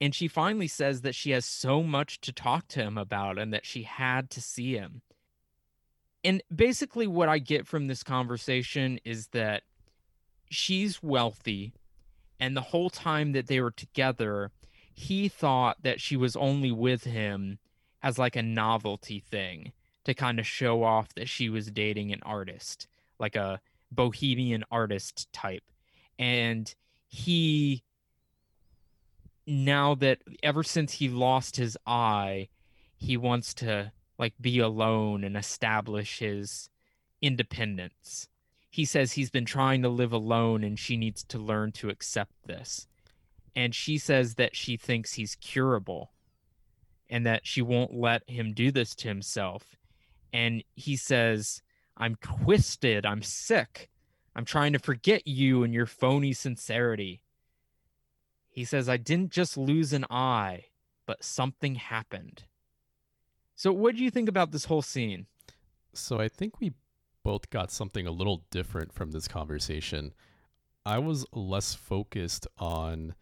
And 0.00 0.14
she 0.14 0.28
finally 0.28 0.68
says 0.68 1.00
that 1.02 1.14
she 1.14 1.32
has 1.32 1.44
so 1.44 1.82
much 1.82 2.20
to 2.20 2.32
talk 2.32 2.68
to 2.68 2.80
him 2.80 2.96
about 2.96 3.38
and 3.38 3.52
that 3.52 3.66
she 3.66 3.82
had 3.82 4.30
to 4.30 4.40
see 4.40 4.74
him. 4.74 5.02
And 6.24 6.42
basically, 6.54 7.06
what 7.06 7.28
I 7.28 7.38
get 7.38 7.66
from 7.66 7.86
this 7.86 8.02
conversation 8.02 9.00
is 9.04 9.28
that 9.28 9.62
she's 10.50 11.02
wealthy 11.02 11.72
and 12.40 12.56
the 12.56 12.62
whole 12.62 12.90
time 12.90 13.32
that 13.32 13.46
they 13.46 13.60
were 13.60 13.70
together, 13.70 14.50
he 14.94 15.28
thought 15.28 15.82
that 15.82 16.00
she 16.00 16.16
was 16.16 16.36
only 16.36 16.70
with 16.70 17.04
him 17.04 17.58
as 18.02 18.18
like 18.18 18.36
a 18.36 18.42
novelty 18.42 19.20
thing 19.20 19.72
to 20.04 20.14
kind 20.14 20.38
of 20.38 20.46
show 20.46 20.84
off 20.84 21.14
that 21.14 21.28
she 21.28 21.48
was 21.48 21.70
dating 21.70 22.12
an 22.12 22.20
artist, 22.24 22.86
like 23.18 23.36
a 23.36 23.60
bohemian 23.90 24.64
artist 24.70 25.30
type. 25.32 25.64
And 26.18 26.72
he 27.08 27.82
now 29.48 29.94
that 29.96 30.18
ever 30.42 30.62
since 30.62 30.92
he 30.92 31.08
lost 31.08 31.56
his 31.56 31.76
eye, 31.86 32.48
he 32.96 33.16
wants 33.16 33.54
to 33.54 33.92
like 34.18 34.34
be 34.40 34.58
alone 34.58 35.24
and 35.24 35.36
establish 35.36 36.18
his 36.18 36.68
independence. 37.22 38.28
He 38.70 38.84
says 38.84 39.12
he's 39.12 39.30
been 39.30 39.46
trying 39.46 39.82
to 39.82 39.88
live 39.88 40.12
alone 40.12 40.62
and 40.62 40.78
she 40.78 40.96
needs 40.96 41.24
to 41.24 41.38
learn 41.38 41.72
to 41.72 41.88
accept 41.88 42.32
this. 42.46 42.86
And 43.56 43.74
she 43.74 43.96
says 43.96 44.34
that 44.34 44.54
she 44.54 44.76
thinks 44.76 45.14
he's 45.14 45.34
curable 45.36 46.12
and 47.08 47.24
that 47.24 47.46
she 47.46 47.62
won't 47.62 47.94
let 47.94 48.28
him 48.28 48.52
do 48.52 48.70
this 48.70 48.94
to 48.96 49.08
himself. 49.08 49.64
And 50.32 50.62
he 50.74 50.96
says, 50.96 51.62
I'm 51.96 52.16
twisted. 52.16 53.06
I'm 53.06 53.22
sick. 53.22 53.88
I'm 54.36 54.44
trying 54.44 54.74
to 54.74 54.78
forget 54.78 55.26
you 55.26 55.62
and 55.62 55.72
your 55.72 55.86
phony 55.86 56.34
sincerity. 56.34 57.22
He 58.58 58.64
says, 58.64 58.88
I 58.88 58.96
didn't 58.96 59.30
just 59.30 59.56
lose 59.56 59.92
an 59.92 60.04
eye, 60.10 60.64
but 61.06 61.22
something 61.22 61.76
happened. 61.76 62.42
So, 63.54 63.72
what 63.72 63.94
do 63.94 64.02
you 64.02 64.10
think 64.10 64.28
about 64.28 64.50
this 64.50 64.64
whole 64.64 64.82
scene? 64.82 65.26
So, 65.92 66.18
I 66.18 66.26
think 66.26 66.58
we 66.58 66.72
both 67.22 67.50
got 67.50 67.70
something 67.70 68.04
a 68.04 68.10
little 68.10 68.42
different 68.50 68.92
from 68.92 69.12
this 69.12 69.28
conversation. 69.28 70.12
I 70.84 70.98
was 70.98 71.24
less 71.32 71.74
focused 71.74 72.48
on 72.58 73.14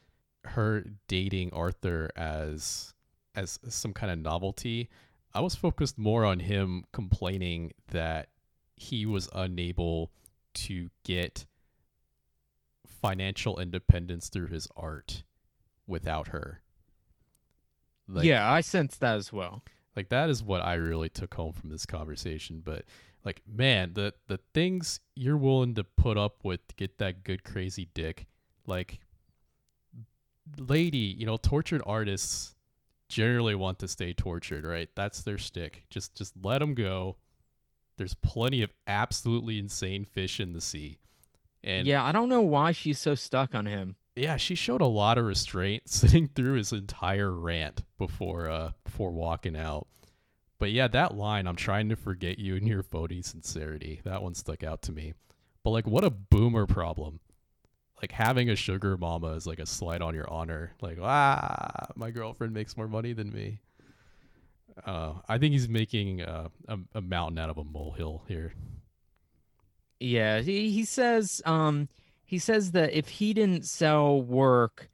her 0.42 0.86
dating 1.06 1.52
Arthur 1.52 2.08
as 2.16 2.94
as 3.34 3.58
some 3.68 3.92
kind 3.92 4.10
of 4.10 4.18
novelty. 4.18 4.88
I 5.34 5.40
was 5.40 5.54
focused 5.54 5.98
more 5.98 6.24
on 6.24 6.40
him 6.40 6.84
complaining 6.94 7.72
that 7.88 8.30
he 8.74 9.04
was 9.04 9.28
unable 9.34 10.12
to 10.54 10.88
get 11.04 11.44
financial 13.00 13.58
independence 13.58 14.28
through 14.28 14.48
his 14.48 14.68
art 14.76 15.22
without 15.86 16.28
her. 16.28 16.60
Like, 18.08 18.24
yeah, 18.24 18.50
I 18.50 18.60
sense 18.60 18.96
that 18.98 19.16
as 19.16 19.32
well. 19.32 19.62
Like 19.96 20.10
that 20.10 20.30
is 20.30 20.42
what 20.42 20.62
I 20.62 20.74
really 20.74 21.08
took 21.08 21.34
home 21.34 21.52
from 21.52 21.70
this 21.70 21.86
conversation. 21.86 22.62
But 22.64 22.84
like, 23.24 23.42
man, 23.46 23.92
the 23.94 24.14
the 24.28 24.38
things 24.54 25.00
you're 25.14 25.36
willing 25.36 25.74
to 25.74 25.84
put 25.84 26.18
up 26.18 26.44
with 26.44 26.66
to 26.68 26.74
get 26.76 26.98
that 26.98 27.24
good 27.24 27.42
crazy 27.42 27.88
dick, 27.94 28.26
like, 28.66 29.00
lady, 30.58 30.98
you 31.18 31.26
know, 31.26 31.36
tortured 31.36 31.82
artists 31.86 32.54
generally 33.08 33.54
want 33.54 33.78
to 33.78 33.88
stay 33.88 34.12
tortured, 34.12 34.64
right? 34.64 34.88
That's 34.94 35.22
their 35.22 35.38
stick. 35.38 35.84
Just 35.90 36.14
just 36.14 36.34
let 36.42 36.58
them 36.58 36.74
go. 36.74 37.16
There's 37.96 38.14
plenty 38.14 38.62
of 38.62 38.72
absolutely 38.86 39.58
insane 39.58 40.04
fish 40.04 40.38
in 40.38 40.52
the 40.52 40.60
sea. 40.60 40.98
And 41.66 41.86
yeah, 41.86 42.04
I 42.04 42.12
don't 42.12 42.28
know 42.28 42.42
why 42.42 42.72
she's 42.72 42.98
so 42.98 43.14
stuck 43.16 43.54
on 43.54 43.66
him. 43.66 43.96
Yeah, 44.14 44.36
she 44.36 44.54
showed 44.54 44.80
a 44.80 44.86
lot 44.86 45.18
of 45.18 45.24
restraint 45.26 45.82
sitting 45.86 46.28
through 46.28 46.54
his 46.54 46.72
entire 46.72 47.32
rant 47.32 47.82
before 47.98 48.48
uh 48.48 48.70
before 48.84 49.10
walking 49.10 49.56
out. 49.56 49.88
But 50.58 50.70
yeah, 50.70 50.88
that 50.88 51.14
line, 51.14 51.46
I'm 51.46 51.56
trying 51.56 51.90
to 51.90 51.96
forget 51.96 52.38
you 52.38 52.56
and 52.56 52.66
your 52.66 52.82
phony 52.82 53.20
sincerity. 53.20 54.00
That 54.04 54.22
one 54.22 54.34
stuck 54.34 54.62
out 54.62 54.80
to 54.82 54.92
me. 54.92 55.12
But 55.64 55.70
like 55.70 55.86
what 55.86 56.04
a 56.04 56.10
boomer 56.10 56.66
problem. 56.66 57.18
Like 58.00 58.12
having 58.12 58.48
a 58.48 58.56
sugar 58.56 58.96
mama 58.96 59.32
is 59.32 59.46
like 59.46 59.58
a 59.58 59.66
slight 59.66 60.02
on 60.02 60.14
your 60.14 60.30
honor. 60.30 60.72
Like, 60.80 60.98
ah, 61.02 61.86
my 61.96 62.10
girlfriend 62.10 62.52
makes 62.52 62.76
more 62.76 62.88
money 62.88 63.12
than 63.14 63.32
me. 63.32 63.60
Uh, 64.84 65.14
I 65.26 65.38
think 65.38 65.52
he's 65.52 65.68
making 65.68 66.20
uh, 66.20 66.48
a, 66.68 66.78
a 66.94 67.00
mountain 67.00 67.38
out 67.38 67.48
of 67.48 67.56
a 67.56 67.64
molehill 67.64 68.24
here. 68.28 68.52
Yeah, 70.00 70.40
he, 70.40 70.70
he 70.70 70.84
says 70.84 71.42
um 71.44 71.88
he 72.24 72.38
says 72.38 72.72
that 72.72 72.92
if 72.92 73.08
he 73.08 73.32
didn't 73.32 73.64
sell 73.64 74.20
work 74.20 74.90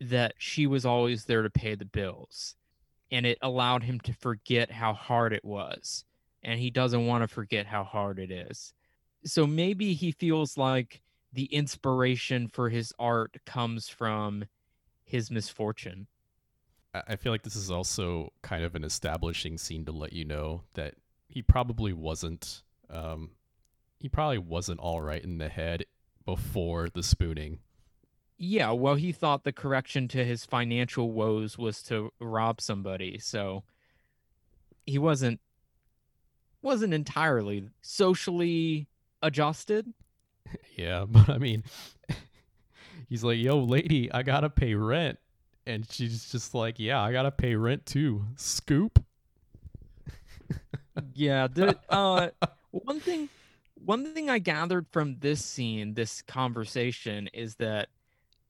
that 0.00 0.34
she 0.38 0.66
was 0.66 0.84
always 0.84 1.24
there 1.24 1.42
to 1.42 1.50
pay 1.50 1.74
the 1.74 1.84
bills 1.84 2.56
and 3.10 3.24
it 3.24 3.38
allowed 3.40 3.82
him 3.82 4.00
to 4.00 4.12
forget 4.12 4.70
how 4.70 4.92
hard 4.92 5.32
it 5.32 5.44
was 5.44 6.04
and 6.42 6.60
he 6.60 6.70
doesn't 6.70 7.06
want 7.06 7.22
to 7.22 7.28
forget 7.28 7.66
how 7.66 7.84
hard 7.84 8.18
it 8.18 8.30
is. 8.30 8.74
So 9.24 9.46
maybe 9.46 9.94
he 9.94 10.12
feels 10.12 10.58
like 10.58 11.00
the 11.32 11.46
inspiration 11.46 12.48
for 12.48 12.68
his 12.68 12.92
art 12.98 13.36
comes 13.46 13.88
from 13.88 14.44
his 15.04 15.30
misfortune. 15.30 16.06
I 17.08 17.16
feel 17.16 17.32
like 17.32 17.42
this 17.42 17.56
is 17.56 17.70
also 17.70 18.32
kind 18.42 18.62
of 18.62 18.76
an 18.76 18.84
establishing 18.84 19.58
scene 19.58 19.84
to 19.86 19.92
let 19.92 20.12
you 20.12 20.24
know 20.24 20.62
that 20.74 20.94
he 21.28 21.42
probably 21.42 21.92
wasn't 21.92 22.62
um, 22.88 23.30
he 23.98 24.08
probably 24.08 24.38
wasn't 24.38 24.80
all 24.80 25.00
right 25.00 25.22
in 25.22 25.38
the 25.38 25.48
head 25.48 25.86
before 26.24 26.88
the 26.88 27.02
spooning. 27.02 27.58
Yeah, 28.36 28.72
well, 28.72 28.96
he 28.96 29.12
thought 29.12 29.44
the 29.44 29.52
correction 29.52 30.08
to 30.08 30.24
his 30.24 30.44
financial 30.44 31.12
woes 31.12 31.56
was 31.56 31.82
to 31.84 32.12
rob 32.20 32.60
somebody, 32.60 33.18
so 33.18 33.62
he 34.86 34.98
wasn't 34.98 35.40
wasn't 36.60 36.94
entirely 36.94 37.70
socially 37.82 38.86
adjusted. 39.22 39.92
Yeah, 40.76 41.06
but 41.08 41.30
I 41.30 41.38
mean, 41.38 41.64
he's 43.08 43.24
like, 43.24 43.38
"Yo, 43.38 43.58
lady, 43.60 44.12
I 44.12 44.22
gotta 44.22 44.50
pay 44.50 44.74
rent," 44.74 45.18
and 45.66 45.90
she's 45.90 46.30
just 46.30 46.54
like, 46.54 46.78
"Yeah, 46.78 47.00
I 47.00 47.12
gotta 47.12 47.30
pay 47.30 47.54
rent 47.56 47.86
too." 47.86 48.26
Scoop. 48.36 49.02
yeah, 51.14 51.48
uh, 51.88 52.28
one 52.70 53.00
thing 53.00 53.30
one 53.84 54.14
thing 54.14 54.30
I 54.30 54.38
gathered 54.38 54.86
from 54.90 55.18
this 55.18 55.44
scene, 55.44 55.94
this 55.94 56.22
conversation, 56.22 57.28
is 57.32 57.56
that 57.56 57.88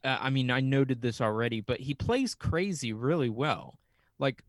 uh, 0.04 0.18
I 0.20 0.30
mean, 0.30 0.50
I 0.50 0.60
noted 0.60 1.00
this 1.00 1.20
already, 1.20 1.60
but 1.60 1.80
he 1.80 1.94
plays 1.94 2.34
crazy 2.34 2.92
really 2.92 3.30
well. 3.30 3.78
Like 4.18 4.44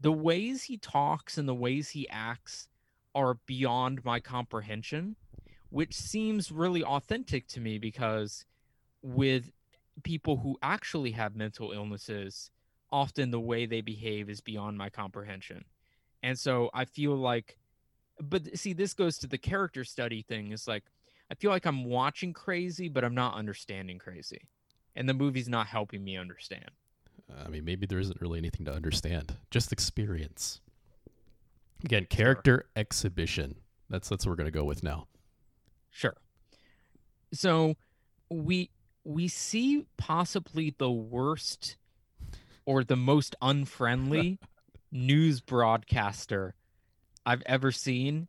the 0.00 0.12
ways 0.12 0.62
he 0.62 0.78
talks 0.78 1.36
and 1.38 1.46
the 1.46 1.54
ways 1.54 1.90
he 1.90 2.08
acts 2.08 2.68
are 3.14 3.34
beyond 3.46 4.04
my 4.04 4.18
comprehension, 4.18 5.16
which 5.68 5.94
seems 5.94 6.50
really 6.50 6.82
authentic 6.82 7.46
to 7.48 7.60
me 7.60 7.78
because 7.78 8.46
with 9.02 9.52
people 10.02 10.38
who 10.38 10.58
actually 10.62 11.12
have 11.12 11.36
mental 11.36 11.72
illnesses, 11.72 12.50
often 12.90 13.30
the 13.30 13.40
way 13.40 13.66
they 13.66 13.82
behave 13.82 14.30
is 14.30 14.40
beyond 14.40 14.78
my 14.78 14.88
comprehension. 14.88 15.64
And 16.22 16.38
so 16.38 16.70
I 16.72 16.86
feel 16.86 17.14
like 17.14 17.58
but 18.20 18.56
see 18.58 18.72
this 18.72 18.94
goes 18.94 19.18
to 19.18 19.26
the 19.26 19.38
character 19.38 19.84
study 19.84 20.22
thing 20.22 20.52
is 20.52 20.68
like 20.68 20.84
i 21.30 21.34
feel 21.34 21.50
like 21.50 21.66
i'm 21.66 21.84
watching 21.84 22.32
crazy 22.32 22.88
but 22.88 23.04
i'm 23.04 23.14
not 23.14 23.34
understanding 23.34 23.98
crazy 23.98 24.48
and 24.96 25.08
the 25.08 25.14
movie's 25.14 25.48
not 25.48 25.66
helping 25.66 26.04
me 26.04 26.16
understand. 26.16 26.70
I 27.44 27.48
mean 27.48 27.64
maybe 27.64 27.86
there 27.86 27.98
isn't 27.98 28.20
really 28.20 28.38
anything 28.38 28.66
to 28.66 28.72
understand 28.72 29.36
just 29.50 29.72
experience. 29.72 30.60
Again 31.84 32.06
character 32.08 32.52
sure. 32.52 32.70
exhibition. 32.76 33.56
That's 33.90 34.08
that's 34.08 34.24
what 34.24 34.30
we're 34.30 34.36
going 34.36 34.52
to 34.52 34.58
go 34.58 34.64
with 34.64 34.82
now. 34.82 35.06
Sure. 35.90 36.16
So 37.32 37.76
we 38.30 38.70
we 39.04 39.28
see 39.28 39.86
possibly 39.96 40.74
the 40.76 40.90
worst 40.90 41.76
or 42.64 42.84
the 42.84 42.96
most 42.96 43.36
unfriendly 43.42 44.38
news 44.92 45.40
broadcaster 45.40 46.54
I've 47.26 47.42
ever 47.46 47.72
seen 47.72 48.28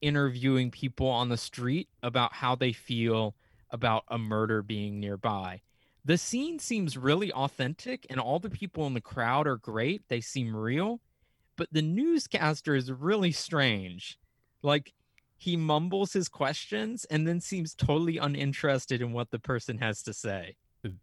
interviewing 0.00 0.70
people 0.70 1.08
on 1.08 1.28
the 1.28 1.36
street 1.36 1.88
about 2.02 2.34
how 2.34 2.54
they 2.54 2.72
feel 2.72 3.34
about 3.70 4.04
a 4.08 4.18
murder 4.18 4.62
being 4.62 5.00
nearby. 5.00 5.62
The 6.04 6.18
scene 6.18 6.60
seems 6.60 6.96
really 6.96 7.32
authentic, 7.32 8.06
and 8.08 8.20
all 8.20 8.38
the 8.38 8.50
people 8.50 8.86
in 8.86 8.94
the 8.94 9.00
crowd 9.00 9.48
are 9.48 9.56
great. 9.56 10.02
They 10.08 10.20
seem 10.20 10.54
real, 10.54 11.00
but 11.56 11.68
the 11.72 11.82
newscaster 11.82 12.76
is 12.76 12.92
really 12.92 13.32
strange. 13.32 14.18
Like, 14.62 14.92
he 15.36 15.56
mumbles 15.56 16.12
his 16.12 16.28
questions 16.28 17.04
and 17.06 17.26
then 17.26 17.40
seems 17.40 17.74
totally 17.74 18.18
uninterested 18.18 19.02
in 19.02 19.12
what 19.12 19.30
the 19.30 19.38
person 19.38 19.78
has 19.78 20.02
to 20.04 20.14
say. 20.14 20.56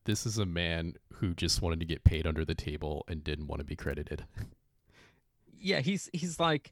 This 0.06 0.26
is 0.26 0.38
a 0.38 0.46
man 0.46 0.94
who 1.16 1.34
just 1.34 1.62
wanted 1.62 1.82
to 1.82 1.86
get 1.86 2.04
paid 2.04 2.26
under 2.26 2.46
the 2.46 2.56
table 2.56 3.04
and 3.08 3.24
didn't 3.24 3.48
want 3.48 3.60
to 3.60 3.66
be 3.66 3.76
credited. 3.76 4.26
yeah, 5.60 5.82
he's 5.82 6.10
he's 6.14 6.40
like, 6.40 6.72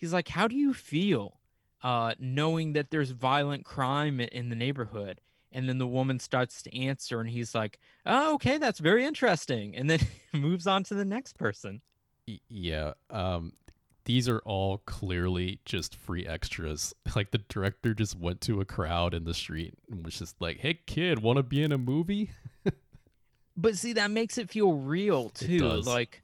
he's 0.00 0.12
like, 0.12 0.28
"How 0.28 0.48
do 0.48 0.56
you 0.56 0.72
feel 0.74 1.38
uh, 1.82 2.14
knowing 2.18 2.72
that 2.72 2.90
there's 2.90 3.10
violent 3.10 3.64
crime 3.64 4.18
in 4.20 4.48
the 4.48 4.56
neighborhood?" 4.56 5.20
And 5.52 5.68
then 5.68 5.78
the 5.78 5.86
woman 5.86 6.18
starts 6.18 6.62
to 6.62 6.76
answer, 6.76 7.20
and 7.20 7.28
he's 7.28 7.54
like, 7.54 7.78
"Oh, 8.06 8.34
okay, 8.34 8.58
that's 8.58 8.80
very 8.80 9.04
interesting," 9.04 9.76
and 9.76 9.88
then 9.88 10.00
moves 10.32 10.66
on 10.66 10.82
to 10.84 10.94
the 10.94 11.04
next 11.04 11.38
person. 11.38 11.82
Yeah, 12.48 12.94
um, 13.10 13.52
these 14.04 14.28
are 14.28 14.38
all 14.40 14.78
clearly 14.78 15.60
just 15.64 15.94
free 15.94 16.26
extras. 16.26 16.94
Like 17.16 17.32
the 17.32 17.38
director 17.38 17.92
just 17.92 18.16
went 18.16 18.40
to 18.42 18.60
a 18.60 18.64
crowd 18.64 19.14
in 19.14 19.24
the 19.24 19.34
street 19.34 19.74
and 19.90 20.04
was 20.04 20.18
just 20.18 20.40
like, 20.40 20.60
"Hey, 20.60 20.80
kid, 20.86 21.20
want 21.20 21.36
to 21.36 21.42
be 21.42 21.62
in 21.62 21.72
a 21.72 21.78
movie?" 21.78 22.30
but 23.56 23.76
see, 23.76 23.92
that 23.94 24.10
makes 24.10 24.38
it 24.38 24.48
feel 24.48 24.74
real 24.74 25.28
too. 25.30 25.58
Like 25.58 26.22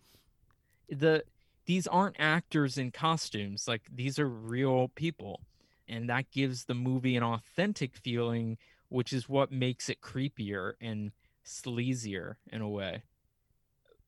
the 0.88 1.24
these 1.66 1.86
aren't 1.86 2.16
actors 2.18 2.78
in 2.78 2.90
costumes 2.90 3.68
like 3.68 3.82
these 3.92 4.18
are 4.18 4.28
real 4.28 4.88
people. 4.94 5.42
And 5.88 6.08
that 6.08 6.32
gives 6.32 6.64
the 6.64 6.74
movie 6.74 7.16
an 7.16 7.22
authentic 7.22 7.96
feeling 7.96 8.58
which 8.88 9.12
is 9.12 9.28
what 9.28 9.50
makes 9.50 9.88
it 9.88 10.00
creepier 10.00 10.74
and 10.80 11.10
sleazier 11.44 12.36
in 12.52 12.60
a 12.60 12.68
way. 12.68 13.02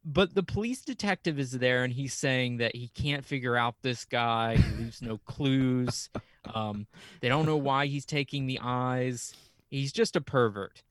But 0.04 0.34
the 0.34 0.42
police 0.42 0.82
detective 0.82 1.38
is 1.38 1.52
there 1.52 1.84
and 1.84 1.92
he's 1.92 2.14
saying 2.14 2.58
that 2.58 2.74
he 2.74 2.88
can't 2.88 3.24
figure 3.24 3.56
out 3.56 3.74
this 3.82 4.04
guy. 4.04 4.56
He 4.56 4.84
leaves 4.84 5.02
no 5.02 5.18
clues. 5.18 6.08
Um, 6.54 6.86
they 7.20 7.28
don't 7.28 7.46
know 7.46 7.56
why 7.56 7.86
he's 7.86 8.06
taking 8.06 8.46
the 8.46 8.60
eyes. 8.62 9.34
He's 9.68 9.92
just 9.92 10.16
a 10.16 10.20
pervert. 10.20 10.82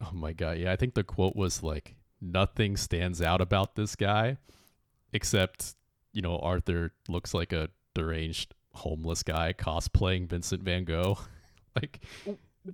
Oh 0.00 0.12
my 0.12 0.32
god, 0.32 0.58
yeah, 0.58 0.72
I 0.72 0.76
think 0.76 0.94
the 0.94 1.04
quote 1.04 1.36
was 1.36 1.62
like 1.62 1.96
nothing 2.20 2.76
stands 2.76 3.20
out 3.20 3.40
about 3.40 3.74
this 3.74 3.94
guy 3.96 4.38
except, 5.14 5.74
you 6.12 6.20
know, 6.20 6.38
Arthur 6.38 6.92
looks 7.08 7.32
like 7.32 7.54
a 7.54 7.70
deranged 7.94 8.54
homeless 8.72 9.22
guy 9.22 9.54
cosplaying 9.54 10.28
Vincent 10.28 10.62
van 10.62 10.84
Gogh. 10.84 11.18
like 11.76 12.00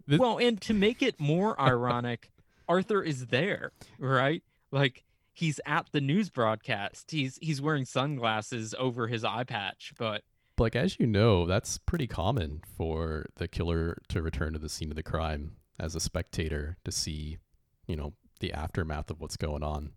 This- 0.07 0.19
well 0.19 0.39
and 0.39 0.61
to 0.63 0.75
make 0.75 1.03
it 1.03 1.19
more 1.21 1.61
ironic 1.61 2.31
arthur 2.69 3.03
is 3.03 3.27
there 3.27 3.73
right 3.99 4.43
like 4.71 5.03
he's 5.33 5.59
at 5.67 5.89
the 5.91 6.01
news 6.01 6.31
broadcast 6.31 7.11
he's 7.11 7.37
he's 7.43 7.61
wearing 7.61 7.85
sunglasses 7.85 8.75
over 8.79 9.09
his 9.09 9.25
eye 9.25 9.43
patch 9.43 9.93
but 9.99 10.23
like 10.61 10.77
as 10.77 11.01
you 11.01 11.07
know, 11.07 11.47
that's 11.47 11.79
pretty 11.79 12.07
common 12.07 12.61
for 12.77 13.27
the 13.37 13.49
killer 13.49 13.97
to 14.09 14.21
return 14.21 14.53
to 14.53 14.59
the 14.59 14.69
scene 14.69 14.91
of 14.91 14.97
the 14.97 15.03
crime 15.03 15.53
as 15.79 15.95
a 15.95 16.01
spectator 16.01 16.77
to 16.85 16.93
see, 16.93 17.39
you 17.87 17.97
know, 17.97 18.13
the 18.41 18.53
aftermath 18.53 19.11
of 19.11 19.21
what's 19.21 19.39
going 19.39 19.63
on. 19.63 19.93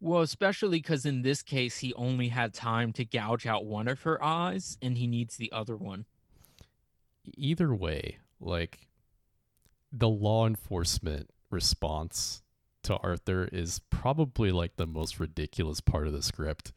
Well, 0.00 0.20
especially 0.20 0.78
because 0.78 1.06
in 1.06 1.22
this 1.22 1.42
case, 1.42 1.78
he 1.78 1.94
only 1.94 2.28
had 2.28 2.52
time 2.52 2.92
to 2.94 3.04
gouge 3.04 3.46
out 3.46 3.64
one 3.64 3.88
of 3.88 4.02
her 4.02 4.22
eyes 4.22 4.76
and 4.82 4.98
he 4.98 5.06
needs 5.06 5.36
the 5.36 5.50
other 5.52 5.76
one. 5.76 6.04
Either 7.36 7.74
way, 7.74 8.18
like 8.40 8.88
the 9.90 10.08
law 10.08 10.46
enforcement 10.46 11.30
response 11.50 12.42
to 12.82 12.96
Arthur 12.98 13.48
is 13.52 13.80
probably 13.90 14.52
like 14.52 14.76
the 14.76 14.86
most 14.86 15.18
ridiculous 15.18 15.80
part 15.80 16.06
of 16.06 16.12
the 16.12 16.22
script 16.22 16.72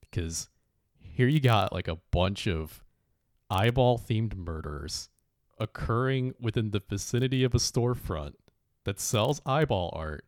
because 0.00 0.48
here 0.98 1.28
you 1.28 1.40
got 1.40 1.72
like 1.72 1.88
a 1.88 1.98
bunch 2.10 2.46
of 2.46 2.82
eyeball 3.48 3.98
themed 3.98 4.36
murders 4.36 5.08
occurring 5.58 6.34
within 6.38 6.72
the 6.72 6.82
vicinity 6.86 7.42
of 7.42 7.54
a 7.54 7.58
storefront 7.58 8.34
that 8.84 9.00
sells 9.00 9.40
eyeball 9.46 9.90
art 9.94 10.24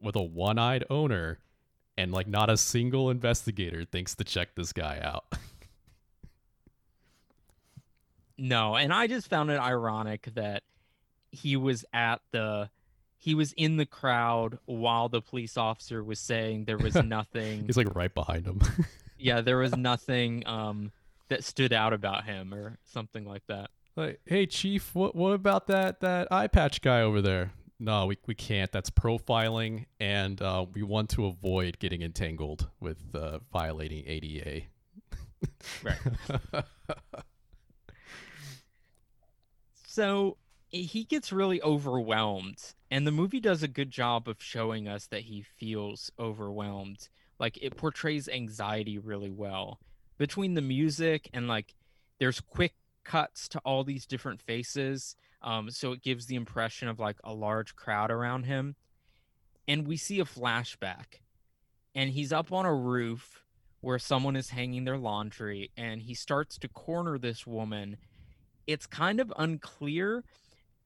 with 0.00 0.16
a 0.16 0.22
one-eyed 0.22 0.84
owner 0.90 1.38
and 1.98 2.12
like 2.12 2.26
not 2.26 2.50
a 2.50 2.56
single 2.56 3.10
investigator 3.10 3.84
thinks 3.84 4.14
to 4.16 4.24
check 4.24 4.54
this 4.54 4.72
guy 4.72 5.00
out. 5.02 5.24
No, 8.38 8.76
and 8.76 8.92
I 8.92 9.06
just 9.06 9.28
found 9.28 9.50
it 9.50 9.58
ironic 9.58 10.28
that 10.34 10.62
he 11.30 11.56
was 11.56 11.84
at 11.92 12.20
the 12.32 12.68
he 13.18 13.34
was 13.34 13.52
in 13.54 13.78
the 13.78 13.86
crowd 13.86 14.58
while 14.66 15.08
the 15.08 15.22
police 15.22 15.56
officer 15.56 16.04
was 16.04 16.20
saying 16.20 16.64
there 16.66 16.76
was 16.76 16.94
nothing 17.04 17.64
He's 17.66 17.76
like 17.76 17.94
right 17.94 18.14
behind 18.14 18.46
him. 18.46 18.60
yeah, 19.18 19.40
there 19.40 19.56
was 19.56 19.74
nothing 19.74 20.46
um 20.46 20.92
that 21.28 21.44
stood 21.44 21.72
out 21.72 21.92
about 21.92 22.24
him 22.24 22.52
or 22.52 22.78
something 22.84 23.24
like 23.24 23.42
that. 23.48 23.70
like, 23.96 24.20
hey 24.26 24.46
chief, 24.46 24.94
what 24.94 25.16
what 25.16 25.32
about 25.32 25.66
that 25.68 26.00
that 26.00 26.28
eye 26.30 26.46
patch 26.46 26.82
guy 26.82 27.00
over 27.00 27.22
there? 27.22 27.52
No, 27.78 28.06
we 28.06 28.16
we 28.26 28.34
can't. 28.34 28.72
That's 28.72 28.90
profiling, 28.90 29.86
and 30.00 30.40
uh, 30.40 30.64
we 30.72 30.82
want 30.82 31.10
to 31.10 31.26
avoid 31.26 31.78
getting 31.78 32.02
entangled 32.02 32.68
with 32.80 33.14
uh, 33.14 33.40
violating 33.52 34.04
ADA. 34.06 34.62
Right. 35.82 35.98
So 39.86 40.36
he 40.68 41.04
gets 41.04 41.32
really 41.32 41.62
overwhelmed, 41.62 42.74
and 42.90 43.06
the 43.06 43.12
movie 43.12 43.40
does 43.40 43.62
a 43.62 43.68
good 43.68 43.90
job 43.90 44.28
of 44.28 44.42
showing 44.42 44.88
us 44.88 45.06
that 45.08 45.22
he 45.22 45.42
feels 45.42 46.10
overwhelmed. 46.18 47.08
Like 47.38 47.58
it 47.62 47.76
portrays 47.76 48.28
anxiety 48.28 48.98
really 48.98 49.30
well. 49.30 49.80
Between 50.18 50.54
the 50.54 50.62
music 50.62 51.28
and 51.32 51.48
like 51.48 51.74
there's 52.18 52.40
quick 52.40 52.74
cuts 53.06 53.48
to 53.48 53.58
all 53.60 53.84
these 53.84 54.06
different 54.06 54.42
faces. 54.42 55.16
Um, 55.42 55.70
so 55.70 55.92
it 55.92 56.02
gives 56.02 56.26
the 56.26 56.34
impression 56.34 56.88
of 56.88 56.98
like 56.98 57.16
a 57.24 57.32
large 57.32 57.76
crowd 57.76 58.10
around 58.10 58.44
him. 58.44 58.74
And 59.68 59.86
we 59.86 59.96
see 59.96 60.20
a 60.20 60.24
flashback. 60.24 61.20
And 61.94 62.10
he's 62.10 62.32
up 62.32 62.52
on 62.52 62.66
a 62.66 62.74
roof 62.74 63.42
where 63.80 63.98
someone 63.98 64.36
is 64.36 64.50
hanging 64.50 64.84
their 64.84 64.98
laundry 64.98 65.70
and 65.76 66.02
he 66.02 66.14
starts 66.14 66.58
to 66.58 66.68
corner 66.68 67.18
this 67.18 67.46
woman 67.46 67.96
it's 68.66 68.86
kind 68.86 69.20
of 69.20 69.32
unclear 69.36 70.24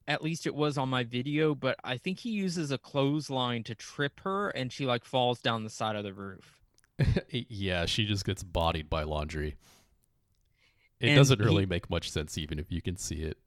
at 0.07 0.23
least 0.23 0.47
it 0.47 0.55
was 0.55 0.77
on 0.77 0.89
my 0.89 1.03
video 1.03 1.55
but 1.55 1.77
i 1.83 1.97
think 1.97 2.19
he 2.19 2.31
uses 2.31 2.71
a 2.71 2.77
clothesline 2.77 3.63
to 3.63 3.75
trip 3.75 4.21
her 4.21 4.51
and 4.51 4.71
she 4.71 4.85
like 4.85 5.05
falls 5.05 5.41
down 5.41 5.65
the 5.65 5.71
side 5.71 5.97
of 5.97 6.05
the 6.05 6.13
roof 6.13 6.61
yeah, 7.31 7.87
she 7.87 8.05
just 8.05 8.25
gets 8.25 8.43
bodied 8.43 8.91
by 8.91 9.03
laundry. 9.03 9.57
It 11.01 11.09
And 11.09 11.17
doesn't 11.17 11.39
he- 11.41 11.45
really 11.45 11.67
make 11.67 11.89
much 11.91 12.11
sense, 12.11 12.37
even 12.39 12.59
if 12.59 12.71
you 12.71 12.83
can 12.83 12.97
see 12.97 13.23
it. 13.23 13.39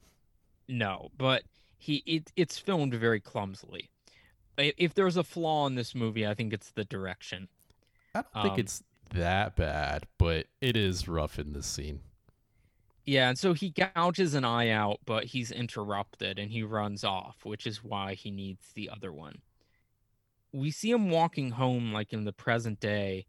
no 0.67 1.11
but 1.17 1.43
he 1.77 2.03
it, 2.05 2.31
it's 2.35 2.57
filmed 2.57 2.93
very 2.93 3.19
clumsily 3.19 3.89
if 4.57 4.93
there's 4.93 5.17
a 5.17 5.23
flaw 5.23 5.65
in 5.67 5.75
this 5.75 5.93
movie 5.95 6.25
i 6.25 6.33
think 6.33 6.53
it's 6.53 6.71
the 6.71 6.85
direction 6.85 7.47
I 8.15 8.21
don't 8.21 8.43
think 8.43 8.53
Um, 8.53 8.59
it's 8.59 8.83
that 9.09 9.55
bad, 9.55 10.05
but 10.19 10.45
it 10.61 10.77
is 10.77 11.07
rough 11.07 11.37
in 11.39 11.53
this 11.53 11.65
scene. 11.65 11.99
yeah 13.05 13.27
and 13.29 13.37
so 13.37 13.53
he 13.53 13.69
gouges 13.71 14.33
an 14.35 14.45
eye 14.45 14.69
out 14.69 14.99
but 15.05 15.25
he's 15.25 15.51
interrupted 15.51 16.39
and 16.39 16.49
he 16.51 16.63
runs 16.63 17.03
off 17.03 17.43
which 17.43 17.67
is 17.67 17.83
why 17.83 18.13
he 18.13 18.31
needs 18.31 18.71
the 18.73 18.89
other 18.89 19.11
one 19.11 19.41
we 20.53 20.71
see 20.71 20.91
him 20.91 21.09
walking 21.09 21.51
home 21.51 21.91
like 21.91 22.13
in 22.13 22.23
the 22.23 22.31
present 22.33 22.79
day 22.79 23.25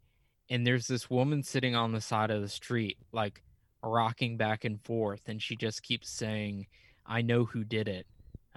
and 0.49 0.65
there's 0.65 0.87
this 0.87 1.09
woman 1.09 1.43
sitting 1.43 1.75
on 1.75 1.91
the 1.91 2.01
side 2.01 2.29
of 2.31 2.41
the 2.41 2.49
street 2.49 2.97
like 3.11 3.41
rocking 3.85 4.35
back 4.37 4.65
and 4.65 4.81
forth 4.83 5.21
and 5.27 5.41
she 5.41 5.55
just 5.55 5.83
keeps 5.83 6.09
saying 6.09 6.65
i 7.05 7.21
know 7.21 7.45
who 7.45 7.63
did 7.63 7.87
it. 7.87 8.05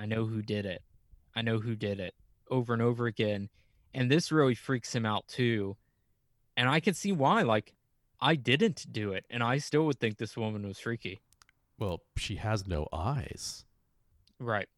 I 0.00 0.06
know 0.06 0.24
who 0.26 0.42
did 0.42 0.64
it. 0.64 0.82
I 1.34 1.42
know 1.42 1.58
who 1.58 1.74
did 1.76 2.00
it 2.00 2.14
over 2.50 2.72
and 2.72 2.80
over 2.82 3.06
again 3.06 3.48
and 3.94 4.10
this 4.10 4.32
really 4.32 4.54
freaks 4.54 4.94
him 4.94 5.04
out 5.06 5.26
too 5.28 5.76
and 6.56 6.68
i 6.68 6.80
can 6.80 6.94
see 6.94 7.12
why 7.12 7.42
like 7.42 7.74
i 8.20 8.34
didn't 8.34 8.86
do 8.90 9.12
it 9.12 9.24
and 9.30 9.42
i 9.42 9.58
still 9.58 9.84
would 9.86 10.00
think 10.00 10.16
this 10.16 10.36
woman 10.36 10.66
was 10.66 10.78
freaky. 10.80 11.20
Well, 11.78 12.00
she 12.16 12.36
has 12.36 12.66
no 12.66 12.88
eyes. 12.92 13.64
right. 14.40 14.68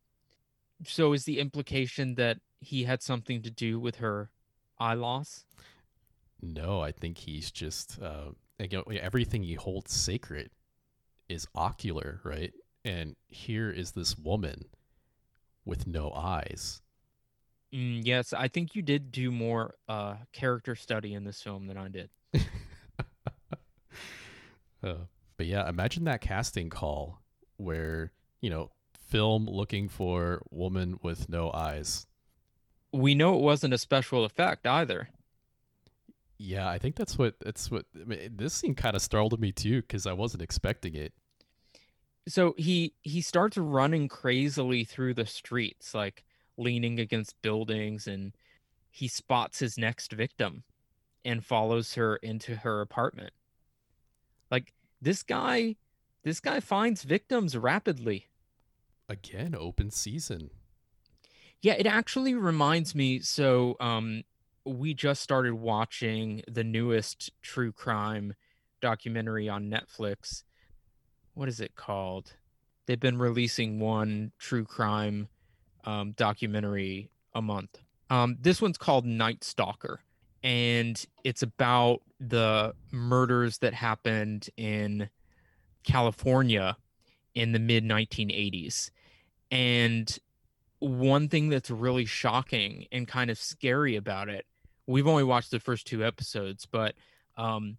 So 0.85 1.13
is 1.13 1.25
the 1.25 1.39
implication 1.41 2.15
that 2.17 2.39
he 2.61 2.85
had 2.85 3.03
something 3.03 3.41
to 3.43 3.51
do 3.51 3.79
with 3.81 3.97
her 3.97 4.31
eye 4.79 4.95
loss? 4.95 5.45
No, 6.43 6.81
I 6.81 6.91
think 6.93 7.19
he's 7.19 7.51
just 7.51 8.01
uh, 8.03 8.31
like, 8.61 8.73
you 8.73 8.79
know, 8.79 8.99
everything 9.01 9.43
he 9.43 9.55
holds 9.55 9.93
sacred 9.93 10.51
is 11.29 11.49
ocular, 11.55 12.21
right? 12.25 12.53
And 12.85 13.17
here 13.29 13.71
is 13.71 13.93
this 13.93 14.17
woman 14.17 14.67
with 15.65 15.87
no 15.87 16.13
eyes. 16.13 16.83
Mm, 17.75 18.03
yes, 18.05 18.33
I 18.33 18.49
think 18.49 18.75
you 18.75 18.83
did 18.83 19.13
do 19.13 19.31
more 19.31 19.75
uh, 19.89 20.17
character 20.33 20.75
study 20.75 21.15
in 21.15 21.25
this 21.25 21.41
film 21.43 21.67
than 21.67 21.77
I 21.77 21.89
did. 21.89 22.11
Uh, 24.83 24.95
but 25.37 25.47
yeah, 25.47 25.69
imagine 25.69 26.05
that 26.05 26.21
casting 26.21 26.71
call 26.71 27.21
where 27.57 28.13
you 28.41 28.49
know 28.49 28.71
film 29.09 29.47
looking 29.47 29.89
for 29.89 30.43
woman 30.51 30.99
with 31.03 31.29
no 31.29 31.53
eyes. 31.53 32.07
We 32.93 33.15
know 33.15 33.35
it 33.35 33.43
wasn't 33.43 33.75
a 33.75 33.79
special 33.79 34.25
effect 34.25 34.67
either. 34.67 35.11
Yeah, 36.43 36.71
I 36.71 36.79
think 36.79 36.97
that's 36.97 37.19
what 37.19 37.35
that's 37.45 37.71
what 37.71 37.85
I 37.95 38.05
mean, 38.05 38.31
this 38.35 38.55
scene 38.55 38.75
kind 38.75 38.97
of 38.97 39.03
startled 39.03 39.39
me 39.39 39.53
too 39.53 39.83
because 39.83 40.07
I 40.07 40.15
wasn't 40.15 40.43
expecting 40.43 40.95
it. 40.95 41.13
So 42.27 42.55
he 42.57 42.95
he 43.03 43.21
starts 43.21 43.59
running 43.59 44.09
crazily 44.09 44.85
through 44.85 45.13
the 45.13 45.27
streets, 45.27 45.93
like 45.93 46.25
leaning 46.57 46.99
against 46.99 47.43
buildings, 47.43 48.07
and 48.07 48.33
he 48.91 49.07
spots 49.07 49.59
his 49.59 49.77
next 49.77 50.13
victim 50.13 50.63
and 51.27 51.45
follows 51.45 51.93
her 51.93 52.17
into 52.17 52.57
her 52.57 52.81
apartment. 52.81 53.35
Like 54.51 54.73
this 55.03 55.23
guy, 55.23 55.77
this 56.23 56.41
guy 56.41 56.61
finds 56.61 57.03
victims 57.03 57.55
rapidly. 57.55 58.29
Again, 59.11 59.55
open 59.55 59.91
season. 59.91 60.49
Yeah, 61.61 61.75
it 61.75 61.87
actually 61.87 62.33
reminds 62.33 62.95
me. 62.95 63.21
So, 63.21 63.77
um, 63.79 64.23
we 64.71 64.95
just 64.95 65.23
started 65.23 65.55
watching 65.55 66.43
the 66.49 66.65
newest 66.65 67.33
true 67.43 67.73
crime 67.73 68.35
documentary 68.81 69.49
on 69.49 69.71
Netflix. 69.71 70.45
What 71.35 71.49
is 71.49 71.61
it 71.61 71.75
called? 71.75 72.35
They've 72.87 73.01
been 73.01 73.19
releasing 73.19 73.81
one 73.81 74.33
true 74.39 74.65
crime 74.65 75.29
um, 75.85 76.13
documentary 76.13 77.11
a 77.35 77.43
month. 77.43 77.79
Um, 78.11 78.37
this 78.41 78.61
one's 78.61 78.79
called 78.79 79.07
Night 79.07 79.45
Stalker, 79.45 80.01
and 80.43 81.05
it's 81.25 81.43
about 81.43 82.01
the 82.19 82.75
murders 82.91 83.59
that 83.59 83.75
happened 83.75 84.51
in 84.57 85.09
California 85.85 86.77
in 87.35 87.53
the 87.53 87.59
mid 87.59 87.85
1980s. 87.85 88.91
And 89.51 90.19
one 90.81 91.29
thing 91.29 91.49
that's 91.49 91.71
really 91.71 92.05
shocking 92.05 92.87
and 92.91 93.07
kind 93.07 93.31
of 93.31 93.39
scary 93.39 93.97
about 93.97 94.29
it 94.29 94.47
we've 94.91 95.07
only 95.07 95.25
watched 95.25 95.51
the 95.51 95.61
first 95.61 95.87
two 95.87 96.05
episodes, 96.05 96.67
but 96.67 96.95
um, 97.37 97.79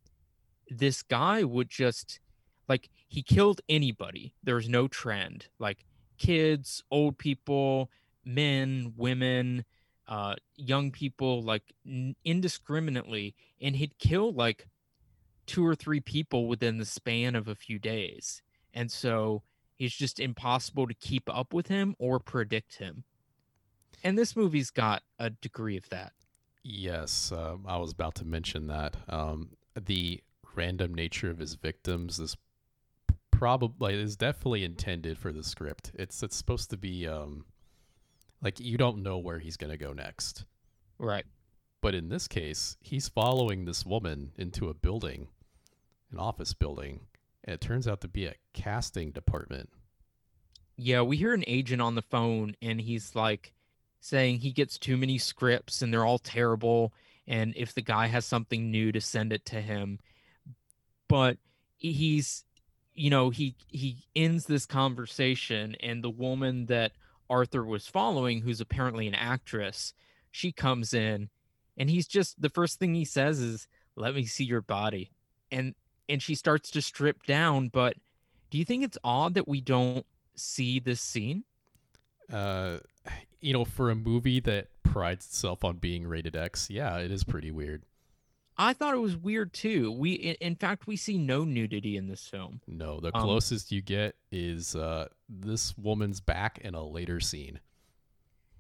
this 0.70 1.04
guy 1.04 1.44
would 1.44 1.70
just 1.70 2.20
like 2.68 2.90
he 3.08 3.22
killed 3.22 3.62
anybody. 3.68 4.34
There 4.44 4.56
was 4.56 4.70
no 4.70 4.88
trend. 4.88 5.48
Like 5.60 5.86
kids, 6.18 6.84
old 6.90 7.18
people, 7.18 7.92
men, 8.24 8.94
women, 8.96 9.66
uh, 10.08 10.36
young 10.56 10.92
people, 10.92 11.42
like 11.42 11.74
n- 11.86 12.16
indiscriminately, 12.24 13.36
and 13.62 13.76
he'd 13.76 13.98
kill 13.98 14.32
like 14.34 14.68
two 15.46 15.66
or 15.66 15.76
three 15.76 16.00
people 16.00 16.48
within 16.48 16.78
the 16.78 16.86
span 16.86 17.36
of 17.36 17.48
a 17.48 17.56
few 17.56 17.78
days. 17.78 18.42
And 18.74 18.90
so 18.90 19.44
it's 19.80 19.96
just 19.96 20.20
impossible 20.20 20.88
to 20.88 20.94
keep 20.94 21.24
up 21.28 21.54
with 21.54 21.68
him 21.68 21.96
or 22.00 22.20
predict 22.20 22.76
him. 22.76 23.04
And 24.04 24.18
this 24.18 24.36
movie's 24.36 24.70
got 24.70 25.04
a 25.20 25.30
degree 25.30 25.78
of 25.78 25.90
that. 25.90 26.14
Yes, 26.64 27.32
um, 27.32 27.66
I 27.68 27.78
was 27.78 27.92
about 27.92 28.16
to 28.16 28.26
mention 28.26 28.68
that. 28.68 28.96
Um, 29.10 29.52
the 29.76 30.22
random 30.56 30.94
nature 30.94 31.30
of 31.30 31.40
his 31.40 31.56
victims 31.56 32.20
is 32.20 32.38
probably 33.32 34.00
is 34.00 34.16
definitely 34.16 34.64
intended 34.64 35.18
for 35.18 35.32
the 35.32 35.44
script. 35.44 35.92
It's 35.96 36.22
it's 36.22 36.36
supposed 36.36 36.70
to 36.70 36.78
be 36.78 37.08
um, 37.08 37.46
like 38.42 38.60
you 38.60 38.78
don't 38.78 39.02
know 39.02 39.18
where 39.18 39.40
he's 39.40 39.58
gonna 39.58 39.78
go 39.78 39.94
next. 39.94 40.46
Right. 41.00 41.26
But 41.82 41.96
in 41.96 42.10
this 42.10 42.28
case, 42.28 42.78
he's 42.80 43.10
following 43.10 43.66
this 43.66 43.86
woman 43.86 44.34
into 44.38 44.70
a 44.70 44.74
building, 44.76 45.30
an 46.12 46.20
office 46.20 46.54
building, 46.54 47.08
and 47.44 47.56
it 47.56 47.62
turns 47.62 47.88
out 47.88 48.02
to 48.02 48.08
be 48.08 48.26
a 48.26 48.36
casting 48.54 49.12
department. 49.12 49.70
Yeah, 50.78 51.02
we 51.02 51.18
hear 51.18 51.34
an 51.34 51.44
agent 51.48 51.82
on 51.82 51.96
the 51.96 52.02
phone 52.04 52.56
and 52.62 52.80
he's 52.80 53.16
like 53.16 53.54
saying 54.02 54.40
he 54.40 54.52
gets 54.52 54.78
too 54.78 54.98
many 54.98 55.18
scripts 55.18 55.82
and 55.82 55.94
they're 55.94 56.06
all 56.06 56.20
terrible 56.20 56.92
and 57.28 57.54
if 57.56 57.74
the 57.74 57.82
guy 57.82 58.08
has 58.08 58.26
something 58.26 58.70
new 58.70 58.92
to 58.92 59.00
send 59.00 59.32
it 59.32 59.46
to 59.46 59.62
him. 59.62 60.00
But 61.08 61.38
he's 61.78 62.44
you 62.94 63.10
know, 63.10 63.30
he 63.30 63.56
he 63.68 64.04
ends 64.16 64.46
this 64.46 64.66
conversation 64.66 65.76
and 65.80 66.04
the 66.04 66.10
woman 66.10 66.66
that 66.66 66.92
Arthur 67.30 67.64
was 67.64 67.88
following 67.88 68.42
who's 68.42 68.60
apparently 68.60 69.08
an 69.08 69.16
actress, 69.16 69.94
she 70.32 70.52
comes 70.52 70.94
in 70.94 71.30
and 71.78 71.90
he's 71.90 72.08
just 72.08 72.42
the 72.42 72.50
first 72.50 72.80
thing 72.80 72.94
he 72.94 73.06
says 73.06 73.40
is 73.40 73.68
let 73.96 74.16
me 74.16 74.26
see 74.26 74.44
your 74.44 74.62
body. 74.62 75.12
And 75.52 75.76
and 76.10 76.22
she 76.22 76.36
starts 76.36 76.72
to 76.72 76.82
strip 76.82 77.24
down, 77.24 77.70
but 77.70 77.96
do 78.50 78.58
you 78.58 78.66
think 78.66 78.84
it's 78.84 78.98
odd 79.04 79.36
that 79.36 79.48
we 79.48 79.62
don't 79.62 80.06
see 80.36 80.80
this 80.80 81.00
scene? 81.00 81.44
Uh, 82.32 82.80
you 83.42 83.54
know, 83.54 83.66
for 83.66 83.90
a 83.90 83.96
movie 83.96 84.40
that 84.42 84.68
prides 84.84 85.26
itself 85.26 85.64
on 85.64 85.78
being 85.78 86.06
rated 86.08 86.36
X, 86.36 86.70
yeah, 86.70 86.98
it 86.98 87.12
is 87.12 87.24
pretty 87.24 87.52
weird. 87.52 87.84
I 88.58 88.74
thought 88.74 88.94
it 88.94 89.00
was 89.00 89.18
weird 89.18 89.54
too. 89.54 89.92
We, 89.92 90.14
in 90.14 90.56
fact, 90.56 90.86
we 90.86 90.96
see 90.96 91.18
no 91.18 91.44
nudity 91.44 91.98
in 91.98 92.08
this 92.08 92.28
film. 92.28 92.62
No, 92.68 93.00
the 93.00 93.16
Um, 93.16 93.24
closest 93.24 93.72
you 93.72 93.82
get 93.82 94.16
is 94.32 94.76
uh, 94.76 95.08
this 95.28 95.76
woman's 95.78 96.20
back 96.20 96.60
in 96.60 96.76
a 96.76 96.84
later 96.86 97.20
scene. 97.20 97.60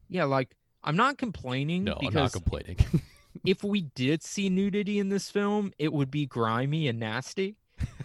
Yeah, 0.09 0.23
like 0.23 0.55
I'm 0.84 0.95
not 0.95 1.17
complaining 1.17 1.84
No, 1.84 1.97
I'm 2.01 2.13
not 2.13 2.32
complaining. 2.32 2.77
if 3.45 3.63
we 3.63 3.82
did 3.82 4.23
see 4.23 4.49
nudity 4.49 4.97
in 4.97 5.09
this 5.09 5.29
film, 5.29 5.71
it 5.77 5.93
would 5.93 6.09
be 6.09 6.25
grimy 6.25 6.88
and 6.88 6.99
nasty. 6.99 7.57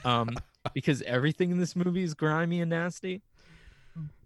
Um, 0.04 0.36
because 0.74 1.00
everything 1.02 1.50
in 1.50 1.58
this 1.58 1.74
movie 1.74 2.02
is 2.02 2.14
grimy 2.14 2.60
and 2.60 2.70
nasty. 2.70 3.22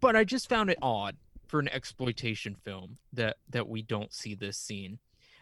But 0.00 0.16
I 0.16 0.24
just 0.24 0.48
found 0.48 0.70
it 0.70 0.78
odd 0.82 1.16
for 1.50 1.60
an 1.60 1.68
exploitation 1.68 2.54
film 2.54 2.98
that 3.12 3.36
that 3.48 3.68
we 3.68 3.82
don't 3.82 4.12
see 4.12 4.34
this 4.34 4.56
scene. 4.56 4.98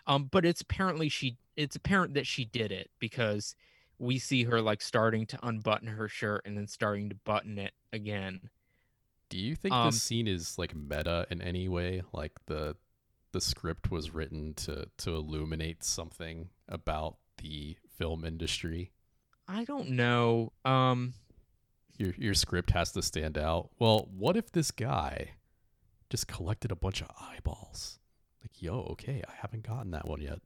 Um, 0.06 0.28
but 0.30 0.44
it's 0.44 0.62
apparently 0.62 1.09
she 1.09 1.36
it's 1.54 1.76
apparent 1.76 2.14
that 2.14 2.26
she 2.26 2.44
did 2.46 2.72
it 2.72 2.90
because 2.98 3.54
we 3.98 4.18
see 4.18 4.44
her 4.44 4.61
like 4.61 4.80
starting 4.80 5.26
to 5.26 5.38
unbutton 5.42 5.88
her 5.88 6.09
shirt 6.09 6.42
and 6.44 6.56
then 6.56 6.66
starting 6.66 7.09
to 7.11 7.14
button 7.14 7.59
it 7.59 7.72
again. 7.92 8.48
Do 9.28 9.38
you 9.38 9.54
think 9.54 9.74
Um, 9.74 9.90
this 9.90 10.02
scene 10.02 10.26
is 10.26 10.56
like 10.56 10.74
meta 10.74 11.26
in 11.30 11.42
any 11.42 11.68
way? 11.68 12.02
Like 12.12 12.32
the 12.46 12.76
the 13.32 13.40
script 13.40 13.90
was 13.90 14.14
written 14.14 14.54
to 14.54 14.88
to 14.98 15.14
illuminate 15.14 15.84
something 15.84 16.48
about 16.68 17.18
the 17.36 17.76
film 17.96 18.24
industry? 18.24 18.92
I 19.46 19.64
don't 19.64 19.90
know. 19.90 20.52
Um, 20.64 21.14
Your 21.98 22.14
your 22.16 22.34
script 22.34 22.70
has 22.70 22.92
to 22.92 23.02
stand 23.02 23.36
out. 23.36 23.70
Well, 23.78 24.09
what 24.16 24.36
if 24.36 24.50
this 24.52 24.70
guy 24.70 25.32
just 26.11 26.26
collected 26.28 26.70
a 26.70 26.76
bunch 26.76 27.02
of 27.02 27.09
eyeballs? 27.20 27.98
Like, 28.42 28.62
yo, 28.62 28.80
okay, 28.92 29.22
I 29.26 29.32
haven't 29.40 29.66
gotten 29.66 29.90
that 29.92 30.06
one 30.06 30.20
yet. 30.20 30.40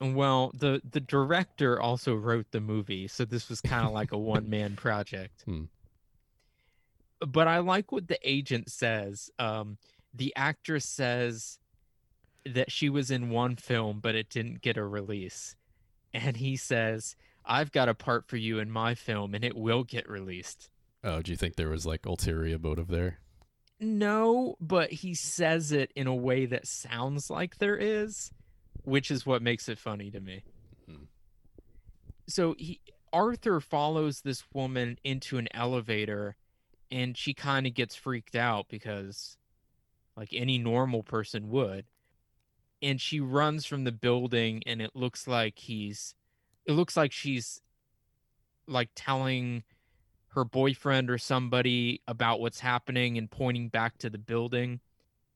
Well, 0.00 0.52
the 0.54 0.80
the 0.88 1.00
director 1.00 1.80
also 1.80 2.14
wrote 2.14 2.46
the 2.52 2.60
movie, 2.60 3.08
so 3.08 3.24
this 3.24 3.48
was 3.48 3.60
kind 3.60 3.86
of 3.86 3.92
like 4.00 4.12
a 4.12 4.18
one 4.18 4.48
man 4.48 4.76
project. 4.76 5.42
Hmm. 5.44 5.64
But 7.20 7.48
I 7.48 7.58
like 7.58 7.90
what 7.90 8.06
the 8.06 8.18
agent 8.22 8.70
says. 8.70 9.30
Um, 9.40 9.78
the 10.14 10.32
actress 10.36 10.84
says 10.84 11.58
that 12.46 12.70
she 12.70 12.88
was 12.88 13.10
in 13.10 13.30
one 13.30 13.56
film, 13.56 13.98
but 14.00 14.14
it 14.14 14.30
didn't 14.30 14.60
get 14.62 14.76
a 14.76 14.84
release, 14.84 15.56
and 16.14 16.36
he 16.36 16.56
says, 16.56 17.16
"I've 17.44 17.72
got 17.72 17.88
a 17.88 17.94
part 17.94 18.28
for 18.28 18.36
you 18.36 18.60
in 18.60 18.70
my 18.70 18.94
film, 18.94 19.34
and 19.34 19.44
it 19.44 19.56
will 19.56 19.82
get 19.82 20.08
released." 20.08 20.70
Oh, 21.02 21.22
do 21.22 21.32
you 21.32 21.36
think 21.36 21.56
there 21.56 21.68
was 21.68 21.86
like 21.86 22.06
ulterior 22.06 22.58
motive 22.58 22.88
there? 22.88 23.18
No, 23.80 24.56
but 24.60 24.90
he 24.90 25.14
says 25.14 25.70
it 25.72 25.92
in 25.94 26.06
a 26.06 26.14
way 26.14 26.46
that 26.46 26.66
sounds 26.66 27.30
like 27.30 27.58
there 27.58 27.76
is, 27.76 28.32
which 28.82 29.10
is 29.10 29.24
what 29.24 29.42
makes 29.42 29.68
it 29.68 29.78
funny 29.78 30.10
to 30.10 30.20
me. 30.20 30.42
Hmm. 30.86 31.04
So 32.26 32.54
he 32.58 32.80
Arthur 33.12 33.60
follows 33.60 34.20
this 34.20 34.44
woman 34.52 34.98
into 35.04 35.38
an 35.38 35.48
elevator 35.54 36.36
and 36.90 37.16
she 37.16 37.34
kind 37.34 37.66
of 37.66 37.74
gets 37.74 37.94
freaked 37.94 38.36
out 38.36 38.66
because 38.68 39.36
like 40.16 40.30
any 40.32 40.58
normal 40.58 41.02
person 41.02 41.48
would. 41.50 41.86
And 42.80 43.00
she 43.00 43.20
runs 43.20 43.66
from 43.66 43.84
the 43.84 43.92
building 43.92 44.62
and 44.66 44.80
it 44.80 44.94
looks 44.94 45.26
like 45.26 45.58
he's 45.58 46.14
it 46.66 46.72
looks 46.72 46.96
like 46.96 47.12
she's 47.12 47.60
like 48.66 48.90
telling 48.94 49.64
her 50.30 50.44
boyfriend 50.44 51.10
or 51.10 51.18
somebody 51.18 52.02
about 52.06 52.40
what's 52.40 52.60
happening 52.60 53.16
and 53.18 53.30
pointing 53.30 53.68
back 53.68 53.98
to 53.98 54.10
the 54.10 54.18
building. 54.18 54.80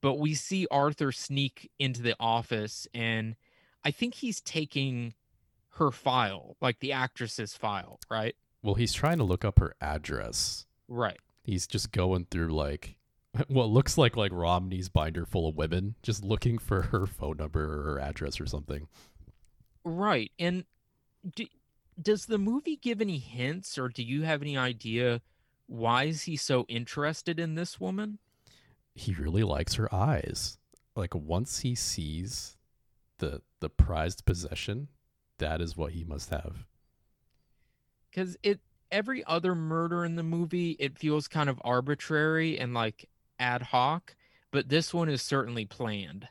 But 0.00 0.14
we 0.14 0.34
see 0.34 0.66
Arthur 0.70 1.12
sneak 1.12 1.70
into 1.78 2.02
the 2.02 2.16
office 2.18 2.86
and 2.92 3.36
I 3.84 3.90
think 3.90 4.14
he's 4.14 4.40
taking 4.40 5.14
her 5.76 5.90
file, 5.90 6.56
like 6.60 6.80
the 6.80 6.92
actress's 6.92 7.54
file, 7.54 7.98
right? 8.10 8.36
Well, 8.62 8.74
he's 8.74 8.92
trying 8.92 9.18
to 9.18 9.24
look 9.24 9.44
up 9.44 9.58
her 9.58 9.74
address. 9.80 10.66
Right. 10.88 11.18
He's 11.42 11.66
just 11.66 11.90
going 11.90 12.26
through 12.30 12.54
like 12.54 12.96
what 13.48 13.68
looks 13.68 13.98
like 13.98 14.16
like 14.16 14.32
Romney's 14.32 14.88
binder 14.88 15.24
full 15.24 15.48
of 15.48 15.56
women, 15.56 15.94
just 16.02 16.24
looking 16.24 16.58
for 16.58 16.82
her 16.82 17.06
phone 17.06 17.38
number 17.38 17.64
or 17.64 17.82
her 17.84 17.98
address 17.98 18.40
or 18.40 18.46
something. 18.46 18.86
Right. 19.84 20.30
And 20.38 20.64
do, 21.34 21.46
does 22.00 22.26
the 22.26 22.38
movie 22.38 22.76
give 22.76 23.00
any 23.00 23.18
hints 23.18 23.78
or 23.78 23.88
do 23.88 24.02
you 24.02 24.22
have 24.22 24.42
any 24.42 24.56
idea 24.56 25.20
why 25.66 26.04
is 26.04 26.22
he 26.22 26.36
so 26.36 26.66
interested 26.68 27.40
in 27.40 27.54
this 27.54 27.80
woman? 27.80 28.18
He 28.94 29.14
really 29.14 29.42
likes 29.42 29.74
her 29.74 29.92
eyes. 29.94 30.58
Like 30.94 31.14
once 31.14 31.60
he 31.60 31.74
sees 31.74 32.56
the 33.18 33.40
the 33.60 33.70
prized 33.70 34.26
possession, 34.26 34.88
that 35.38 35.60
is 35.60 35.76
what 35.76 35.92
he 35.92 36.04
must 36.04 36.30
have. 36.30 36.66
Cuz 38.12 38.36
it 38.42 38.60
every 38.90 39.24
other 39.24 39.54
murder 39.54 40.04
in 40.04 40.16
the 40.16 40.22
movie 40.22 40.72
it 40.72 40.98
feels 40.98 41.26
kind 41.26 41.48
of 41.48 41.60
arbitrary 41.64 42.58
and 42.58 42.74
like 42.74 43.08
ad 43.38 43.62
hoc, 43.62 44.14
but 44.50 44.68
this 44.68 44.92
one 44.92 45.08
is 45.08 45.22
certainly 45.22 45.64
planned. 45.64 46.28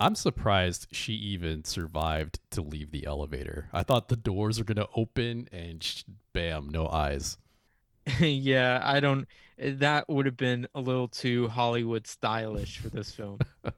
I'm 0.00 0.14
surprised 0.14 0.88
she 0.92 1.12
even 1.12 1.64
survived 1.64 2.40
to 2.52 2.62
leave 2.62 2.90
the 2.90 3.04
elevator. 3.04 3.68
I 3.70 3.82
thought 3.82 4.08
the 4.08 4.16
doors 4.16 4.58
were 4.58 4.64
going 4.64 4.76
to 4.76 4.88
open 4.96 5.48
and 5.52 5.82
sh- 5.82 6.04
bam, 6.32 6.70
no 6.70 6.88
eyes. 6.88 7.36
yeah, 8.18 8.80
I 8.82 9.00
don't 9.00 9.28
that 9.58 10.08
would 10.08 10.24
have 10.24 10.38
been 10.38 10.66
a 10.74 10.80
little 10.80 11.08
too 11.08 11.48
Hollywood 11.48 12.06
stylish 12.06 12.78
for 12.78 12.88
this 12.88 13.12
film. 13.12 13.40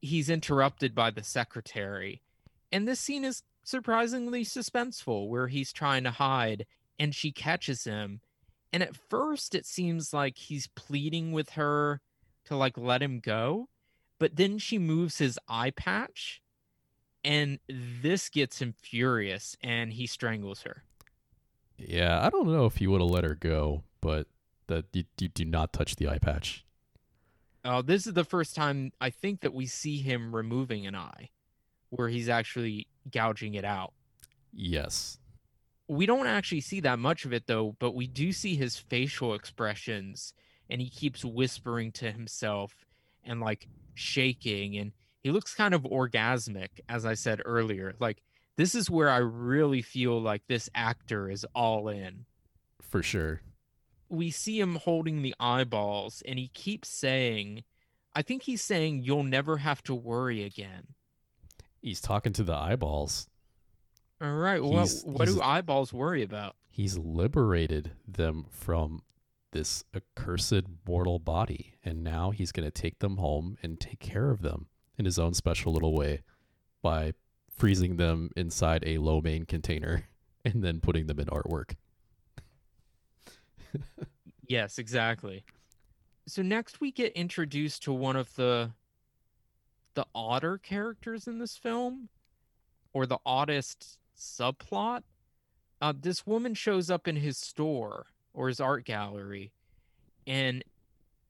He's 0.00 0.28
interrupted 0.28 0.94
by 0.94 1.10
the 1.10 1.22
secretary. 1.22 2.22
And 2.72 2.88
this 2.88 2.98
scene 2.98 3.24
is 3.24 3.44
surprisingly 3.64 4.44
suspenseful 4.44 5.28
where 5.28 5.48
he's 5.48 5.72
trying 5.72 6.04
to 6.04 6.10
hide 6.10 6.66
and 6.98 7.14
she 7.14 7.32
catches 7.32 7.84
him. 7.84 8.20
And 8.72 8.82
at 8.82 8.96
first 8.96 9.54
it 9.54 9.64
seems 9.64 10.12
like 10.12 10.36
he's 10.36 10.68
pleading 10.68 11.32
with 11.32 11.50
her 11.50 12.00
to 12.46 12.56
like 12.56 12.76
let 12.76 13.02
him 13.02 13.20
go, 13.20 13.68
but 14.18 14.36
then 14.36 14.58
she 14.58 14.78
moves 14.78 15.18
his 15.18 15.38
eye 15.48 15.70
patch 15.70 16.42
and 17.24 17.58
this 17.68 18.28
gets 18.28 18.62
him 18.62 18.72
furious 18.80 19.56
and 19.60 19.92
he 19.92 20.06
strangles 20.06 20.62
her. 20.62 20.84
Yeah, 21.76 22.24
I 22.24 22.30
don't 22.30 22.46
know 22.46 22.66
if 22.66 22.76
he 22.76 22.86
would 22.86 23.00
have 23.00 23.10
let 23.10 23.24
her 23.24 23.34
go, 23.34 23.82
but 24.00 24.28
that 24.68 24.86
you, 24.92 25.04
you 25.20 25.28
do 25.28 25.44
not 25.44 25.72
touch 25.72 25.96
the 25.96 26.08
eye 26.08 26.18
patch. 26.18 26.64
Uh, 27.64 27.82
this 27.82 28.06
is 28.06 28.14
the 28.14 28.24
first 28.24 28.54
time 28.54 28.92
I 29.00 29.10
think 29.10 29.40
that 29.40 29.52
we 29.52 29.66
see 29.66 29.98
him 29.98 30.34
removing 30.34 30.86
an 30.86 30.94
eye, 30.94 31.30
where 31.90 32.08
he's 32.08 32.28
actually 32.28 32.86
gouging 33.10 33.54
it 33.54 33.64
out. 33.64 33.92
Yes. 34.52 35.18
We 35.88 36.06
don't 36.06 36.28
actually 36.28 36.60
see 36.60 36.80
that 36.80 37.00
much 37.00 37.24
of 37.24 37.32
it 37.32 37.48
though, 37.48 37.74
but 37.80 37.94
we 37.94 38.06
do 38.06 38.32
see 38.32 38.54
his 38.54 38.76
facial 38.76 39.34
expressions, 39.34 40.32
and 40.70 40.80
he 40.80 40.88
keeps 40.88 41.24
whispering 41.24 41.90
to 41.92 42.12
himself 42.12 42.86
and 43.24 43.40
like 43.40 43.68
shaking, 43.96 44.76
and 44.76 44.92
he 45.22 45.30
looks 45.30 45.54
kind 45.54 45.74
of 45.74 45.82
orgasmic, 45.82 46.68
as 46.88 47.04
I 47.04 47.14
said 47.14 47.40
earlier. 47.44 47.94
Like 47.98 48.22
this 48.56 48.74
is 48.74 48.88
where 48.90 49.10
I 49.10 49.18
really 49.18 49.82
feel 49.82 50.20
like 50.20 50.42
this 50.48 50.70
actor 50.74 51.28
is 51.30 51.44
all 51.54 51.88
in. 51.88 52.24
For 52.80 53.02
sure. 53.02 53.42
We 54.08 54.30
see 54.30 54.60
him 54.60 54.76
holding 54.76 55.22
the 55.22 55.34
eyeballs 55.40 56.22
and 56.26 56.38
he 56.38 56.48
keeps 56.48 56.88
saying, 56.88 57.64
I 58.14 58.22
think 58.22 58.42
he's 58.44 58.62
saying, 58.62 59.02
you'll 59.02 59.24
never 59.24 59.56
have 59.58 59.82
to 59.84 59.94
worry 59.94 60.44
again. 60.44 60.86
He's 61.82 62.00
talking 62.00 62.32
to 62.34 62.42
the 62.44 62.54
eyeballs. 62.54 63.28
All 64.22 64.32
right. 64.32 64.62
What, 64.62 64.82
He's- 64.82 65.02
what 65.04 65.26
he's- 65.28 65.34
do 65.36 65.42
eyeballs 65.42 65.92
worry 65.92 66.22
about? 66.22 66.54
He's 66.70 66.96
liberated 66.98 67.92
them 68.06 68.46
from 68.50 69.02
this 69.56 69.84
accursed 69.94 70.64
mortal 70.86 71.18
body, 71.18 71.72
and 71.82 72.04
now 72.04 72.30
he's 72.30 72.52
going 72.52 72.66
to 72.66 72.70
take 72.70 72.98
them 72.98 73.16
home 73.16 73.56
and 73.62 73.80
take 73.80 74.00
care 74.00 74.30
of 74.30 74.42
them 74.42 74.66
in 74.98 75.06
his 75.06 75.18
own 75.18 75.32
special 75.32 75.72
little 75.72 75.94
way 75.94 76.20
by 76.82 77.14
freezing 77.48 77.96
them 77.96 78.30
inside 78.36 78.84
a 78.86 78.98
lo 78.98 79.22
mein 79.22 79.46
container 79.46 80.08
and 80.44 80.62
then 80.62 80.78
putting 80.78 81.06
them 81.06 81.18
in 81.18 81.26
artwork. 81.26 81.74
Yes, 84.48 84.78
exactly. 84.78 85.44
So 86.28 86.40
next 86.40 86.80
we 86.80 86.92
get 86.92 87.12
introduced 87.14 87.82
to 87.82 87.92
one 87.92 88.14
of 88.14 88.32
the 88.36 88.70
the 89.94 90.06
odder 90.14 90.56
characters 90.56 91.26
in 91.26 91.40
this 91.40 91.56
film 91.56 92.08
or 92.92 93.06
the 93.06 93.18
oddest 93.26 93.98
subplot. 94.16 95.02
Uh, 95.80 95.92
this 96.00 96.24
woman 96.24 96.54
shows 96.54 96.92
up 96.92 97.08
in 97.08 97.16
his 97.16 97.38
store 97.38 98.06
or 98.36 98.46
his 98.46 98.60
art 98.60 98.84
gallery 98.84 99.50
and 100.26 100.62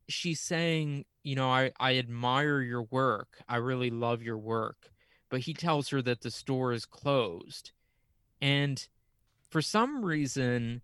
she's 0.09 0.40
saying, 0.40 1.04
you 1.22 1.34
know, 1.34 1.48
I, 1.50 1.72
I 1.78 1.98
admire 1.98 2.61
your 2.61 2.82
work. 2.82 3.42
I 3.48 3.57
really 3.57 3.90
love 3.90 4.22
your 4.22 4.38
work. 4.38 4.90
But 5.28 5.40
he 5.40 5.54
tells 5.54 5.88
her 5.88 6.00
that 6.02 6.20
the 6.20 6.30
store 6.30 6.72
is 6.72 6.86
closed. 6.86 7.72
And 8.40 8.86
for 9.50 9.61
some 9.61 10.04
reason, 10.04 10.82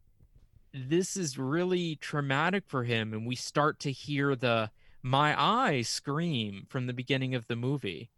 this 0.75 1.17
is 1.17 1.39
really 1.39 1.97
traumatic 1.97 2.65
for 2.67 2.85
him 2.85 3.13
and 3.13 3.27
we 3.27 3.37
start 3.37 3.79
to 3.81 3.93
hear 3.93 4.35
the 4.35 4.71
my 5.03 5.39
eye 5.39 5.83
scream 5.83 6.65
from 6.69 6.87
the 6.87 6.93
beginning 6.93 7.35
of 7.35 7.47
the 7.47 7.57
movie 7.57 8.09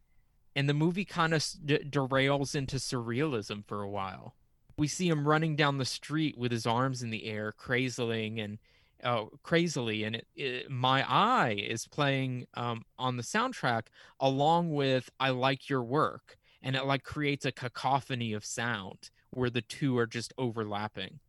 and 0.55 0.69
the 0.69 0.75
movie 0.75 1.05
kind 1.05 1.35
of 1.35 1.45
d- 1.65 1.79
derails 1.79 2.55
into 2.55 2.77
surrealism 2.77 3.67
for 3.67 3.83
a 3.83 3.89
while 3.89 4.35
we 4.77 4.89
see 4.89 5.09
him 5.09 5.27
running 5.27 5.57
down 5.57 5.79
the 5.79 5.85
street 5.85 6.37
with 6.37 6.51
his 6.51 6.67
arms 6.67 7.03
in 7.03 7.11
the 7.11 7.27
air 7.27 7.53
crazily 7.53 8.41
and 8.41 8.59
uh, 9.03 9.25
crazily 9.43 10.05
and 10.05 10.17
it, 10.17 10.27
it, 10.35 10.71
my 10.71 11.05
eye 11.09 11.57
is 11.69 11.87
playing 11.87 12.47
um, 12.55 12.83
on 12.99 13.17
the 13.17 13.23
soundtrack 13.23 13.83
along 14.21 14.73
with 14.73 15.11
i 15.21 15.29
like 15.29 15.69
your 15.69 15.83
work 15.83 16.37
and 16.63 16.75
it 16.75 16.87
like 16.87 17.03
creates 17.03 17.45
a 17.45 17.53
cacophony 17.53 18.33
of 18.33 18.45
sound 18.45 19.11
where 19.31 19.51
the 19.51 19.61
two 19.61 19.99
are 19.99 20.07
just 20.07 20.33
overlapping 20.39 21.21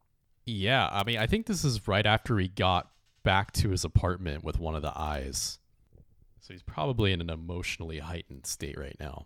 Yeah, 0.45 0.89
I 0.91 1.03
mean, 1.03 1.17
I 1.17 1.25
think 1.25 1.47
this 1.47 1.65
is 1.65 1.87
right 1.87 2.05
after 2.05 2.37
he 2.37 2.47
got 2.47 2.91
back 3.23 3.51
to 3.53 3.69
his 3.69 3.83
apartment 3.83 4.43
with 4.43 4.59
one 4.59 4.75
of 4.75 4.83
the 4.83 4.93
eyes. 4.95 5.59
So 6.39 6.53
he's 6.53 6.61
probably 6.61 7.11
in 7.11 7.21
an 7.21 7.31
emotionally 7.31 7.99
heightened 7.99 8.45
state 8.45 8.77
right 8.77 8.95
now. 8.99 9.25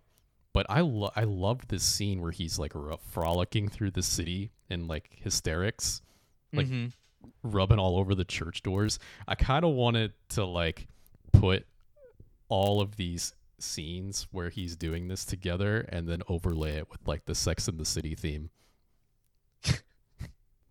But 0.59 0.65
I 0.69 0.81
lo- 0.81 1.11
I 1.15 1.23
loved 1.23 1.69
this 1.69 1.83
scene 1.85 2.19
where 2.19 2.31
he's 2.33 2.59
like 2.59 2.75
r- 2.75 2.97
frolicking 2.97 3.69
through 3.69 3.91
the 3.91 4.03
city 4.03 4.51
in 4.69 4.87
like 4.89 5.09
hysterics, 5.23 6.01
Like- 6.51 6.67
Mhm. 6.67 6.91
rubbing 7.43 7.79
all 7.79 7.97
over 7.97 8.13
the 8.13 8.25
church 8.25 8.61
doors. 8.61 8.99
I 9.25 9.35
kind 9.35 9.63
of 9.63 9.71
wanted 9.73 10.11
to 10.31 10.43
like 10.43 10.89
put 11.31 11.65
all 12.49 12.81
of 12.81 12.97
these 12.97 13.33
scenes 13.57 14.23
where 14.31 14.49
he's 14.49 14.75
doing 14.75 15.07
this 15.07 15.23
together 15.23 15.79
and 15.87 16.09
then 16.09 16.23
overlay 16.27 16.73
it 16.75 16.89
with 16.89 17.07
like 17.07 17.23
the 17.23 17.35
Sex 17.35 17.69
in 17.69 17.77
the 17.77 17.85
City 17.85 18.13
theme. 18.13 18.49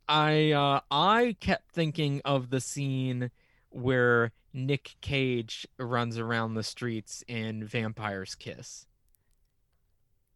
I 0.06 0.52
uh 0.52 0.80
I 0.90 1.34
kept 1.40 1.70
thinking 1.72 2.20
of 2.26 2.50
the 2.50 2.60
scene 2.60 3.30
where 3.70 4.32
Nick 4.52 4.96
Cage 5.00 5.66
runs 5.78 6.18
around 6.18 6.52
the 6.54 6.62
streets 6.62 7.24
in 7.26 7.64
Vampire's 7.64 8.34
Kiss. 8.34 8.84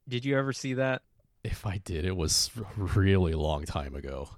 Did 0.09 0.25
you 0.25 0.37
ever 0.39 0.53
see 0.53 0.75
that? 0.75 1.03
If 1.45 1.67
I 1.67 1.79
did, 1.79 2.05
it 2.05 2.17
was 2.17 2.51
a 2.57 2.81
really 2.83 3.35
long 3.35 3.65
time 3.65 3.95
ago. 3.95 4.29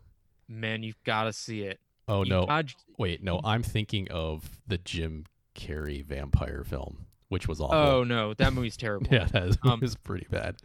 Man, 0.49 0.83
you've 0.83 1.03
got 1.05 1.25
to 1.25 1.33
see 1.33 1.63
it. 1.63 1.81
Oh 2.09 2.23
You 2.25 2.31
no. 2.31 2.47
got- 2.47 2.75
Wait, 2.99 3.23
no, 3.23 3.41
I'm 3.45 3.63
thinking 3.63 4.11
of 4.11 4.61
the 4.67 4.79
Jim 4.79 5.25
Carrey 5.55 6.05
vampire 6.05 6.65
film, 6.65 7.07
which 7.29 7.49
was 7.49 7.61
awful. 7.61 7.77
oh 7.77 8.05
no, 8.05 8.35
that 8.35 8.53
movie's 8.53 8.77
terrible. 8.79 9.09
yeah, 9.11 9.25
that 9.27 9.57
Um, 9.63 9.81
was 9.83 9.97
pretty 9.97 10.27
bad. 10.31 10.57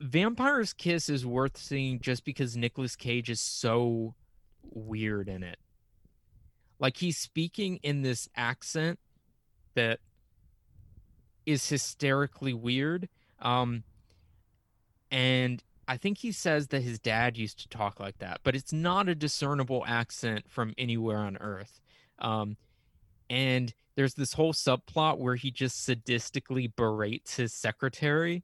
Vampire's 0.00 0.72
Kiss 0.72 1.08
is 1.08 1.26
worth 1.26 1.56
seeing 1.56 1.98
just 2.00 2.24
because 2.24 2.56
Nicolas 2.56 2.94
Cage 2.94 3.28
is 3.30 3.40
so 3.40 4.14
weird 4.62 5.28
in 5.28 5.42
it. 5.42 5.58
Like 6.78 6.96
he's 6.98 7.18
speaking 7.18 7.80
in 7.82 8.02
this 8.02 8.28
accent 8.36 9.00
that 9.74 9.98
is 11.46 11.68
hysterically 11.68 12.54
weird. 12.54 13.08
Um 13.40 13.82
and 15.10 15.62
I 15.88 15.96
think 15.96 16.18
he 16.18 16.32
says 16.32 16.68
that 16.68 16.82
his 16.82 16.98
dad 16.98 17.38
used 17.38 17.60
to 17.60 17.68
talk 17.68 17.98
like 17.98 18.18
that, 18.18 18.40
but 18.44 18.54
it's 18.54 18.72
not 18.74 19.08
a 19.08 19.14
discernible 19.14 19.84
accent 19.86 20.44
from 20.48 20.74
anywhere 20.76 21.18
on 21.18 21.38
earth. 21.38 21.80
Um 22.18 22.56
and 23.30 23.72
there's 23.96 24.14
this 24.14 24.34
whole 24.34 24.52
subplot 24.52 25.18
where 25.18 25.34
he 25.34 25.50
just 25.50 25.88
sadistically 25.88 26.70
berates 26.76 27.36
his 27.36 27.52
secretary. 27.52 28.42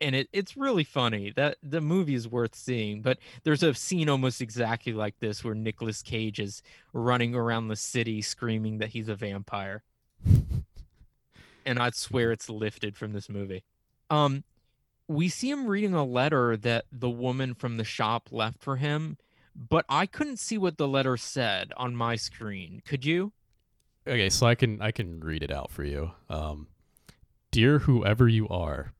And 0.00 0.14
it, 0.14 0.28
it's 0.32 0.56
really 0.56 0.84
funny 0.84 1.32
that 1.36 1.56
the 1.62 1.80
movie 1.80 2.14
is 2.14 2.28
worth 2.28 2.56
seeing 2.56 3.00
but 3.02 3.18
there's 3.44 3.62
a 3.62 3.72
scene 3.72 4.08
almost 4.08 4.40
exactly 4.40 4.92
like 4.92 5.18
this 5.20 5.44
where 5.44 5.54
Nicolas 5.54 6.02
Cage 6.02 6.40
is 6.40 6.60
running 6.92 7.36
around 7.36 7.68
the 7.68 7.76
city 7.76 8.20
screaming 8.20 8.78
that 8.78 8.88
he's 8.90 9.08
a 9.08 9.14
vampire. 9.14 9.84
And 11.66 11.78
I'd 11.78 11.94
swear 11.94 12.30
it's 12.30 12.50
lifted 12.50 12.94
from 12.94 13.14
this 13.14 13.30
movie. 13.30 13.64
Um 14.10 14.44
we 15.08 15.28
see 15.28 15.50
him 15.50 15.66
reading 15.66 15.94
a 15.94 16.04
letter 16.04 16.56
that 16.56 16.86
the 16.90 17.10
woman 17.10 17.54
from 17.54 17.76
the 17.76 17.84
shop 17.84 18.28
left 18.30 18.62
for 18.62 18.76
him 18.76 19.16
but 19.56 19.84
I 19.88 20.06
couldn't 20.06 20.38
see 20.38 20.58
what 20.58 20.78
the 20.78 20.88
letter 20.88 21.16
said 21.16 21.72
on 21.76 21.94
my 21.94 22.16
screen 22.16 22.82
could 22.84 23.04
you 23.04 23.32
Okay, 24.06 24.28
so 24.28 24.46
I 24.46 24.54
can 24.54 24.82
I 24.82 24.90
can 24.90 25.20
read 25.20 25.42
it 25.42 25.50
out 25.50 25.70
for 25.70 25.82
you. 25.82 26.12
Um, 26.28 26.68
Dear 27.50 27.80
whoever 27.80 28.26
you 28.28 28.48
are, 28.48 28.92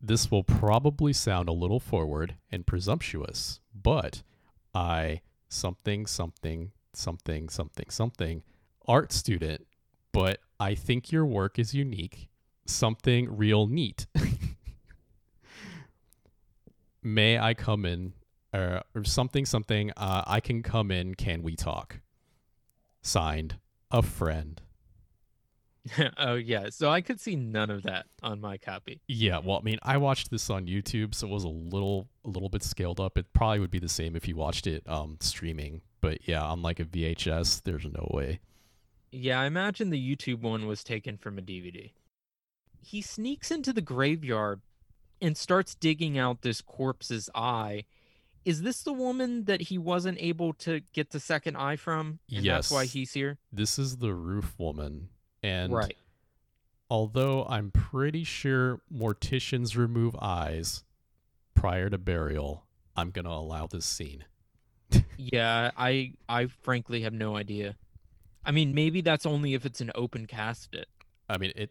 this 0.00 0.30
will 0.30 0.44
probably 0.44 1.12
sound 1.14 1.48
a 1.48 1.52
little 1.52 1.80
forward 1.80 2.36
and 2.52 2.66
presumptuous, 2.66 3.60
but 3.74 4.22
I 4.74 5.22
something 5.48 6.06
something 6.06 6.72
something 6.92 7.48
something 7.48 7.88
something 7.90 8.42
art 8.86 9.12
student, 9.12 9.66
but 10.12 10.40
I 10.60 10.74
think 10.74 11.10
your 11.10 11.26
work 11.26 11.58
is 11.58 11.74
unique, 11.74 12.28
something 12.66 13.34
real 13.34 13.66
neat. 13.66 14.06
May 17.06 17.38
I 17.38 17.54
come 17.54 17.84
in 17.84 18.14
uh, 18.52 18.80
or 18.92 19.04
something 19.04 19.46
something 19.46 19.92
uh, 19.96 20.24
I 20.26 20.40
can 20.40 20.60
come 20.64 20.90
in, 20.90 21.14
can 21.14 21.44
we 21.44 21.54
talk? 21.54 22.00
Signed, 23.00 23.60
a 23.92 24.02
friend. 24.02 24.60
oh 26.18 26.34
yeah 26.34 26.66
so 26.68 26.90
I 26.90 27.00
could 27.00 27.20
see 27.20 27.36
none 27.36 27.70
of 27.70 27.84
that 27.84 28.06
on 28.20 28.40
my 28.40 28.58
copy 28.58 29.02
Yeah, 29.06 29.38
well, 29.38 29.58
I 29.58 29.60
mean, 29.60 29.78
I 29.84 29.98
watched 29.98 30.32
this 30.32 30.50
on 30.50 30.66
YouTube, 30.66 31.14
so 31.14 31.28
it 31.28 31.30
was 31.30 31.44
a 31.44 31.48
little, 31.48 32.08
a 32.24 32.28
little 32.28 32.48
bit 32.48 32.64
scaled 32.64 32.98
up. 32.98 33.16
It 33.16 33.32
probably 33.32 33.60
would 33.60 33.70
be 33.70 33.78
the 33.78 33.88
same 33.88 34.16
if 34.16 34.26
you 34.26 34.34
watched 34.34 34.66
it 34.66 34.82
um, 34.88 35.16
streaming, 35.20 35.82
but 36.00 36.26
yeah, 36.26 36.42
on 36.42 36.60
like 36.60 36.80
a 36.80 36.84
VHS, 36.84 37.62
there's 37.62 37.84
no 37.84 38.10
way. 38.12 38.40
Yeah, 39.12 39.40
I 39.40 39.46
imagine 39.46 39.90
the 39.90 40.16
YouTube 40.16 40.40
one 40.40 40.66
was 40.66 40.82
taken 40.82 41.18
from 41.18 41.38
a 41.38 41.42
DVD. 41.42 41.92
He 42.82 43.00
sneaks 43.00 43.52
into 43.52 43.72
the 43.72 43.80
graveyard 43.80 44.60
and 45.20 45.36
starts 45.36 45.74
digging 45.74 46.18
out 46.18 46.42
this 46.42 46.60
corpse's 46.60 47.30
eye. 47.34 47.84
Is 48.44 48.62
this 48.62 48.82
the 48.82 48.92
woman 48.92 49.44
that 49.44 49.62
he 49.62 49.78
wasn't 49.78 50.18
able 50.20 50.52
to 50.54 50.80
get 50.92 51.10
the 51.10 51.20
second 51.20 51.56
eye 51.56 51.76
from? 51.76 52.20
And 52.34 52.46
that's 52.46 52.70
why 52.70 52.86
he's 52.86 53.12
here? 53.12 53.38
This 53.52 53.78
is 53.78 53.96
the 53.96 54.14
roof 54.14 54.54
woman, 54.56 55.08
and 55.42 55.72
right. 55.72 55.96
although 56.88 57.44
I'm 57.48 57.72
pretty 57.72 58.22
sure 58.22 58.80
morticians 58.92 59.76
remove 59.76 60.14
eyes 60.20 60.84
prior 61.54 61.90
to 61.90 61.98
burial, 61.98 62.64
I'm 62.96 63.10
gonna 63.10 63.30
allow 63.30 63.66
this 63.66 63.86
scene. 63.86 64.24
Yeah, 65.16 65.70
I 65.76 66.12
I 66.28 66.46
frankly 66.46 67.02
have 67.02 67.12
no 67.12 67.36
idea. 67.36 67.74
I 68.44 68.52
mean, 68.52 68.74
maybe 68.74 69.00
that's 69.00 69.26
only 69.26 69.54
if 69.54 69.66
it's 69.66 69.80
an 69.80 69.90
open 69.94 70.26
casket. 70.26 70.86
I 71.28 71.38
mean, 71.38 71.52
it. 71.56 71.70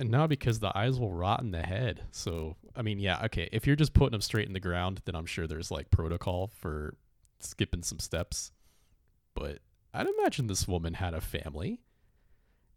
And 0.00 0.10
now 0.10 0.26
because 0.26 0.58
the 0.58 0.76
eyes 0.76 0.98
will 0.98 1.12
rot 1.12 1.42
in 1.42 1.50
the 1.50 1.62
head. 1.62 2.04
So, 2.10 2.56
I 2.74 2.80
mean, 2.80 2.98
yeah, 2.98 3.22
okay. 3.26 3.50
If 3.52 3.66
you're 3.66 3.76
just 3.76 3.92
putting 3.92 4.12
them 4.12 4.22
straight 4.22 4.46
in 4.46 4.54
the 4.54 4.60
ground, 4.60 5.02
then 5.04 5.14
I'm 5.14 5.26
sure 5.26 5.46
there's 5.46 5.70
like 5.70 5.90
protocol 5.90 6.48
for 6.48 6.96
skipping 7.38 7.82
some 7.82 7.98
steps. 7.98 8.50
But 9.34 9.58
I'd 9.92 10.06
imagine 10.18 10.46
this 10.46 10.66
woman 10.66 10.94
had 10.94 11.12
a 11.12 11.20
family. 11.20 11.80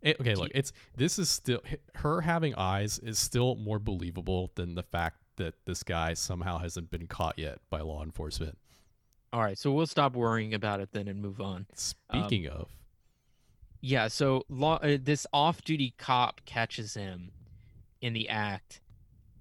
It, 0.02 0.20
okay, 0.20 0.36
look, 0.36 0.52
it's 0.54 0.74
this 0.98 1.18
is 1.18 1.30
still 1.30 1.62
her 1.96 2.20
having 2.20 2.56
eyes 2.56 3.00
is 3.00 3.18
still 3.18 3.56
more 3.56 3.80
believable 3.80 4.52
than 4.56 4.76
the 4.76 4.84
fact 4.84 5.16
that 5.38 5.54
this 5.66 5.82
guy 5.82 6.14
somehow 6.14 6.58
hasn't 6.58 6.92
been 6.92 7.08
caught 7.08 7.40
yet 7.40 7.60
by 7.70 7.80
law 7.80 8.04
enforcement. 8.04 8.58
All 9.32 9.42
right, 9.42 9.58
so 9.58 9.72
we'll 9.72 9.88
stop 9.88 10.14
worrying 10.14 10.54
about 10.54 10.82
it 10.82 10.90
then 10.92 11.08
and 11.08 11.22
move 11.22 11.40
on. 11.40 11.68
Speaking 11.74 12.50
um, 12.50 12.58
of, 12.58 12.70
yeah, 13.86 14.08
so 14.08 14.46
uh, 14.50 14.98
this 15.04 15.28
off-duty 15.34 15.94
cop 15.98 16.40
catches 16.46 16.94
him 16.94 17.32
in 18.02 18.14
the 18.14 18.30
act, 18.30 18.80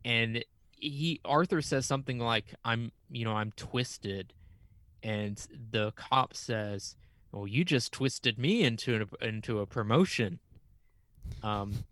and 0.05 0.45
he 0.73 1.21
Arthur 1.25 1.63
says 1.63 1.87
something 1.87 2.19
like, 2.19 2.47
"I'm, 2.65 2.91
you 3.09 3.25
know, 3.25 3.35
I'm 3.35 3.53
twisted," 3.53 4.33
and 5.01 5.41
the 5.71 5.93
cop 5.93 6.35
says, 6.35 6.97
"Well, 7.31 7.47
you 7.47 7.65
just 7.65 7.93
twisted 7.93 8.37
me 8.37 8.65
into 8.65 9.07
a, 9.21 9.25
into 9.25 9.61
a 9.61 9.67
promotion." 9.67 10.41
Um, 11.45 11.85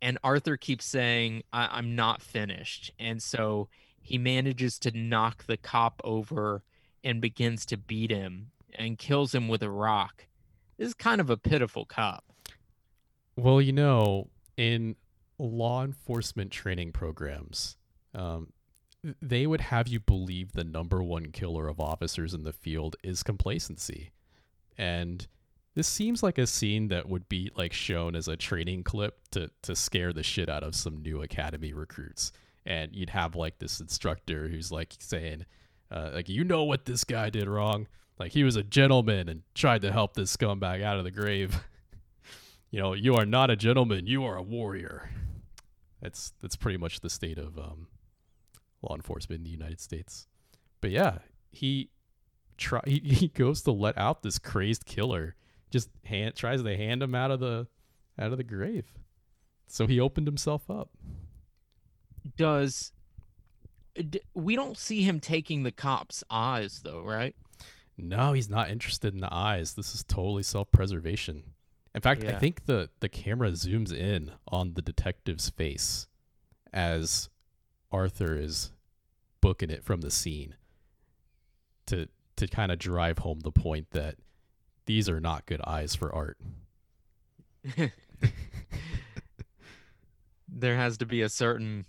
and 0.00 0.18
Arthur 0.22 0.56
keeps 0.56 0.84
saying, 0.84 1.42
I- 1.52 1.78
"I'm 1.78 1.96
not 1.96 2.22
finished," 2.22 2.92
and 2.96 3.20
so 3.20 3.66
he 4.00 4.18
manages 4.18 4.78
to 4.78 4.96
knock 4.96 5.46
the 5.46 5.56
cop 5.56 6.00
over 6.04 6.62
and 7.02 7.20
begins 7.20 7.66
to 7.66 7.76
beat 7.76 8.12
him 8.12 8.52
and 8.72 8.98
kills 8.98 9.34
him 9.34 9.48
with 9.48 9.64
a 9.64 9.70
rock. 9.70 10.26
Is 10.82 10.94
kind 10.94 11.20
of 11.20 11.30
a 11.30 11.36
pitiful 11.36 11.84
cop. 11.84 12.24
Well, 13.36 13.60
you 13.60 13.72
know, 13.72 14.30
in 14.56 14.96
law 15.38 15.84
enforcement 15.84 16.50
training 16.50 16.90
programs, 16.90 17.76
um, 18.14 18.52
they 19.20 19.46
would 19.46 19.60
have 19.60 19.86
you 19.86 20.00
believe 20.00 20.52
the 20.52 20.64
number 20.64 21.02
one 21.02 21.30
killer 21.30 21.68
of 21.68 21.80
officers 21.80 22.34
in 22.34 22.42
the 22.42 22.52
field 22.52 22.96
is 23.02 23.22
complacency. 23.22 24.10
And 24.76 25.26
this 25.74 25.86
seems 25.86 26.22
like 26.22 26.38
a 26.38 26.46
scene 26.46 26.88
that 26.88 27.08
would 27.08 27.28
be 27.28 27.50
like 27.56 27.72
shown 27.72 28.16
as 28.16 28.26
a 28.26 28.36
training 28.36 28.82
clip 28.82 29.20
to 29.30 29.50
to 29.62 29.76
scare 29.76 30.12
the 30.12 30.22
shit 30.22 30.48
out 30.48 30.62
of 30.64 30.74
some 30.74 31.00
new 31.00 31.22
academy 31.22 31.72
recruits. 31.72 32.32
And 32.66 32.94
you'd 32.94 33.10
have 33.10 33.36
like 33.36 33.58
this 33.60 33.80
instructor 33.80 34.48
who's 34.48 34.72
like 34.72 34.94
saying, 34.98 35.46
uh, 35.90 36.10
like 36.12 36.28
you 36.28 36.42
know 36.44 36.64
what 36.64 36.84
this 36.84 37.04
guy 37.04 37.30
did 37.30 37.48
wrong. 37.48 37.86
Like 38.22 38.30
he 38.30 38.44
was 38.44 38.54
a 38.54 38.62
gentleman 38.62 39.28
and 39.28 39.42
tried 39.52 39.82
to 39.82 39.90
help 39.90 40.14
this 40.14 40.36
scumbag 40.36 40.80
out 40.80 40.96
of 40.96 41.02
the 41.02 41.10
grave. 41.10 41.64
you 42.70 42.78
know, 42.78 42.92
you 42.92 43.16
are 43.16 43.26
not 43.26 43.50
a 43.50 43.56
gentleman. 43.56 44.06
You 44.06 44.22
are 44.22 44.36
a 44.36 44.42
warrior. 44.42 45.10
That's 46.00 46.32
that's 46.40 46.54
pretty 46.54 46.78
much 46.78 47.00
the 47.00 47.10
state 47.10 47.36
of 47.36 47.58
um, 47.58 47.88
law 48.80 48.94
enforcement 48.94 49.40
in 49.40 49.44
the 49.44 49.50
United 49.50 49.80
States. 49.80 50.28
But 50.80 50.92
yeah, 50.92 51.18
he 51.50 51.90
try 52.56 52.80
he, 52.86 53.00
he 53.00 53.26
goes 53.26 53.62
to 53.62 53.72
let 53.72 53.98
out 53.98 54.22
this 54.22 54.38
crazed 54.38 54.84
killer. 54.84 55.34
Just 55.72 55.90
hand 56.04 56.36
tries 56.36 56.62
to 56.62 56.76
hand 56.76 57.02
him 57.02 57.16
out 57.16 57.32
of 57.32 57.40
the 57.40 57.66
out 58.20 58.30
of 58.30 58.38
the 58.38 58.44
grave. 58.44 58.86
So 59.66 59.88
he 59.88 59.98
opened 59.98 60.28
himself 60.28 60.70
up. 60.70 60.90
Does 62.36 62.92
we 64.32 64.54
don't 64.54 64.78
see 64.78 65.02
him 65.02 65.18
taking 65.18 65.64
the 65.64 65.72
cop's 65.72 66.22
eyes 66.30 66.82
though, 66.84 67.02
right? 67.02 67.34
No, 67.96 68.32
he's 68.32 68.48
not 68.48 68.70
interested 68.70 69.14
in 69.14 69.20
the 69.20 69.32
eyes. 69.32 69.74
This 69.74 69.94
is 69.94 70.02
totally 70.04 70.42
self-preservation. 70.42 71.42
In 71.94 72.00
fact, 72.00 72.24
yeah. 72.24 72.36
I 72.36 72.38
think 72.38 72.64
the 72.64 72.88
the 73.00 73.08
camera 73.08 73.50
zooms 73.50 73.92
in 73.92 74.32
on 74.48 74.74
the 74.74 74.82
detective's 74.82 75.50
face 75.50 76.06
as 76.72 77.28
Arthur 77.90 78.34
is 78.36 78.72
booking 79.40 79.70
it 79.70 79.84
from 79.84 80.00
the 80.00 80.10
scene 80.10 80.54
to 81.86 82.08
to 82.36 82.46
kind 82.46 82.72
of 82.72 82.78
drive 82.78 83.18
home 83.18 83.40
the 83.40 83.52
point 83.52 83.90
that 83.90 84.16
these 84.86 85.08
are 85.08 85.20
not 85.20 85.44
good 85.44 85.60
eyes 85.66 85.94
for 85.94 86.14
art. 86.14 86.38
there 90.48 90.76
has 90.76 90.96
to 90.96 91.06
be 91.06 91.20
a 91.20 91.28
certain 91.28 91.84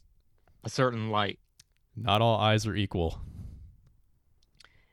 a 0.65 0.69
certain 0.69 1.09
light 1.09 1.39
not 1.95 2.21
all 2.21 2.39
eyes 2.39 2.65
are 2.65 2.75
equal. 2.75 3.19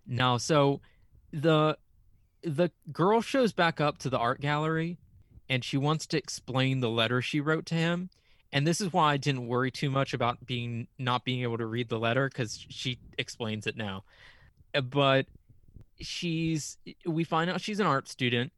No, 0.07 0.39
so 0.39 0.81
the 1.33 1.77
the 2.43 2.71
girl 2.93 3.21
shows 3.21 3.53
back 3.53 3.81
up 3.81 3.99
to 3.99 4.11
the 4.11 4.19
art 4.19 4.41
gallery 4.41 4.99
and 5.49 5.65
she 5.65 5.77
wants 5.77 6.07
to 6.07 6.17
explain 6.17 6.81
the 6.81 6.89
letter 6.89 7.21
she 7.21 7.41
wrote 7.41 7.67
to 7.67 7.75
him. 7.75 8.09
And 8.53 8.67
this 8.67 8.81
is 8.81 8.93
why 8.93 9.13
i 9.13 9.17
didn't 9.17 9.47
worry 9.47 9.71
too 9.71 9.91
much 9.91 10.15
about 10.15 10.45
being 10.47 10.89
not 10.99 11.25
being 11.25 11.43
able 11.43 11.59
to 11.59 11.67
read 11.67 11.89
the 11.89 11.99
letter 11.99 12.29
because 12.29 12.65
she 12.69 12.99
explains 13.19 13.67
it 13.67 13.77
now. 13.77 14.05
Uh, 14.75 14.81
but 14.81 15.27
she's 16.01 16.79
we 17.05 17.25
find 17.25 17.51
out 17.51 17.61
she's 17.61 17.81
an 17.81 17.87
art 17.87 18.09
student 18.09 18.53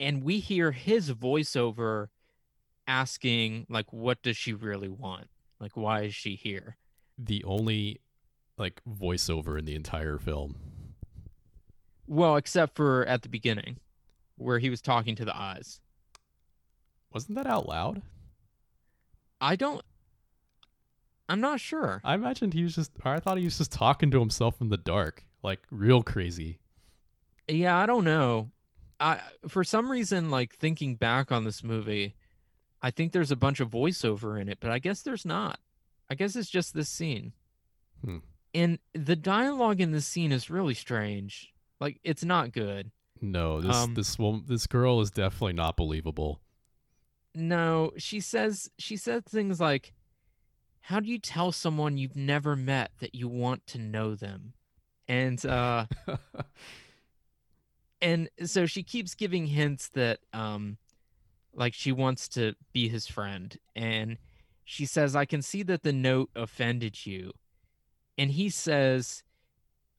and 0.00 0.22
we 0.22 0.38
hear 0.38 0.72
his 0.72 1.12
voiceover 1.12 2.08
asking 2.86 3.66
like 3.68 3.92
what 3.92 4.22
does 4.22 4.36
she 4.36 4.54
really 4.54 4.88
want? 4.88 5.28
Like 5.60 5.76
why 5.76 6.02
is 6.02 6.14
she 6.14 6.34
here? 6.34 6.76
The 7.18 7.44
only 7.44 8.00
like 8.56 8.80
voiceover 8.88 9.58
in 9.58 9.64
the 9.64 9.74
entire 9.74 10.18
film. 10.18 10.56
Well, 12.08 12.36
except 12.36 12.74
for 12.74 13.04
at 13.04 13.22
the 13.22 13.28
beginning, 13.28 13.76
where 14.36 14.58
he 14.58 14.70
was 14.70 14.80
talking 14.80 15.14
to 15.16 15.24
the 15.24 15.36
eyes. 15.36 15.80
Wasn't 17.12 17.36
that 17.36 17.46
out 17.46 17.68
loud? 17.68 18.02
I 19.40 19.56
don't. 19.56 19.82
I'm 21.28 21.40
not 21.40 21.60
sure. 21.60 22.00
I 22.02 22.14
imagined 22.14 22.54
he 22.54 22.62
was 22.62 22.74
just. 22.74 22.92
I 23.04 23.20
thought 23.20 23.36
he 23.36 23.44
was 23.44 23.58
just 23.58 23.70
talking 23.70 24.10
to 24.10 24.20
himself 24.20 24.60
in 24.60 24.70
the 24.70 24.78
dark, 24.78 25.24
like 25.42 25.60
real 25.70 26.02
crazy. 26.02 26.58
Yeah, 27.46 27.76
I 27.76 27.84
don't 27.84 28.04
know. 28.04 28.50
I 28.98 29.20
for 29.46 29.62
some 29.62 29.90
reason, 29.90 30.30
like 30.30 30.54
thinking 30.54 30.94
back 30.96 31.30
on 31.30 31.44
this 31.44 31.62
movie, 31.62 32.14
I 32.80 32.90
think 32.90 33.12
there's 33.12 33.30
a 33.30 33.36
bunch 33.36 33.60
of 33.60 33.70
voiceover 33.70 34.40
in 34.40 34.48
it, 34.48 34.58
but 34.60 34.70
I 34.70 34.78
guess 34.78 35.02
there's 35.02 35.26
not. 35.26 35.60
I 36.10 36.14
guess 36.14 36.36
it's 36.36 36.50
just 36.50 36.72
this 36.72 36.88
scene. 36.88 37.32
Hmm. 38.02 38.18
And 38.54 38.78
the 38.94 39.16
dialogue 39.16 39.80
in 39.80 39.92
this 39.92 40.06
scene 40.06 40.32
is 40.32 40.48
really 40.48 40.74
strange. 40.74 41.52
Like 41.80 42.00
it's 42.04 42.24
not 42.24 42.52
good. 42.52 42.90
No, 43.20 43.60
this 43.60 43.76
um, 43.76 43.94
this 43.94 44.18
woman, 44.18 44.44
this 44.46 44.66
girl 44.66 45.00
is 45.00 45.10
definitely 45.10 45.54
not 45.54 45.76
believable. 45.76 46.40
No, 47.34 47.92
she 47.96 48.20
says 48.20 48.70
she 48.78 48.96
says 48.96 49.22
things 49.28 49.60
like, 49.60 49.92
"How 50.82 51.00
do 51.00 51.08
you 51.08 51.18
tell 51.18 51.52
someone 51.52 51.98
you've 51.98 52.16
never 52.16 52.56
met 52.56 52.92
that 53.00 53.14
you 53.14 53.28
want 53.28 53.66
to 53.68 53.78
know 53.78 54.14
them?" 54.14 54.54
And 55.06 55.44
uh, 55.44 55.86
and 58.00 58.28
so 58.44 58.66
she 58.66 58.82
keeps 58.82 59.14
giving 59.14 59.46
hints 59.46 59.88
that 59.90 60.20
um, 60.32 60.78
like 61.52 61.74
she 61.74 61.92
wants 61.92 62.28
to 62.30 62.54
be 62.72 62.88
his 62.88 63.06
friend, 63.06 63.56
and 63.74 64.18
she 64.68 64.84
says, 64.84 65.16
I 65.16 65.24
can 65.24 65.40
see 65.40 65.62
that 65.62 65.82
the 65.82 65.94
note 65.94 66.28
offended 66.36 67.06
you. 67.06 67.32
And 68.18 68.32
he 68.32 68.50
says 68.50 69.22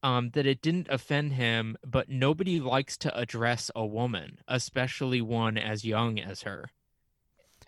um, 0.02 0.30
that 0.30 0.46
it 0.46 0.62
didn't 0.62 0.88
offend 0.88 1.34
him, 1.34 1.76
but 1.86 2.08
nobody 2.08 2.60
likes 2.60 2.96
to 2.98 3.16
address 3.18 3.70
a 3.74 3.84
woman, 3.84 4.38
especially 4.48 5.20
one 5.20 5.58
as 5.58 5.84
young 5.84 6.18
as 6.18 6.42
her. 6.42 6.70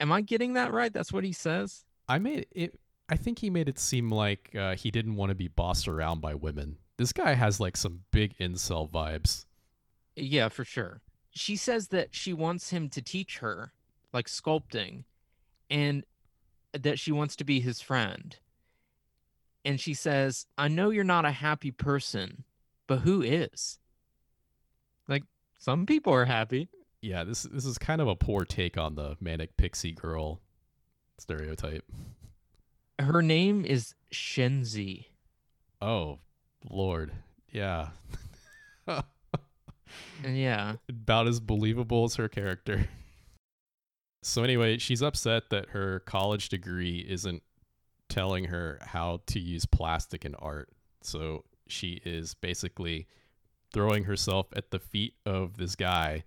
Am 0.01 0.11
I 0.11 0.21
getting 0.21 0.55
that 0.55 0.73
right? 0.73 0.93
That's 0.93 1.13
what 1.13 1.25
he 1.25 1.33
says? 1.33 1.85
I 2.09 2.19
made 2.19 2.47
it. 2.51 2.79
I 3.09 3.17
think 3.17 3.41
he 3.41 3.51
made 3.51 3.69
it 3.69 3.79
seem 3.79 4.11
like 4.11 4.55
uh, 4.57 4.75
he 4.75 4.91
didn't 4.91 5.17
want 5.17 5.31
to 5.31 5.35
be 5.35 5.49
bossed 5.49 5.87
around 5.87 6.21
by 6.21 6.35
women. 6.35 6.79
This 6.97 7.13
guy 7.13 7.35
has 7.35 7.61
like 7.61 7.77
some 7.77 8.01
big 8.11 8.37
incel 8.39 8.91
vibes. 8.91 9.45
Yeah, 10.17 10.49
for 10.49 10.65
sure. 10.65 11.01
She 11.31 11.57
says 11.57 11.89
that 11.89 12.15
she 12.15 12.33
wants 12.33 12.71
him 12.71 12.89
to 12.91 13.03
teach 13.03 13.39
her, 13.39 13.73
like 14.13 14.27
sculpting. 14.27 15.05
And 15.71 16.05
that 16.73 16.99
she 16.99 17.13
wants 17.13 17.37
to 17.37 17.45
be 17.45 17.61
his 17.61 17.81
friend. 17.81 18.37
And 19.65 19.81
she 19.81 19.95
says, 19.95 20.47
I 20.59 20.69
know 20.69 20.91
you're 20.91 21.05
not 21.05 21.25
a 21.25 21.31
happy 21.31 21.71
person, 21.71 22.45
but 22.87 23.01
who 23.01 23.23
is? 23.23 23.79
Like, 25.09 25.25
some 25.59 25.87
people 25.87 26.13
are 26.13 26.25
happy. 26.25 26.69
Yeah, 27.01 27.25
this 27.25 27.43
this 27.43 27.65
is 27.65 27.79
kind 27.79 28.01
of 28.01 28.09
a 28.09 28.15
poor 28.15 28.45
take 28.45 28.79
on 28.79 28.95
the 28.95 29.17
manic 29.21 29.57
pixie 29.57 29.93
girl 29.93 30.41
stereotype. 31.19 31.85
Her 32.99 33.23
name 33.23 33.65
is 33.65 33.95
Shenzi. 34.13 35.07
Oh, 35.81 36.19
Lord. 36.69 37.13
Yeah. 37.51 37.89
yeah. 40.25 40.75
About 40.89 41.27
as 41.27 41.41
believable 41.41 42.05
as 42.05 42.15
her 42.17 42.29
character. 42.29 42.89
So 44.23 44.45
anyway, 44.45 44.79
she's 44.79 45.03
upset 45.03 45.51
that 45.51 45.71
her 45.71 46.01
college 46.01 46.49
degree 46.49 47.05
isn't 47.09 47.43
telling 48.13 48.45
her 48.45 48.79
how 48.83 49.21
to 49.27 49.41
use 49.41 49.65
plastic 49.65 50.25
in 50.25 50.35
art. 50.35 50.69
So 51.01 51.45
she 51.67 52.01
is 52.05 52.35
basically 52.35 53.07
throwing 53.73 54.05
herself 54.05 54.49
at 54.55 54.71
the 54.71 54.79
feet 54.79 55.15
of 55.25 55.57
this 55.57 55.75
guy 55.77 56.25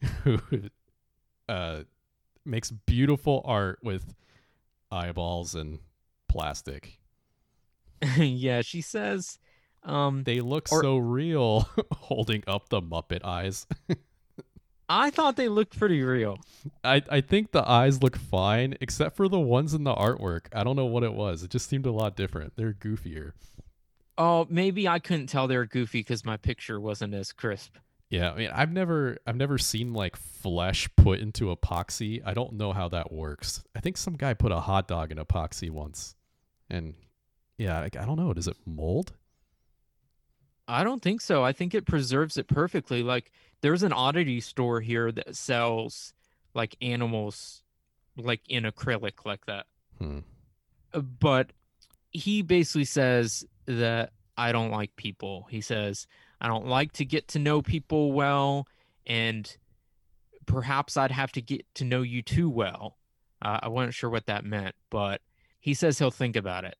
who 0.24 0.38
uh, 1.48 1.80
makes 2.44 2.70
beautiful 2.70 3.42
art 3.44 3.80
with 3.82 4.14
eyeballs 4.90 5.54
and 5.54 5.80
plastic. 6.28 6.98
yeah, 8.16 8.62
she 8.62 8.80
says 8.80 9.38
um 9.84 10.24
They 10.24 10.40
look 10.40 10.68
Or- 10.72 10.82
so 10.82 10.96
real 10.96 11.68
holding 11.92 12.42
up 12.46 12.70
the 12.70 12.80
Muppet 12.80 13.24
eyes. 13.24 13.66
I 14.88 15.10
thought 15.10 15.36
they 15.36 15.48
looked 15.48 15.78
pretty 15.78 16.02
real. 16.02 16.38
I, 16.82 17.02
I 17.10 17.20
think 17.20 17.52
the 17.52 17.68
eyes 17.68 18.02
look 18.02 18.16
fine, 18.16 18.76
except 18.80 19.16
for 19.16 19.28
the 19.28 19.38
ones 19.38 19.74
in 19.74 19.84
the 19.84 19.94
artwork. 19.94 20.46
I 20.54 20.64
don't 20.64 20.76
know 20.76 20.86
what 20.86 21.02
it 21.02 21.12
was. 21.12 21.42
It 21.42 21.50
just 21.50 21.68
seemed 21.68 21.84
a 21.84 21.92
lot 21.92 22.16
different. 22.16 22.54
They're 22.56 22.72
goofier. 22.72 23.32
Oh, 24.16 24.46
maybe 24.48 24.88
I 24.88 24.98
couldn't 24.98 25.26
tell 25.26 25.46
they 25.46 25.56
were 25.56 25.66
goofy 25.66 26.00
because 26.00 26.24
my 26.24 26.38
picture 26.38 26.80
wasn't 26.80 27.14
as 27.14 27.32
crisp. 27.32 27.76
Yeah, 28.10 28.32
I 28.32 28.36
mean, 28.36 28.50
I've 28.52 28.72
never, 28.72 29.18
I've 29.26 29.36
never 29.36 29.58
seen 29.58 29.92
like 29.92 30.16
flesh 30.16 30.88
put 30.96 31.20
into 31.20 31.54
epoxy. 31.54 32.22
I 32.24 32.32
don't 32.32 32.54
know 32.54 32.72
how 32.72 32.88
that 32.88 33.12
works. 33.12 33.62
I 33.76 33.80
think 33.80 33.98
some 33.98 34.14
guy 34.14 34.32
put 34.32 34.50
a 34.50 34.60
hot 34.60 34.88
dog 34.88 35.12
in 35.12 35.18
epoxy 35.18 35.70
once, 35.70 36.14
and 36.70 36.94
yeah, 37.58 37.80
like, 37.80 37.96
I 37.96 38.06
don't 38.06 38.16
know. 38.16 38.32
Does 38.32 38.48
it 38.48 38.56
mold? 38.64 39.12
I 40.66 40.84
don't 40.84 41.02
think 41.02 41.20
so. 41.20 41.44
I 41.44 41.52
think 41.52 41.74
it 41.74 41.86
preserves 41.86 42.38
it 42.38 42.48
perfectly. 42.48 43.02
Like 43.02 43.30
there's 43.60 43.82
an 43.82 43.92
oddity 43.92 44.40
store 44.40 44.80
here 44.80 45.10
that 45.12 45.34
sells 45.36 46.12
like 46.54 46.76
animals 46.80 47.62
like 48.16 48.40
in 48.48 48.64
acrylic 48.64 49.24
like 49.24 49.46
that. 49.46 49.66
Hmm. 49.98 50.20
Uh, 50.92 51.00
But 51.00 51.52
he 52.10 52.42
basically 52.42 52.84
says 52.84 53.44
that 53.66 54.12
I 54.36 54.52
don't 54.52 54.70
like 54.70 54.94
people. 54.96 55.46
He 55.50 55.60
says 55.60 56.06
I 56.40 56.48
don't 56.48 56.66
like 56.66 56.92
to 56.94 57.04
get 57.04 57.28
to 57.28 57.38
know 57.38 57.62
people 57.62 58.12
well 58.12 58.66
and 59.06 59.56
perhaps 60.46 60.96
I'd 60.96 61.10
have 61.10 61.32
to 61.32 61.42
get 61.42 61.66
to 61.74 61.84
know 61.84 62.02
you 62.02 62.22
too 62.22 62.48
well. 62.48 62.96
Uh, 63.42 63.60
I 63.62 63.68
wasn't 63.68 63.94
sure 63.94 64.10
what 64.10 64.26
that 64.26 64.44
meant, 64.44 64.74
but 64.90 65.20
he 65.60 65.74
says 65.74 65.98
he'll 65.98 66.10
think 66.10 66.36
about 66.36 66.64
it. 66.64 66.76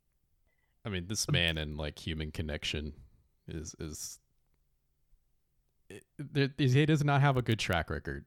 I 0.84 0.88
mean, 0.88 1.06
this 1.06 1.30
man 1.30 1.58
and 1.58 1.76
like 1.76 1.98
human 1.98 2.30
connection 2.30 2.94
is 3.46 3.74
is. 3.78 4.18
It, 5.88 6.04
there- 6.18 6.50
he 6.56 6.86
does 6.86 7.04
not 7.04 7.20
have 7.20 7.36
a 7.36 7.42
good 7.42 7.58
track 7.58 7.90
record. 7.90 8.24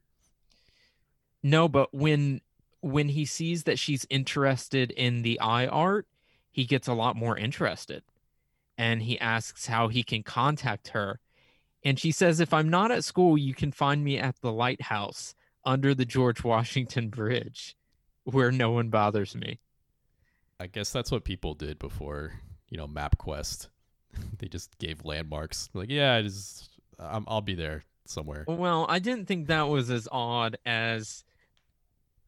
No, 1.43 1.67
but 1.67 1.93
when 1.93 2.41
when 2.81 3.09
he 3.09 3.25
sees 3.25 3.63
that 3.63 3.77
she's 3.77 4.05
interested 4.09 4.91
in 4.91 5.21
the 5.21 5.39
eye 5.39 5.67
art, 5.67 6.07
he 6.51 6.65
gets 6.65 6.87
a 6.87 6.93
lot 6.93 7.15
more 7.15 7.37
interested. 7.37 8.03
And 8.77 9.03
he 9.03 9.19
asks 9.19 9.67
how 9.67 9.87
he 9.87 10.01
can 10.01 10.23
contact 10.23 10.89
her. 10.89 11.19
And 11.83 11.99
she 11.99 12.11
says, 12.11 12.39
If 12.39 12.53
I'm 12.53 12.69
not 12.69 12.91
at 12.91 13.03
school, 13.03 13.37
you 13.37 13.53
can 13.53 13.71
find 13.71 14.03
me 14.03 14.17
at 14.17 14.35
the 14.41 14.51
lighthouse 14.51 15.35
under 15.63 15.93
the 15.93 16.05
George 16.05 16.43
Washington 16.43 17.09
Bridge, 17.09 17.75
where 18.23 18.51
no 18.51 18.71
one 18.71 18.89
bothers 18.89 19.35
me. 19.35 19.59
I 20.59 20.67
guess 20.67 20.91
that's 20.91 21.11
what 21.11 21.23
people 21.23 21.53
did 21.53 21.79
before, 21.79 22.33
you 22.69 22.77
know, 22.77 22.87
MapQuest. 22.87 23.67
they 24.39 24.47
just 24.47 24.77
gave 24.77 25.05
landmarks. 25.05 25.69
Like, 25.73 25.89
yeah, 25.89 26.15
I 26.15 26.21
just, 26.21 26.69
I'm, 27.01 27.25
I'll 27.27 27.41
be 27.41 27.55
there 27.55 27.83
somewhere. 28.05 28.45
Well, 28.47 28.85
I 28.87 28.99
didn't 28.99 29.27
think 29.27 29.47
that 29.47 29.67
was 29.67 29.89
as 29.89 30.07
odd 30.11 30.57
as. 30.65 31.23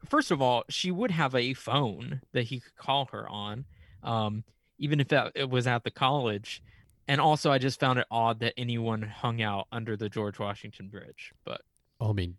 First 0.08 0.30
of 0.30 0.42
all, 0.42 0.64
she 0.68 0.90
would 0.90 1.10
have 1.10 1.34
a 1.34 1.54
phone 1.54 2.20
that 2.32 2.44
he 2.44 2.60
could 2.60 2.76
call 2.76 3.06
her 3.12 3.26
on, 3.26 3.64
um, 4.02 4.44
even 4.78 5.00
if 5.00 5.08
that, 5.08 5.32
it 5.34 5.48
was 5.48 5.66
at 5.66 5.82
the 5.82 5.90
college. 5.90 6.62
And 7.08 7.20
also, 7.20 7.50
I 7.50 7.56
just 7.56 7.80
found 7.80 7.98
it 7.98 8.06
odd 8.10 8.40
that 8.40 8.52
anyone 8.58 9.02
hung 9.02 9.40
out 9.40 9.66
under 9.72 9.96
the 9.96 10.10
George 10.10 10.38
Washington 10.38 10.88
Bridge. 10.88 11.32
But 11.44 11.62
Oh, 12.00 12.10
I 12.10 12.12
mean, 12.12 12.36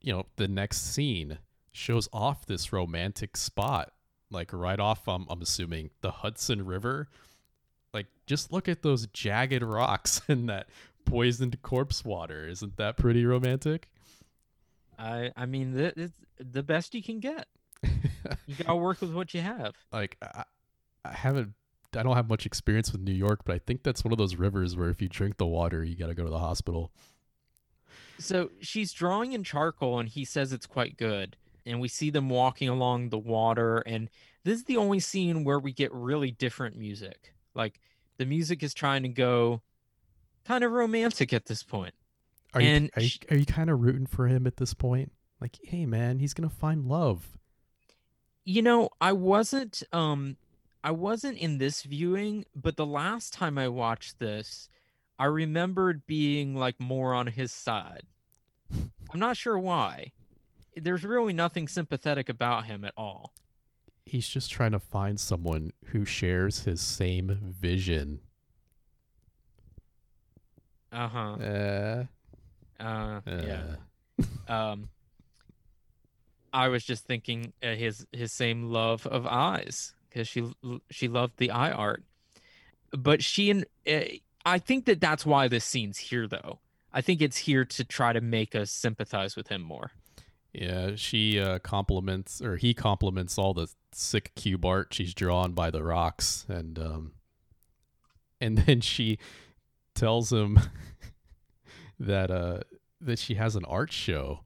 you 0.00 0.12
know, 0.12 0.26
the 0.36 0.48
next 0.48 0.94
scene 0.94 1.38
shows 1.72 2.08
off 2.12 2.46
this 2.46 2.72
romantic 2.72 3.36
spot, 3.36 3.92
like 4.30 4.52
right 4.52 4.78
off. 4.78 5.08
I'm, 5.08 5.26
I'm 5.28 5.42
assuming 5.42 5.90
the 6.02 6.10
Hudson 6.10 6.64
River. 6.64 7.08
Like, 7.92 8.06
just 8.26 8.52
look 8.52 8.68
at 8.68 8.82
those 8.82 9.06
jagged 9.08 9.62
rocks 9.62 10.22
and 10.28 10.48
that 10.48 10.68
poisoned 11.04 11.60
corpse 11.62 12.04
water. 12.04 12.46
Isn't 12.48 12.76
that 12.76 12.96
pretty 12.96 13.24
romantic? 13.24 13.88
I, 14.98 15.32
I 15.36 15.46
mean, 15.46 15.74
th- 15.74 15.94
it's 15.96 16.16
the 16.38 16.62
best 16.62 16.94
you 16.94 17.02
can 17.02 17.20
get. 17.20 17.46
You 18.46 18.54
gotta 18.64 18.76
work 18.76 19.00
with 19.00 19.12
what 19.12 19.34
you 19.34 19.40
have. 19.40 19.74
like, 19.92 20.16
I, 20.22 20.44
I 21.04 21.12
haven't. 21.12 21.54
I 21.94 22.02
don't 22.02 22.16
have 22.16 22.28
much 22.28 22.46
experience 22.46 22.90
with 22.90 23.02
New 23.02 23.12
York, 23.12 23.40
but 23.44 23.54
I 23.54 23.58
think 23.58 23.82
that's 23.82 24.02
one 24.02 24.12
of 24.12 24.18
those 24.18 24.36
rivers 24.36 24.76
where 24.76 24.88
if 24.88 25.02
you 25.02 25.08
drink 25.08 25.36
the 25.36 25.46
water, 25.46 25.84
you 25.84 25.94
got 25.94 26.06
to 26.06 26.14
go 26.14 26.24
to 26.24 26.30
the 26.30 26.38
hospital. 26.38 26.90
So 28.18 28.50
she's 28.60 28.92
drawing 28.92 29.32
in 29.32 29.44
charcoal, 29.44 29.98
and 29.98 30.08
he 30.08 30.24
says 30.24 30.52
it's 30.52 30.66
quite 30.66 30.96
good. 30.96 31.36
And 31.66 31.80
we 31.80 31.88
see 31.88 32.08
them 32.08 32.30
walking 32.30 32.68
along 32.68 33.10
the 33.10 33.18
water, 33.18 33.78
and 33.80 34.08
this 34.44 34.58
is 34.58 34.64
the 34.64 34.78
only 34.78 35.00
scene 35.00 35.44
where 35.44 35.58
we 35.58 35.72
get 35.72 35.92
really 35.92 36.30
different 36.30 36.76
music. 36.76 37.34
Like 37.54 37.78
the 38.16 38.26
music 38.26 38.62
is 38.62 38.72
trying 38.72 39.02
to 39.02 39.08
go 39.08 39.62
kind 40.44 40.64
of 40.64 40.72
romantic 40.72 41.32
at 41.32 41.46
this 41.46 41.62
point. 41.62 41.94
Are 42.54 42.60
And 42.60 42.84
you 42.84 42.90
are 42.96 43.02
you, 43.02 43.10
are 43.30 43.36
you 43.36 43.46
kind 43.46 43.70
of 43.70 43.80
rooting 43.80 44.06
for 44.06 44.26
him 44.26 44.46
at 44.46 44.56
this 44.56 44.74
point? 44.74 45.12
Like, 45.40 45.58
hey 45.62 45.86
man, 45.86 46.18
he's 46.18 46.34
gonna 46.34 46.50
find 46.50 46.86
love. 46.86 47.38
You 48.44 48.62
know, 48.62 48.90
I 49.00 49.12
wasn't 49.12 49.82
um 49.92 50.36
I 50.84 50.90
wasn't 50.90 51.38
in 51.38 51.58
this 51.58 51.82
viewing, 51.82 52.44
but 52.54 52.76
the 52.76 52.86
last 52.86 53.32
time 53.32 53.56
I 53.56 53.68
watched 53.68 54.18
this, 54.18 54.68
I 55.18 55.26
remembered 55.26 56.06
being 56.06 56.56
like 56.56 56.80
more 56.80 57.14
on 57.14 57.28
his 57.28 57.52
side. 57.52 58.02
I'm 59.12 59.20
not 59.20 59.36
sure 59.36 59.58
why. 59.58 60.12
There's 60.74 61.04
really 61.04 61.32
nothing 61.32 61.68
sympathetic 61.68 62.28
about 62.28 62.64
him 62.64 62.84
at 62.84 62.94
all. 62.96 63.32
He's 64.04 64.26
just 64.26 64.50
trying 64.50 64.72
to 64.72 64.80
find 64.80 65.20
someone 65.20 65.72
who 65.86 66.04
shares 66.04 66.64
his 66.64 66.80
same 66.80 67.38
vision. 67.60 68.20
Uh-huh. 70.92 71.18
Uh, 71.18 72.04
Uh 72.80 73.20
yeah. 73.26 73.62
uh, 74.48 74.52
Um 74.52 74.88
I 76.52 76.68
was 76.68 76.84
just 76.84 77.04
thinking 77.06 77.52
uh, 77.62 77.74
his 77.74 78.06
his 78.12 78.30
same 78.32 78.64
love 78.70 79.06
of 79.06 79.26
eyes 79.26 79.94
because 80.08 80.28
she 80.28 80.44
she 80.90 81.08
loved 81.08 81.38
the 81.38 81.50
eye 81.50 81.70
art. 81.72 82.02
But 82.90 83.22
she 83.22 83.50
and 83.50 83.64
uh, 83.88 84.00
I 84.44 84.58
think 84.58 84.84
that 84.84 85.00
that's 85.00 85.24
why 85.24 85.48
this 85.48 85.64
scene's 85.64 85.96
here 85.98 86.26
though. 86.26 86.58
I 86.92 87.00
think 87.00 87.22
it's 87.22 87.38
here 87.38 87.64
to 87.64 87.84
try 87.84 88.12
to 88.12 88.20
make 88.20 88.54
us 88.54 88.70
sympathize 88.70 89.34
with 89.34 89.48
him 89.48 89.62
more. 89.62 89.92
Yeah, 90.52 90.96
she 90.96 91.40
uh, 91.40 91.58
compliments 91.60 92.42
or 92.42 92.56
he 92.58 92.74
compliments 92.74 93.38
all 93.38 93.54
the 93.54 93.68
sick 93.92 94.32
cube 94.36 94.66
art 94.66 94.92
she's 94.92 95.14
drawn 95.14 95.52
by 95.52 95.70
the 95.70 95.82
rocks, 95.82 96.44
and 96.50 96.78
um, 96.78 97.12
and 98.42 98.58
then 98.66 98.82
she 98.82 99.18
tells 99.94 100.32
him 100.32 100.58
that 101.98 102.30
uh 102.30 102.60
that 103.00 103.18
she 103.18 103.34
has 103.34 103.56
an 103.56 103.64
art 103.66 103.92
show 103.92 104.40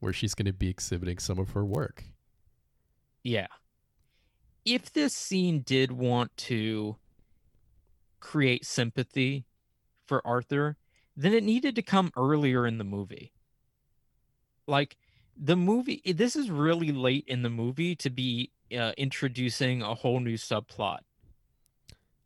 where 0.00 0.12
she's 0.12 0.34
going 0.34 0.46
to 0.46 0.52
be 0.52 0.68
exhibiting 0.68 1.18
some 1.18 1.38
of 1.38 1.50
her 1.50 1.64
work. 1.64 2.04
Yeah. 3.24 3.46
If 4.64 4.92
this 4.92 5.14
scene 5.14 5.62
did 5.62 5.90
want 5.92 6.36
to 6.38 6.96
create 8.20 8.64
sympathy 8.64 9.46
for 10.06 10.24
Arthur, 10.26 10.76
then 11.16 11.32
it 11.32 11.42
needed 11.42 11.74
to 11.76 11.82
come 11.82 12.12
earlier 12.16 12.66
in 12.66 12.78
the 12.78 12.84
movie. 12.84 13.32
Like 14.66 14.96
the 15.36 15.56
movie, 15.56 16.02
this 16.04 16.36
is 16.36 16.50
really 16.50 16.92
late 16.92 17.24
in 17.26 17.42
the 17.42 17.50
movie 17.50 17.96
to 17.96 18.10
be 18.10 18.52
uh, 18.76 18.92
introducing 18.98 19.82
a 19.82 19.94
whole 19.94 20.20
new 20.20 20.36
subplot 20.36 20.98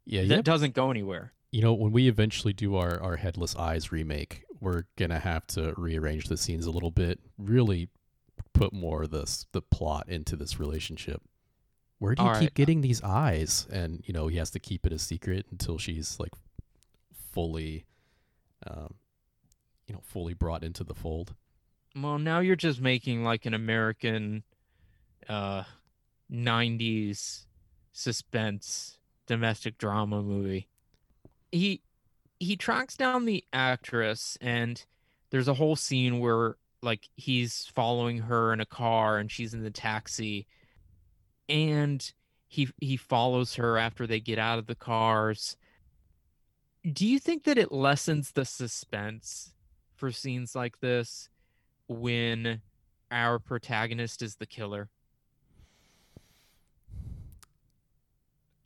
Yeah, 0.05 0.23
that 0.23 0.29
yep. 0.37 0.45
doesn't 0.45 0.75
go 0.75 0.91
anywhere. 0.91 1.33
You 1.53 1.61
know, 1.63 1.75
when 1.75 1.93
we 1.93 2.09
eventually 2.09 2.53
do 2.53 2.77
our, 2.77 3.01
our 3.01 3.17
Headless 3.17 3.55
Eyes 3.55 3.93
remake, 3.93 4.45
we're 4.61 4.85
gonna 4.97 5.19
have 5.21 5.47
to 5.49 5.75
rearrange 5.77 6.29
the 6.29 6.37
scenes 6.37 6.67
a 6.67 6.71
little 6.71 6.91
bit, 6.91 7.21
really 7.39 7.89
put 8.55 8.73
more 8.73 9.03
of 9.03 9.11
this 9.11 9.47
the 9.53 9.63
plot 9.63 10.09
into 10.09 10.35
this 10.35 10.59
relationship. 10.59 11.23
Where 11.99 12.15
do 12.15 12.23
you 12.23 12.29
All 12.29 12.35
keep 12.35 12.41
right. 12.43 12.55
getting 12.55 12.81
these 12.81 13.03
eyes? 13.03 13.67
And 13.71 14.03
you 14.07 14.13
know, 14.15 14.29
he 14.29 14.39
has 14.39 14.51
to 14.53 14.59
keep 14.59 14.87
it 14.87 14.93
a 14.93 14.99
secret 14.99 15.47
until 15.51 15.79
she's 15.79 16.19
like 16.19 16.33
fully, 17.33 17.85
um, 18.67 18.95
you 19.87 19.95
know, 19.95 20.01
fully 20.03 20.35
brought 20.35 20.65
into 20.65 20.85
the 20.85 20.95
fold. 20.95 21.35
Well, 21.95 22.19
now 22.19 22.41
you're 22.41 22.57
just 22.57 22.81
making 22.81 23.25
like 23.25 23.45
an 23.47 23.55
American 23.55 24.43
uh 25.29 25.65
90s 26.33 27.45
suspense 27.93 28.99
domestic 29.27 29.77
drama 29.79 30.23
movie. 30.23 30.69
He 31.53 31.83
he 32.41 32.57
tracks 32.57 32.97
down 32.97 33.25
the 33.25 33.45
actress 33.53 34.37
and 34.41 34.85
there's 35.31 35.49
a 35.49 35.55
whole 35.55 35.77
scene 35.77 36.19
where 36.19 36.57
like 36.83 37.09
he's 37.15 37.71
following 37.75 38.19
her 38.19 38.53
in 38.53 38.61
a 38.61 38.67
car 38.67 39.19
and 39.19 39.31
she's 39.31 39.55
in 39.55 39.63
the 39.63 39.71
taxi 39.71 40.47
and 41.49 42.13
he 42.49 42.69
he 42.81 42.97
follows 42.97 43.55
her 43.55 43.79
after 43.79 44.07
they 44.07 44.19
get 44.19 44.39
out 44.39 44.59
of 44.59 44.67
the 44.67 44.75
cars. 44.75 45.57
Do 46.91 47.07
you 47.07 47.21
think 47.21 47.45
that 47.45 47.59
it 47.59 47.71
lessens 47.71 48.33
the 48.33 48.45
suspense 48.45 49.55
for 49.95 50.11
scenes 50.11 50.57
like 50.57 50.81
this? 50.81 51.29
when 51.89 52.61
our 53.11 53.39
protagonist 53.39 54.23
is 54.23 54.37
the 54.37 54.47
killer? 54.47 54.89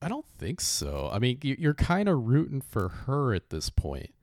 I 0.06 0.08
don't 0.08 0.24
think 0.38 0.60
so. 0.60 1.10
I 1.12 1.18
mean, 1.18 1.38
you- 1.42 1.56
you're 1.58 1.74
kind 1.74 2.08
of 2.08 2.28
rooting 2.28 2.60
for 2.60 2.88
her 2.90 3.34
at 3.34 3.50
this 3.50 3.70
point. 3.70 4.14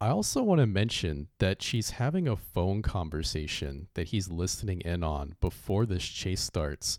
I 0.00 0.08
also 0.08 0.42
want 0.42 0.58
to 0.58 0.66
mention 0.66 1.28
that 1.38 1.62
she's 1.62 1.90
having 1.90 2.26
a 2.26 2.34
phone 2.34 2.82
conversation 2.82 3.86
that 3.94 4.08
he's 4.08 4.28
listening 4.30 4.80
in 4.80 5.04
on 5.04 5.36
before 5.40 5.86
this 5.86 6.04
chase 6.04 6.40
starts. 6.40 6.98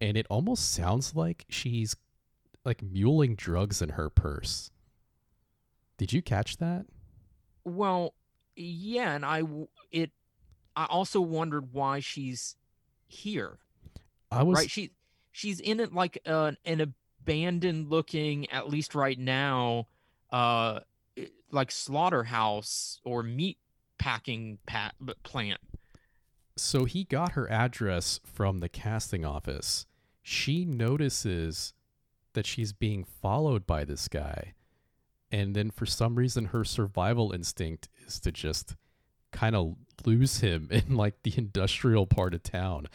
And 0.00 0.16
it 0.16 0.24
almost 0.30 0.70
sounds 0.70 1.16
like 1.16 1.46
she's 1.48 1.96
like 2.64 2.80
muling 2.80 3.34
drugs 3.34 3.82
in 3.82 3.88
her 3.90 4.08
purse. 4.08 4.70
Did 5.96 6.12
you 6.12 6.22
catch 6.22 6.58
that? 6.58 6.86
Well, 7.64 8.14
yeah, 8.54 9.16
and 9.16 9.26
I 9.26 9.42
it 9.90 10.12
I 10.76 10.84
also 10.84 11.20
wondered 11.20 11.72
why 11.72 11.98
she's 11.98 12.54
here. 13.08 13.58
I 14.30 14.44
was 14.44 14.58
right? 14.60 14.70
She 14.70 14.92
she's 15.32 15.58
in 15.58 15.80
it 15.80 15.92
like 15.92 16.18
uh, 16.24 16.52
an 16.64 16.80
an 16.80 16.94
abandoned 17.22 17.90
looking, 17.90 18.50
at 18.50 18.68
least 18.68 18.94
right 18.94 19.18
now, 19.18 19.86
uh, 20.30 20.80
like 21.50 21.70
slaughterhouse 21.70 23.00
or 23.04 23.22
meat 23.22 23.58
packing 23.98 24.58
plant. 25.22 25.60
So 26.56 26.84
he 26.84 27.04
got 27.04 27.32
her 27.32 27.50
address 27.50 28.20
from 28.24 28.58
the 28.58 28.68
casting 28.68 29.24
office. 29.24 29.86
She 30.22 30.64
notices 30.64 31.72
that 32.34 32.46
she's 32.46 32.72
being 32.72 33.04
followed 33.04 33.66
by 33.66 33.84
this 33.84 34.08
guy. 34.08 34.54
And 35.32 35.54
then 35.54 35.70
for 35.70 35.86
some 35.86 36.16
reason 36.16 36.46
her 36.46 36.64
survival 36.64 37.32
instinct 37.32 37.88
is 38.06 38.18
to 38.20 38.32
just 38.32 38.76
kind 39.32 39.54
of 39.54 39.76
lose 40.04 40.40
him 40.40 40.68
in 40.70 40.96
like 40.96 41.22
the 41.22 41.34
industrial 41.36 42.06
part 42.06 42.34
of 42.34 42.42
town. 42.42 42.88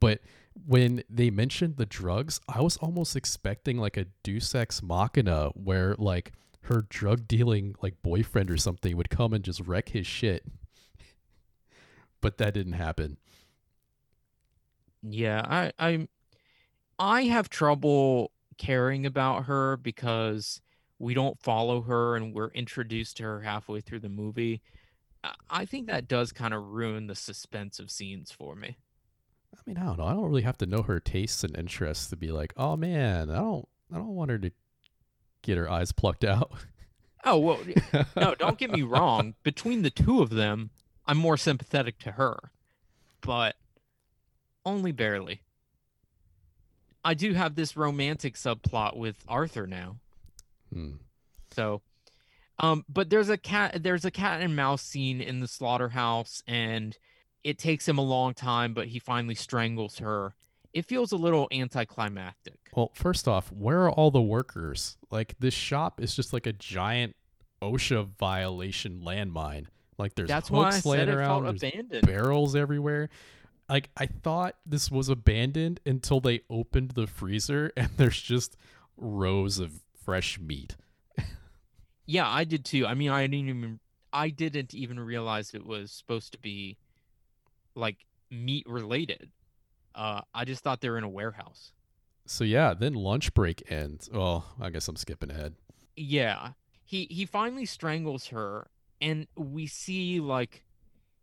But 0.00 0.20
when 0.66 1.02
they 1.08 1.30
mentioned 1.30 1.76
the 1.76 1.86
drugs, 1.86 2.40
I 2.48 2.60
was 2.60 2.76
almost 2.78 3.16
expecting 3.16 3.78
like 3.78 3.96
a 3.96 4.06
Deus 4.22 4.54
Ex 4.54 4.82
Machina 4.82 5.48
where 5.54 5.94
like 5.98 6.32
her 6.62 6.82
drug 6.88 7.26
dealing 7.28 7.74
like 7.82 8.02
boyfriend 8.02 8.50
or 8.50 8.56
something 8.56 8.96
would 8.96 9.10
come 9.10 9.32
and 9.32 9.44
just 9.44 9.60
wreck 9.60 9.90
his 9.90 10.06
shit. 10.06 10.44
But 12.20 12.38
that 12.38 12.54
didn't 12.54 12.72
happen. 12.72 13.18
Yeah, 15.02 15.42
I 15.44 15.72
I 15.78 16.08
I 16.98 17.22
have 17.24 17.48
trouble 17.50 18.32
caring 18.56 19.04
about 19.04 19.44
her 19.44 19.76
because 19.76 20.60
we 20.98 21.12
don't 21.12 21.38
follow 21.42 21.82
her 21.82 22.16
and 22.16 22.32
we're 22.34 22.48
introduced 22.52 23.18
to 23.18 23.24
her 23.24 23.40
halfway 23.42 23.80
through 23.80 24.00
the 24.00 24.08
movie. 24.08 24.62
I- 25.22 25.34
I 25.50 25.64
think 25.66 25.86
that 25.88 26.08
does 26.08 26.32
kind 26.32 26.54
of 26.54 26.62
ruin 26.64 27.06
the 27.08 27.14
suspense 27.14 27.78
of 27.78 27.90
scenes 27.90 28.30
for 28.30 28.54
me. 28.56 28.78
I 29.66 29.70
mean, 29.70 29.78
I 29.78 29.86
don't 29.86 29.98
know. 29.98 30.04
I 30.04 30.12
don't 30.12 30.28
really 30.28 30.42
have 30.42 30.58
to 30.58 30.66
know 30.66 30.82
her 30.82 31.00
tastes 31.00 31.42
and 31.42 31.56
interests 31.56 32.08
to 32.08 32.16
be 32.16 32.30
like, 32.30 32.52
oh 32.56 32.76
man, 32.76 33.30
I 33.30 33.36
don't, 33.36 33.66
I 33.92 33.96
don't 33.96 34.14
want 34.14 34.30
her 34.30 34.38
to 34.38 34.50
get 35.42 35.56
her 35.56 35.70
eyes 35.70 35.92
plucked 35.92 36.24
out. 36.24 36.52
Oh, 37.24 37.38
well, 37.38 37.58
no, 38.16 38.34
don't 38.38 38.58
get 38.58 38.70
me 38.70 38.82
wrong. 38.82 39.34
Between 39.42 39.82
the 39.82 39.90
two 39.90 40.20
of 40.20 40.30
them, 40.30 40.70
I'm 41.06 41.16
more 41.16 41.38
sympathetic 41.38 41.98
to 42.00 42.12
her, 42.12 42.50
but 43.22 43.56
only 44.66 44.92
barely. 44.92 45.40
I 47.02 47.14
do 47.14 47.32
have 47.34 47.54
this 47.54 47.76
romantic 47.76 48.34
subplot 48.34 48.96
with 48.96 49.16
Arthur 49.28 49.66
now. 49.66 49.96
Hmm. 50.72 50.92
So, 51.52 51.82
um, 52.58 52.84
but 52.88 53.10
there's 53.10 53.28
a 53.28 53.36
cat, 53.36 53.82
there's 53.82 54.04
a 54.04 54.10
cat 54.10 54.40
and 54.40 54.56
mouse 54.56 54.82
scene 54.82 55.20
in 55.20 55.40
the 55.40 55.48
slaughterhouse, 55.48 56.42
and 56.46 56.96
it 57.44 57.58
takes 57.58 57.86
him 57.86 57.98
a 57.98 58.02
long 58.02 58.34
time, 58.34 58.72
but 58.74 58.88
he 58.88 58.98
finally 58.98 59.34
strangles 59.34 59.98
her. 59.98 60.34
It 60.72 60.86
feels 60.86 61.12
a 61.12 61.16
little 61.16 61.46
anticlimactic. 61.52 62.58
Well, 62.74 62.90
first 62.94 63.28
off, 63.28 63.52
where 63.52 63.82
are 63.84 63.90
all 63.90 64.10
the 64.10 64.22
workers? 64.22 64.96
Like 65.10 65.36
this 65.38 65.54
shop 65.54 66.00
is 66.00 66.16
just 66.16 66.32
like 66.32 66.46
a 66.46 66.52
giant 66.52 67.14
OSHA 67.62 68.08
violation 68.18 69.02
landmine. 69.04 69.66
Like 69.98 70.14
there's 70.16 70.28
That's 70.28 70.48
hooks 70.48 70.84
laying 70.84 71.08
around, 71.08 71.44
there's 71.44 71.62
abandoned. 71.62 72.06
barrels 72.06 72.56
everywhere. 72.56 73.10
Like 73.68 73.90
I 73.96 74.06
thought 74.06 74.56
this 74.66 74.90
was 74.90 75.08
abandoned 75.08 75.78
until 75.86 76.20
they 76.20 76.40
opened 76.50 76.92
the 76.92 77.06
freezer 77.06 77.72
and 77.76 77.90
there's 77.96 78.20
just 78.20 78.56
rows 78.96 79.58
of 79.58 79.80
fresh 80.04 80.40
meat. 80.40 80.76
Yeah, 82.06 82.28
I 82.28 82.44
did 82.44 82.64
too. 82.64 82.86
I 82.86 82.94
mean, 82.94 83.10
I 83.10 83.22
didn't 83.26 83.48
even 83.48 83.80
I 84.12 84.28
didn't 84.30 84.74
even 84.74 84.98
realize 85.00 85.54
it 85.54 85.64
was 85.64 85.90
supposed 85.92 86.32
to 86.32 86.38
be 86.38 86.76
like 87.74 88.04
meat 88.30 88.66
related. 88.68 89.30
Uh, 89.94 90.22
I 90.34 90.44
just 90.44 90.62
thought 90.64 90.80
they 90.80 90.90
were 90.90 90.98
in 90.98 91.04
a 91.04 91.08
warehouse. 91.08 91.72
So 92.26 92.42
yeah, 92.44 92.74
then 92.74 92.94
lunch 92.94 93.34
break 93.34 93.62
ends. 93.70 94.08
Well, 94.12 94.44
I 94.60 94.70
guess 94.70 94.88
I'm 94.88 94.96
skipping 94.96 95.30
ahead. 95.30 95.54
Yeah, 95.96 96.50
he 96.84 97.06
he 97.10 97.26
finally 97.26 97.66
strangles 97.66 98.28
her, 98.28 98.68
and 99.00 99.26
we 99.36 99.66
see 99.66 100.20
like 100.20 100.64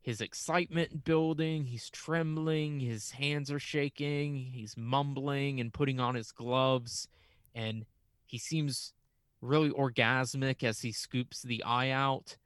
his 0.01 0.21
excitement 0.21 1.03
building. 1.03 1.65
He's 1.65 1.89
trembling. 1.89 2.79
His 2.79 3.11
hands 3.11 3.51
are 3.51 3.59
shaking. 3.59 4.35
He's 4.53 4.77
mumbling 4.77 5.59
and 5.59 5.73
putting 5.73 5.99
on 5.99 6.15
his 6.15 6.31
gloves, 6.31 7.07
and 7.53 7.85
he 8.25 8.37
seems 8.37 8.93
really 9.41 9.71
orgasmic 9.71 10.63
as 10.63 10.81
he 10.81 10.91
scoops 10.91 11.41
the 11.41 11.63
eye 11.63 11.89
out. 11.89 12.37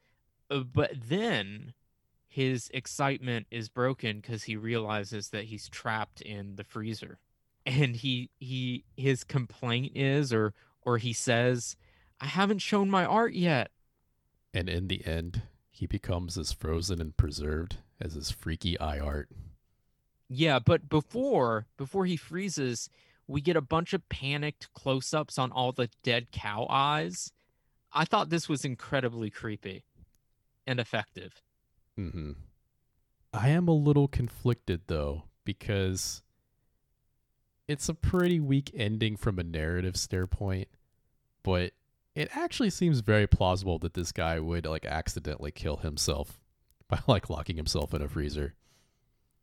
Uh, 0.50 0.60
But 0.60 0.92
then 1.10 1.74
his 2.36 2.70
excitement 2.74 3.48
is 3.50 3.70
broken 3.70 4.20
because 4.20 4.44
he 4.44 4.58
realizes 4.58 5.30
that 5.30 5.46
he's 5.46 5.70
trapped 5.70 6.20
in 6.20 6.58
the 6.58 6.66
freezer, 6.66 7.18
and 7.66 7.96
he 7.96 8.30
he 8.40 8.84
his 8.98 9.24
complaint 9.24 9.94
is, 9.96 10.34
or 10.34 10.54
or 10.82 10.98
he 10.98 11.14
says, 11.14 11.78
"I 12.20 12.26
haven't 12.26 12.60
shown 12.60 12.90
my 12.90 13.06
art 13.06 13.34
yet." 13.34 13.72
And 14.54 14.68
in 14.68 14.90
the 14.90 15.06
end, 15.06 15.44
he 15.70 15.88
becomes 15.88 16.38
as 16.38 16.52
frozen 16.52 17.00
and 17.00 17.16
preserved 17.16 17.78
as 18.02 18.16
his 18.16 18.32
freaky 18.32 18.78
eye 18.82 19.00
art. 19.00 19.30
Yeah, 20.28 20.60
but 20.60 20.90
before 20.90 21.68
before 21.78 22.06
he 22.06 22.18
freezes, 22.18 22.90
we 23.28 23.40
get 23.40 23.56
a 23.56 23.62
bunch 23.62 23.94
of 23.94 24.10
panicked 24.10 24.74
close-ups 24.74 25.40
on 25.40 25.54
all 25.54 25.72
the 25.72 25.90
dead 26.04 26.34
cow 26.34 26.68
eyes. 26.70 27.32
I 27.94 28.04
thought 28.04 28.30
this 28.30 28.50
was 28.50 28.66
incredibly 28.66 29.30
creepy 29.30 29.86
and 30.68 30.82
effective. 30.82 31.42
Hmm 31.98 32.32
I 33.34 33.50
am 33.50 33.68
a 33.68 33.74
little 33.74 34.08
conflicted 34.08 34.84
though 34.88 35.24
because 35.44 36.22
it's 37.68 37.90
a 37.90 37.94
pretty 37.94 38.40
weak 38.40 38.72
ending 38.74 39.18
from 39.18 39.40
a 39.40 39.44
narrative 39.44 39.98
standpoint, 39.98 40.68
but 41.44 41.74
it 42.14 42.30
actually 42.36 42.70
seems 42.70 43.00
very 43.00 43.28
plausible 43.28 43.78
that 43.80 43.94
this 43.94 44.12
guy 44.12 44.40
would 44.40 44.66
like 44.66 44.86
accidentally 44.86 45.52
kill 45.52 45.78
himself 45.78 46.40
by 46.88 47.00
like 47.08 47.30
locking 47.30 47.58
himself 47.58 47.94
in 47.94 48.02
a 48.02 48.08
freezer. 48.08 48.56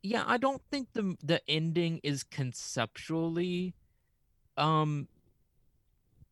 Yeah, 0.03 0.25
I 0.27 0.37
don't 0.37 0.63
think 0.71 0.93
the 0.95 1.17
the 1.23 1.49
ending 1.49 2.01
is 2.03 2.23
conceptually 2.23 3.75
um 4.57 5.09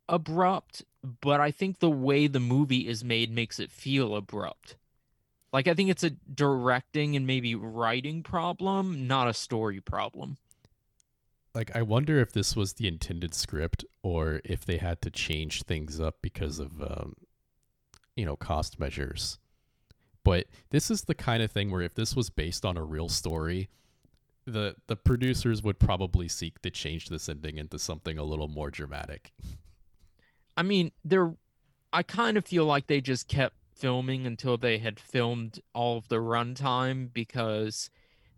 abrupt, 0.09 0.84
but 1.20 1.40
I 1.40 1.51
think 1.51 1.78
the 1.78 1.90
way 1.90 2.26
the 2.26 2.40
movie 2.40 2.88
is 2.88 3.05
made 3.05 3.30
makes 3.30 3.60
it 3.60 3.70
feel 3.70 4.16
abrupt. 4.16 4.76
Like 5.52 5.66
I 5.66 5.74
think 5.74 5.90
it's 5.90 6.05
a 6.05 6.10
directing 6.10 7.16
and 7.16 7.27
maybe 7.27 7.55
writing 7.55 8.22
problem, 8.22 9.06
not 9.06 9.28
a 9.28 9.35
story 9.35 9.81
problem. 9.81 10.36
Like 11.55 11.74
I 11.74 11.82
wonder 11.82 12.20
if 12.20 12.32
this 12.32 12.55
was 12.55 12.74
the 12.74 12.86
intended 12.86 13.35
script 13.35 13.85
or 14.02 14.40
if 14.44 14.64
they 14.64 14.77
had 14.77 15.02
to 15.02 15.10
change 15.10 15.64
things 15.64 15.98
up 15.98 16.18
because 16.22 16.59
of 16.60 16.81
um 16.81 17.14
you 18.14 18.24
know 18.24 18.36
cost 18.36 18.78
measures. 18.78 19.39
But 20.22 20.47
this 20.70 20.90
is 20.90 21.02
the 21.02 21.14
kind 21.14 21.43
of 21.43 21.51
thing 21.51 21.70
where 21.70 21.81
if 21.81 21.94
this 21.94 22.14
was 22.14 22.31
based 22.31 22.64
on 22.64 22.77
a 22.77 22.85
real 22.85 23.09
story, 23.09 23.70
the 24.47 24.77
the 24.86 24.97
producers 24.97 25.62
would 25.62 25.78
probably 25.78 26.28
seek 26.28 26.60
to 26.62 26.70
change 26.70 27.09
this 27.09 27.28
ending 27.28 27.59
into 27.59 27.78
something 27.78 28.18
a 28.18 28.24
little 28.24 28.48
more 28.48 28.70
dramatic. 28.70 29.32
I 30.56 30.62
mean, 30.62 30.93
they're 31.05 31.35
I 31.93 32.02
kind 32.02 32.36
of 32.36 32.44
feel 32.44 32.66
like 32.66 32.86
they 32.86 33.01
just 33.01 33.27
kept 33.27 33.56
filming 33.81 34.27
until 34.27 34.57
they 34.57 34.78
had 34.78 35.01
filmed 35.01 35.61
all 35.74 35.97
of 35.97 36.09
the 36.09 36.16
runtime 36.16 37.12
because 37.12 37.90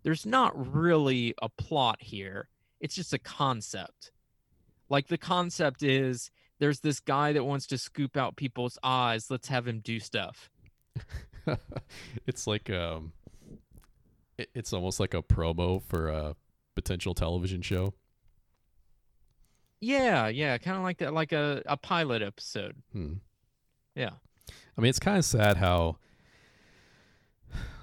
there's 0.03 0.25
not 0.25 0.73
really 0.73 1.33
a 1.41 1.49
plot 1.49 2.01
here. 2.01 2.47
It's 2.79 2.95
just 2.95 3.13
a 3.13 3.19
concept. 3.19 4.11
Like 4.89 5.07
the 5.07 5.17
concept 5.17 5.83
is 5.83 6.31
there's 6.59 6.79
this 6.79 6.99
guy 6.99 7.33
that 7.33 7.43
wants 7.43 7.67
to 7.67 7.77
scoop 7.77 8.15
out 8.17 8.35
people's 8.35 8.77
eyes. 8.83 9.29
Let's 9.29 9.47
have 9.49 9.67
him 9.67 9.79
do 9.79 9.99
stuff. 9.99 10.49
it's 12.27 12.47
like 12.47 12.69
um 12.69 13.11
it, 14.37 14.49
it's 14.53 14.73
almost 14.73 14.99
like 14.99 15.13
a 15.13 15.21
promo 15.21 15.81
for 15.81 16.09
a 16.09 16.35
potential 16.75 17.13
television 17.13 17.61
show. 17.61 17.93
Yeah, 19.81 20.27
yeah, 20.29 20.57
kind 20.59 20.77
of 20.77 20.83
like 20.83 20.99
that, 20.99 21.13
like 21.13 21.33
a, 21.33 21.61
a 21.65 21.75
pilot 21.75 22.21
episode. 22.21 22.77
Hmm. 22.93 23.15
Yeah. 23.95 24.11
I 24.49 24.81
mean, 24.81 24.89
it's 24.89 24.99
kind 24.99 25.17
of 25.17 25.25
sad 25.25 25.57
how 25.57 25.97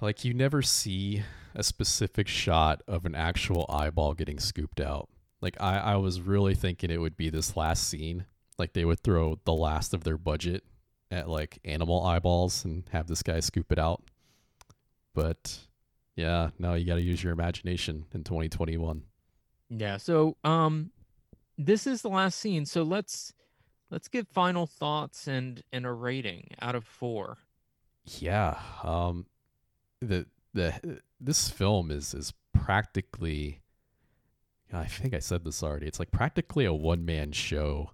like 0.01 0.25
you 0.25 0.35
never 0.35 0.63
see 0.63 1.23
a 1.55 1.63
specific 1.63 2.29
shot 2.29 2.83
of 2.87 3.05
an 3.05 3.15
actual 3.15 3.67
eyeball 3.69 4.15
getting 4.15 4.39
scooped 4.39 4.81
out. 4.81 5.09
Like 5.41 5.57
I, 5.61 5.79
I 5.79 5.97
was 5.97 6.21
really 6.21 6.55
thinking 6.55 6.91
it 6.91 7.01
would 7.01 7.17
be 7.17 7.31
this 7.31 7.57
last 7.57 7.89
scene. 7.89 8.27
Like 8.59 8.73
they 8.73 8.85
would 8.85 9.01
throw 9.01 9.39
the 9.45 9.55
last 9.55 9.95
of 9.95 10.05
their 10.05 10.19
budget 10.19 10.65
at 11.11 11.29
like 11.29 11.59
animal 11.65 12.05
eyeballs 12.05 12.65
and 12.65 12.85
have 12.93 13.07
this 13.07 13.23
guy 13.23 13.41
scoop 13.41 13.73
it 13.73 13.79
out. 13.79 14.03
But 15.15 15.59
yeah, 16.17 16.51
no, 16.59 16.75
you 16.75 16.87
got 16.87 16.97
to 16.97 17.01
use 17.01 17.23
your 17.23 17.33
imagination 17.33 18.07
in 18.13 18.25
2021. 18.25 19.03
Yeah. 19.71 19.97
So 19.97 20.37
um, 20.45 20.91
this 21.57 21.87
is 21.87 22.03
the 22.03 22.11
last 22.11 22.39
scene. 22.39 22.67
So 22.67 22.83
let's 22.83 23.33
let's 23.91 24.09
give 24.09 24.29
final 24.29 24.67
thoughts 24.67 25.27
and 25.27 25.63
and 25.73 25.87
a 25.87 25.93
rating 25.93 26.51
out 26.61 26.75
of 26.75 26.85
four. 26.85 27.39
Yeah. 28.05 28.59
Um, 28.83 29.27
the 30.01 30.27
the 30.55 31.01
this 31.21 31.49
film 31.49 31.91
is 31.91 32.15
is 32.15 32.33
practically. 32.53 33.61
I 34.73 34.85
think 34.85 35.15
I 35.15 35.19
said 35.19 35.45
this 35.45 35.65
already. 35.65 35.87
It's 35.87 35.99
like 35.99 36.13
practically 36.13 36.65
a 36.65 36.73
one 36.73 37.05
man 37.05 37.33
show 37.33 37.91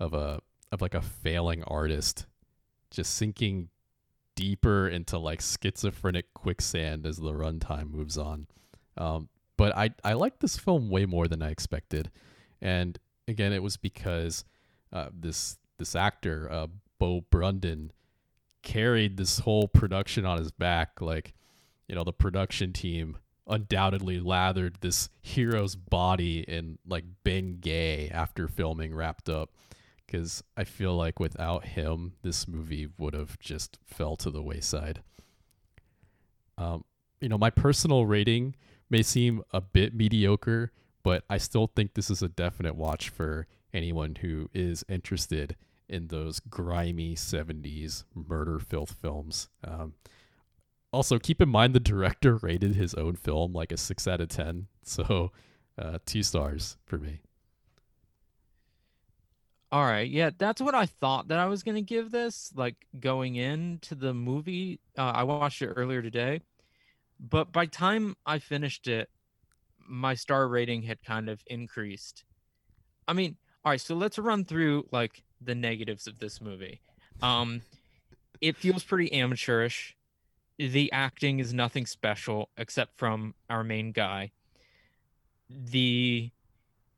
of 0.00 0.14
a 0.14 0.40
of 0.72 0.80
like 0.80 0.94
a 0.94 1.02
failing 1.02 1.62
artist 1.64 2.26
just 2.90 3.14
sinking 3.14 3.68
deeper 4.34 4.88
into 4.88 5.18
like 5.18 5.40
schizophrenic 5.40 6.32
quicksand 6.34 7.06
as 7.06 7.18
the 7.18 7.32
runtime 7.32 7.90
moves 7.90 8.16
on. 8.16 8.46
Um, 8.96 9.28
but 9.56 9.76
I 9.76 9.90
I 10.02 10.14
like 10.14 10.40
this 10.40 10.56
film 10.56 10.88
way 10.88 11.04
more 11.04 11.28
than 11.28 11.42
I 11.42 11.50
expected, 11.50 12.10
and 12.60 12.98
again 13.28 13.52
it 13.52 13.62
was 13.62 13.76
because 13.76 14.44
uh, 14.94 15.08
this 15.12 15.58
this 15.78 15.94
actor 15.94 16.48
uh, 16.50 16.68
Bo 16.98 17.24
Brundin 17.30 17.90
carried 18.62 19.18
this 19.18 19.40
whole 19.40 19.68
production 19.68 20.24
on 20.24 20.38
his 20.38 20.52
back. 20.52 21.00
Like 21.00 21.34
you 21.88 21.94
know 21.94 22.04
the 22.04 22.12
production 22.12 22.72
team 22.72 23.18
undoubtedly 23.46 24.20
lathered 24.20 24.78
this 24.80 25.10
hero's 25.20 25.76
body 25.76 26.40
in 26.40 26.78
like 26.86 27.04
Bengay 27.24 28.10
after 28.10 28.48
filming 28.48 28.94
wrapped 28.94 29.28
up 29.28 29.50
because 30.06 30.42
I 30.56 30.64
feel 30.64 30.94
like 30.94 31.18
without 31.18 31.64
him, 31.66 32.14
this 32.22 32.46
movie 32.46 32.88
would 32.98 33.14
have 33.14 33.38
just 33.38 33.78
fell 33.84 34.16
to 34.18 34.30
the 34.30 34.42
wayside. 34.42 35.02
Um, 36.56 36.84
you 37.20 37.28
know, 37.28 37.38
my 37.38 37.50
personal 37.50 38.06
rating 38.06 38.54
may 38.90 39.02
seem 39.02 39.42
a 39.52 39.60
bit 39.60 39.94
mediocre, 39.94 40.72
but 41.02 41.24
I 41.28 41.38
still 41.38 41.66
think 41.74 41.94
this 41.94 42.10
is 42.10 42.22
a 42.22 42.28
definite 42.28 42.76
watch 42.76 43.08
for 43.08 43.46
anyone 43.74 44.16
who 44.20 44.48
is 44.54 44.84
interested 44.88 45.56
in 45.88 46.08
those 46.08 46.40
grimy 46.40 47.14
70s 47.14 48.04
murder 48.14 48.58
filth 48.58 48.96
films. 49.00 49.48
Um, 49.62 49.94
also, 50.92 51.18
keep 51.18 51.40
in 51.42 51.48
mind 51.48 51.74
the 51.74 51.80
director 51.80 52.36
rated 52.42 52.74
his 52.74 52.94
own 52.94 53.16
film 53.16 53.52
like 53.52 53.72
a 53.72 53.76
6 53.76 54.08
out 54.08 54.20
of 54.20 54.28
10. 54.28 54.68
So, 54.82 55.32
uh, 55.76 55.98
two 56.06 56.22
stars 56.22 56.76
for 56.84 56.98
me. 56.98 57.20
All 59.72 59.84
right. 59.84 60.08
Yeah, 60.08 60.30
that's 60.38 60.60
what 60.60 60.74
I 60.74 60.86
thought 60.86 61.28
that 61.28 61.40
I 61.40 61.46
was 61.46 61.64
going 61.64 61.74
to 61.74 61.82
give 61.82 62.12
this 62.12 62.52
like 62.54 62.76
going 63.00 63.34
into 63.34 63.96
the 63.96 64.14
movie. 64.14 64.78
Uh, 64.96 65.10
I 65.14 65.24
watched 65.24 65.62
it 65.62 65.72
earlier 65.74 66.00
today. 66.00 66.42
But 67.18 67.52
by 67.52 67.66
time 67.66 68.14
I 68.24 68.38
finished 68.38 68.86
it, 68.86 69.08
my 69.86 70.14
star 70.14 70.46
rating 70.48 70.82
had 70.82 71.02
kind 71.02 71.28
of 71.28 71.42
increased. 71.46 72.24
I 73.08 73.12
mean, 73.14 73.36
all 73.64 73.70
right, 73.72 73.80
so 73.80 73.94
let's 73.94 74.18
run 74.18 74.44
through 74.44 74.86
like 74.90 75.22
the 75.40 75.54
negatives 75.54 76.06
of 76.06 76.18
this 76.18 76.40
movie. 76.40 76.80
Um 77.22 77.62
it 78.40 78.56
feels 78.56 78.84
pretty 78.84 79.12
amateurish. 79.12 79.96
The 80.58 80.92
acting 80.92 81.40
is 81.40 81.54
nothing 81.54 81.86
special 81.86 82.50
except 82.56 82.98
from 82.98 83.34
our 83.48 83.64
main 83.64 83.92
guy. 83.92 84.32
The 85.48 86.30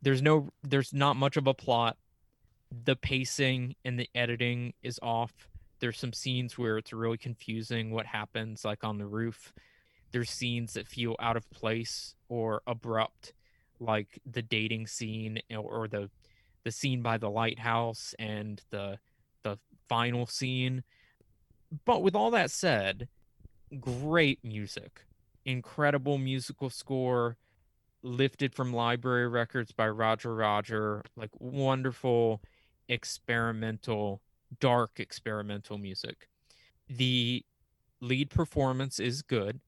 there's 0.02 0.22
no 0.22 0.50
there's 0.62 0.92
not 0.92 1.16
much 1.16 1.36
of 1.36 1.46
a 1.46 1.54
plot 1.54 1.96
the 2.84 2.96
pacing 2.96 3.74
and 3.84 3.98
the 3.98 4.08
editing 4.14 4.74
is 4.82 4.98
off. 5.02 5.48
There's 5.80 5.98
some 5.98 6.12
scenes 6.12 6.58
where 6.58 6.78
it's 6.78 6.92
really 6.92 7.18
confusing 7.18 7.90
what 7.90 8.06
happens, 8.06 8.64
like 8.64 8.84
on 8.84 8.98
the 8.98 9.06
roof. 9.06 9.52
There's 10.12 10.30
scenes 10.30 10.74
that 10.74 10.88
feel 10.88 11.16
out 11.20 11.36
of 11.36 11.48
place 11.50 12.14
or 12.28 12.62
abrupt, 12.66 13.34
like 13.78 14.18
the 14.24 14.42
dating 14.42 14.86
scene 14.86 15.40
or 15.54 15.88
the 15.88 16.10
the 16.66 16.72
scene 16.72 17.00
by 17.00 17.16
the 17.16 17.30
lighthouse 17.30 18.12
and 18.18 18.60
the 18.70 18.98
the 19.44 19.56
final 19.88 20.26
scene. 20.26 20.82
But 21.84 22.02
with 22.02 22.16
all 22.16 22.32
that 22.32 22.50
said, 22.50 23.06
great 23.78 24.40
music, 24.42 25.04
incredible 25.44 26.18
musical 26.18 26.68
score, 26.68 27.36
lifted 28.02 28.52
from 28.52 28.72
library 28.72 29.28
records 29.28 29.70
by 29.70 29.88
Roger 29.88 30.34
Roger, 30.34 31.04
like 31.16 31.30
wonderful 31.38 32.42
experimental, 32.88 34.20
dark 34.58 34.98
experimental 34.98 35.78
music. 35.78 36.28
The 36.88 37.44
lead 38.00 38.28
performance 38.28 38.98
is 38.98 39.22
good. 39.22 39.60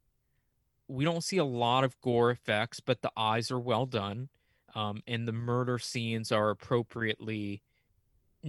We 0.88 1.04
don't 1.04 1.22
see 1.22 1.36
a 1.36 1.44
lot 1.44 1.84
of 1.84 2.00
gore 2.00 2.32
effects, 2.32 2.80
but 2.80 3.02
the 3.02 3.12
eyes 3.16 3.52
are 3.52 3.60
well 3.60 3.86
done. 3.86 4.30
Um, 4.78 5.02
and 5.08 5.26
the 5.26 5.32
murder 5.32 5.80
scenes 5.80 6.30
are 6.30 6.50
appropriately 6.50 7.62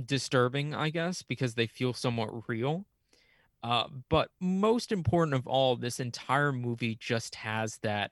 disturbing, 0.05 0.75
I 0.75 0.91
guess, 0.91 1.23
because 1.23 1.55
they 1.55 1.65
feel 1.65 1.91
somewhat 1.91 2.47
real. 2.47 2.85
Uh, 3.63 3.87
but 4.09 4.29
most 4.39 4.91
important 4.91 5.33
of 5.33 5.47
all, 5.47 5.75
this 5.75 5.99
entire 5.99 6.51
movie 6.51 6.95
just 6.99 7.33
has 7.33 7.79
that 7.81 8.11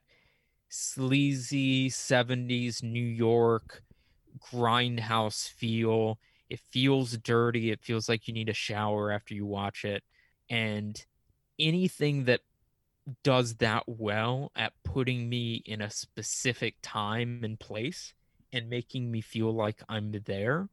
sleazy 0.68 1.88
70s 1.88 2.82
New 2.82 3.00
York 3.00 3.82
grindhouse 4.52 5.48
feel 5.48 6.18
it 6.50 6.60
feels 6.72 7.16
dirty. 7.18 7.70
It 7.70 7.80
feels 7.80 8.08
like 8.08 8.26
you 8.26 8.34
need 8.34 8.48
a 8.48 8.54
shower 8.54 9.12
after 9.12 9.34
you 9.34 9.46
watch 9.46 9.84
it. 9.84 10.02
And 10.50 11.00
anything 11.60 12.24
that 12.24 12.40
does 13.22 13.56
that 13.56 13.84
well 13.86 14.52
at 14.56 14.72
putting 14.84 15.28
me 15.28 15.62
in 15.64 15.80
a 15.80 15.90
specific 15.90 16.76
time 16.82 17.42
and 17.42 17.58
place 17.58 18.14
and 18.52 18.68
making 18.68 19.10
me 19.10 19.20
feel 19.20 19.52
like 19.52 19.82
I'm 19.88 20.12
there, 20.26 20.68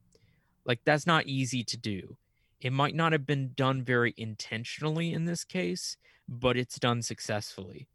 like 0.65 0.79
that's 0.85 1.07
not 1.07 1.27
easy 1.27 1.63
to 1.63 1.77
do. 1.77 2.17
It 2.61 2.73
might 2.73 2.95
not 2.95 3.11
have 3.11 3.25
been 3.25 3.51
done 3.55 3.83
very 3.83 4.13
intentionally 4.17 5.13
in 5.13 5.25
this 5.25 5.43
case, 5.43 5.97
but 6.27 6.57
it's 6.57 6.79
done 6.79 7.01
successfully. 7.01 7.87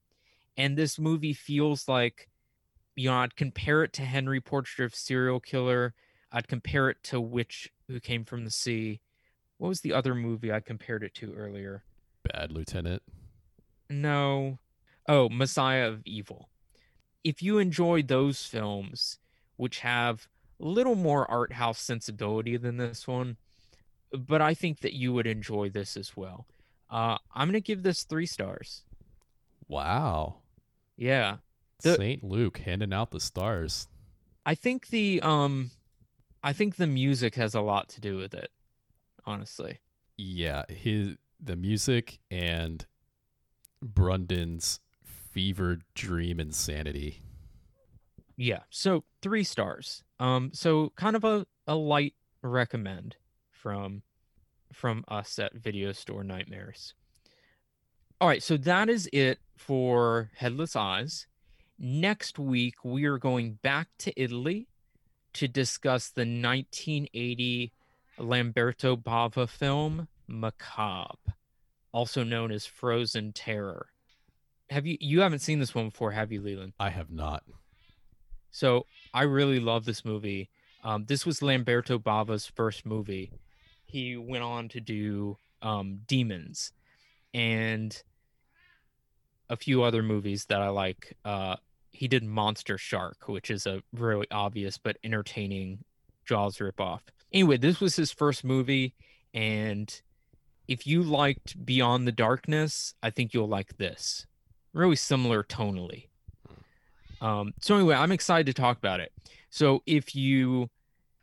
And 0.57 0.77
this 0.77 0.99
movie 0.99 1.33
feels 1.33 1.89
like, 1.89 2.29
you 2.95 3.09
know, 3.09 3.17
I'd 3.17 3.37
compare 3.37 3.83
it 3.83 3.93
to 3.95 4.03
Henry 4.03 4.41
Portrait 4.41 4.85
of 4.85 4.95
Serial 4.95 5.41
Killer 5.41 5.95
I'd 6.33 6.49
compare 6.49 6.91
it 6.91 7.03
to 7.05 7.21
Witch 7.21 7.71
Who 7.89 7.99
Came 8.01 8.25
from 8.25 8.45
the 8.45 8.51
Sea. 8.51 9.01
What 9.59 9.69
was 9.69 9.81
the 9.81 9.93
other 9.93 10.15
movie 10.15 10.53
I 10.53 10.61
compared 10.61 11.03
it 11.03 11.15
to 11.17 11.35
earlier? 11.35 11.83
Bad 12.33 12.53
Lieutenant. 12.53 13.03
No. 13.91 14.59
Oh, 15.09 15.29
Messiah 15.29 15.89
of 15.89 16.03
Evil. 16.07 16.49
If 17.25 17.43
you 17.43 17.59
enjoy 17.59 18.03
those 18.03 18.45
films, 18.47 19.19
which 19.57 19.81
have 19.81 20.29
a 20.61 20.65
little 20.65 20.95
more 20.95 21.31
art 21.31 21.53
house 21.53 21.81
sensibility 21.81 22.57
than 22.57 22.77
this 22.77 23.07
one, 23.07 23.37
but 24.13 24.41
I 24.41 24.55
think 24.55 24.81
that 24.81 24.95
you 24.95 25.13
would 25.13 25.27
enjoy 25.27 25.69
this 25.69 25.97
as 25.97 26.17
well. 26.17 26.47
Uh, 26.89 27.19
I'm 27.35 27.49
gonna 27.49 27.61
give 27.61 27.83
this 27.83 28.05
three 28.05 28.27
stars. 28.27 28.85
Wow. 29.69 30.37
Yeah. 30.97 31.37
The, 31.83 31.97
Saint 31.97 32.25
Luke 32.25 32.59
handing 32.59 32.93
out 32.93 33.11
the 33.11 33.21
stars. 33.21 33.89
I 34.45 34.55
think 34.55 34.89
the 34.89 35.21
um 35.23 35.71
I 36.43 36.53
think 36.53 36.77
the 36.77 36.87
music 36.87 37.35
has 37.35 37.55
a 37.55 37.61
lot 37.61 37.89
to 37.91 38.01
do 38.01 38.17
with 38.17 38.35
it, 38.35 38.51
honestly. 39.25 39.79
Yeah, 40.17 40.65
his 40.69 41.17
the 41.39 41.57
music 41.57 42.19
and 42.31 42.85
Brundin's 43.83 44.81
fever 45.05 45.79
dream 45.95 46.41
insanity. 46.41 47.23
Yeah, 48.37 48.61
so 48.71 49.05
three 49.23 49.45
stars. 49.45 50.03
Um, 50.19 50.51
so 50.53 50.93
kind 50.97 51.17
of 51.17 51.25
a, 51.25 51.47
a 51.67 51.75
light 51.75 52.15
recommend 52.43 53.17
from 53.51 54.03
from 54.73 55.05
us 55.09 55.39
at 55.39 55.55
Video 55.55 55.93
Store 55.93 56.23
Nightmares. 56.23 56.95
All 58.21 58.29
right, 58.29 58.43
so 58.43 58.57
that 58.59 58.89
is 58.89 59.09
it 59.13 59.39
for 59.57 60.31
Headless 60.37 60.77
Eyes. 60.77 61.27
Next 61.79 62.39
week 62.39 62.85
we 62.85 63.05
are 63.07 63.19
going 63.19 63.59
back 63.63 63.89
to 64.01 64.13
Italy 64.21 64.69
to 65.33 65.49
discuss 65.49 66.11
the 66.11 66.23
1980 66.23 67.73
Lamberto 68.19 68.97
Bava 68.97 69.49
film 69.49 70.09
Macabre, 70.27 71.17
also 71.93 72.25
known 72.25 72.51
as 72.53 72.67
Frozen 72.67 73.33
Terror. 73.33 73.89
Have 74.71 74.87
you 74.87 74.97
you 75.01 75.21
haven't 75.21 75.41
seen 75.41 75.59
this 75.59 75.75
one 75.75 75.89
before, 75.89 76.13
have 76.13 76.31
you, 76.31 76.41
Leland? 76.41 76.73
I 76.79 76.91
have 76.91 77.11
not. 77.11 77.43
So 78.51 78.87
I 79.13 79.23
really 79.23 79.61
love 79.61 79.85
this 79.85 80.05
movie. 80.05 80.51
Um, 80.83 81.05
this 81.07 81.27
was 81.27 81.43
Lamberto 81.43 81.99
Bava's 81.99 82.47
first 82.47 82.87
movie. 82.87 83.33
He 83.85 84.17
went 84.17 84.45
on 84.45 84.69
to 84.71 84.81
do 84.81 85.37
um, 85.63 86.01
Demons, 86.07 86.73
and 87.35 88.01
a 89.49 89.57
few 89.57 89.83
other 89.83 90.03
movies 90.03 90.47
that 90.47 90.63
I 90.63 90.69
like. 90.69 91.17
Uh, 91.25 91.57
he 91.91 92.07
did 92.09 92.23
Monster 92.23 92.79
Shark, 92.79 93.29
which 93.29 93.51
is 93.51 93.67
a 93.67 93.83
really 93.93 94.27
obvious 94.31 94.79
but 94.79 94.97
entertaining 95.03 95.85
Jaws 96.25 96.59
ripoff. 96.59 97.01
Anyway, 97.33 97.57
this 97.57 97.81
was 97.81 97.97
his 97.97 98.13
first 98.13 98.45
movie, 98.45 98.95
and 99.35 100.01
if 100.71 100.87
you 100.87 101.03
liked 101.03 101.67
Beyond 101.67 102.07
the 102.07 102.13
Darkness, 102.13 102.95
I 103.03 103.11
think 103.11 103.35
you'll 103.35 103.49
like 103.49 103.77
this. 103.77 104.27
Really 104.73 104.95
similar 104.95 105.43
tonally. 105.43 106.07
Um, 107.21 107.55
so 107.61 107.75
anyway, 107.75 107.97
I'm 107.97 108.13
excited 108.13 108.47
to 108.47 108.63
talk 108.63 108.79
about 108.79 109.01
it. 109.01 109.13
So 109.51 109.83
if 109.85 110.15
you 110.15 110.71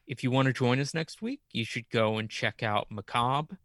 if 0.06 0.22
you 0.22 0.32
want 0.32 0.48
to 0.48 0.53
join 0.53 0.82
us 0.82 0.94
next 0.94 1.22
week, 1.22 1.40
you 1.53 1.64
should 1.64 1.90
go 1.90 2.18
and 2.18 2.30
check 2.30 2.61
out 2.61 2.91
Macabre, 2.91 3.57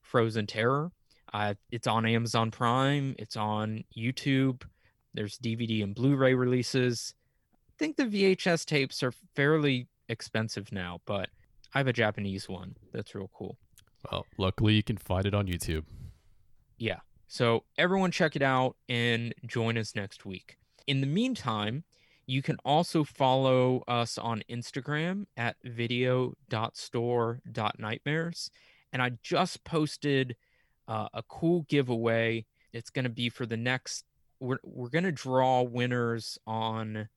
Frozen 0.00 0.46
Terror. 0.46 0.90
Uh, 1.34 1.54
it's 1.70 1.86
on 1.86 2.06
Amazon 2.06 2.50
Prime. 2.50 3.14
It's 3.18 3.36
on 3.36 3.84
YouTube. 3.96 4.62
There's 5.12 5.38
DVD 5.38 5.84
and 5.84 5.94
Blu-ray 5.94 6.32
releases. 6.32 7.14
I 7.54 7.74
think 7.78 7.96
the 7.96 8.04
VHS 8.04 8.64
tapes 8.64 9.02
are 9.02 9.12
fairly 9.34 9.88
expensive 10.08 10.72
now, 10.72 11.00
but 11.04 11.28
I 11.74 11.78
have 11.78 11.88
a 11.88 11.92
Japanese 11.92 12.48
one 12.48 12.76
that's 12.92 13.14
real 13.14 13.30
cool. 13.34 13.58
Well, 14.10 14.26
luckily 14.38 14.74
you 14.74 14.82
can 14.82 14.96
find 14.96 15.26
it 15.26 15.34
on 15.34 15.46
YouTube. 15.46 15.84
Yeah. 16.78 17.00
So 17.28 17.64
everyone 17.76 18.10
check 18.10 18.36
it 18.36 18.42
out 18.42 18.76
and 18.88 19.34
join 19.46 19.76
us 19.76 19.94
next 19.94 20.24
week. 20.24 20.56
In 20.86 21.00
the 21.00 21.06
meantime, 21.06 21.84
you 22.26 22.42
can 22.42 22.56
also 22.64 23.04
follow 23.04 23.84
us 23.88 24.18
on 24.18 24.42
Instagram 24.50 25.26
at 25.36 25.56
video.store.nightmares. 25.64 28.50
And 28.92 29.02
I 29.02 29.12
just 29.22 29.64
posted 29.64 30.36
uh, 30.88 31.08
a 31.12 31.22
cool 31.24 31.66
giveaway. 31.68 32.46
It's 32.72 32.90
going 32.90 33.04
to 33.04 33.10
be 33.10 33.28
for 33.28 33.46
the 33.46 33.56
next, 33.56 34.04
we're, 34.40 34.58
we're 34.62 34.88
going 34.88 35.04
to 35.04 35.12
draw 35.12 35.62
winners 35.62 36.38
on 36.46 37.08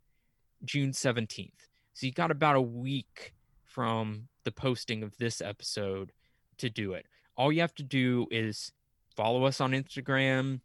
June 0.63 0.91
17th. 0.91 1.51
So 1.93 2.05
you 2.05 2.11
got 2.11 2.29
about 2.31 2.55
a 2.55 2.61
week 2.61 3.33
from 3.65 4.27
the 4.43 4.51
posting 4.51 5.03
of 5.03 5.17
this 5.17 5.41
episode 5.41 6.11
to 6.59 6.69
do 6.69 6.93
it. 6.93 7.05
All 7.35 7.51
you 7.51 7.61
have 7.61 7.75
to 7.75 7.83
do 7.83 8.27
is 8.31 8.71
follow 9.15 9.45
us 9.45 9.61
on 9.61 9.71
Instagram, 9.71 10.61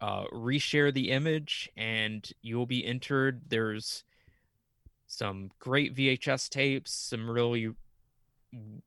uh, 0.00 0.24
reshare 0.32 0.92
the 0.92 1.10
image 1.10 1.70
and 1.76 2.28
you'll 2.42 2.66
be 2.66 2.84
entered. 2.84 3.42
There's 3.48 4.04
some 5.06 5.50
great 5.58 5.94
VHS 5.94 6.48
tapes, 6.48 6.92
some 6.92 7.28
really 7.30 7.70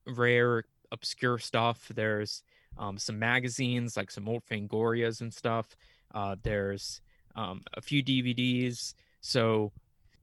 rare, 0.08 0.64
obscure 0.92 1.38
stuff. 1.38 1.92
There's 1.94 2.44
um, 2.78 2.98
some 2.98 3.20
magazines, 3.20 3.96
like 3.96 4.12
some 4.12 4.28
old 4.28 4.44
Fangorias 4.46 5.22
and 5.22 5.34
stuff. 5.34 5.76
Uh, 6.14 6.36
there's 6.42 7.02
um, 7.36 7.62
a 7.74 7.82
few 7.82 8.04
DVDs. 8.04 8.94
So, 9.22 9.72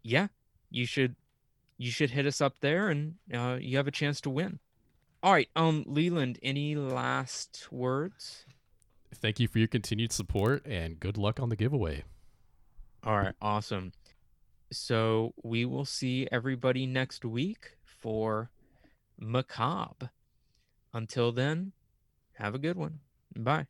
yeah, 0.02 0.28
you 0.70 0.86
should 0.86 1.16
you 1.78 1.90
should 1.90 2.10
hit 2.10 2.26
us 2.26 2.40
up 2.40 2.60
there, 2.60 2.90
and 2.90 3.14
uh, 3.34 3.59
you 3.60 3.76
have 3.76 3.88
a 3.88 3.92
chance 3.92 4.20
to 4.22 4.30
win. 4.30 4.59
All 5.23 5.32
right, 5.32 5.49
um, 5.55 5.85
Leland, 5.86 6.39
any 6.43 6.74
last 6.74 7.69
words? 7.70 8.44
Thank 9.15 9.39
you 9.39 9.47
for 9.47 9.59
your 9.59 9.69
continued 9.69 10.11
support 10.11 10.66
and 10.66 10.99
good 10.99 11.16
luck 11.16 11.39
on 11.39 11.49
the 11.49 11.55
giveaway. 11.55 12.03
All 13.05 13.16
right, 13.16 13.35
awesome. 13.40 13.93
So 14.73 15.35
we 15.44 15.65
will 15.65 15.85
see 15.85 16.27
everybody 16.32 16.86
next 16.86 17.24
week 17.24 17.77
for 17.85 18.51
Macabre. 19.19 20.11
Until 20.93 21.31
then, 21.31 21.73
have 22.35 22.55
a 22.55 22.59
good 22.59 22.77
one. 22.77 23.01
Bye. 23.36 23.66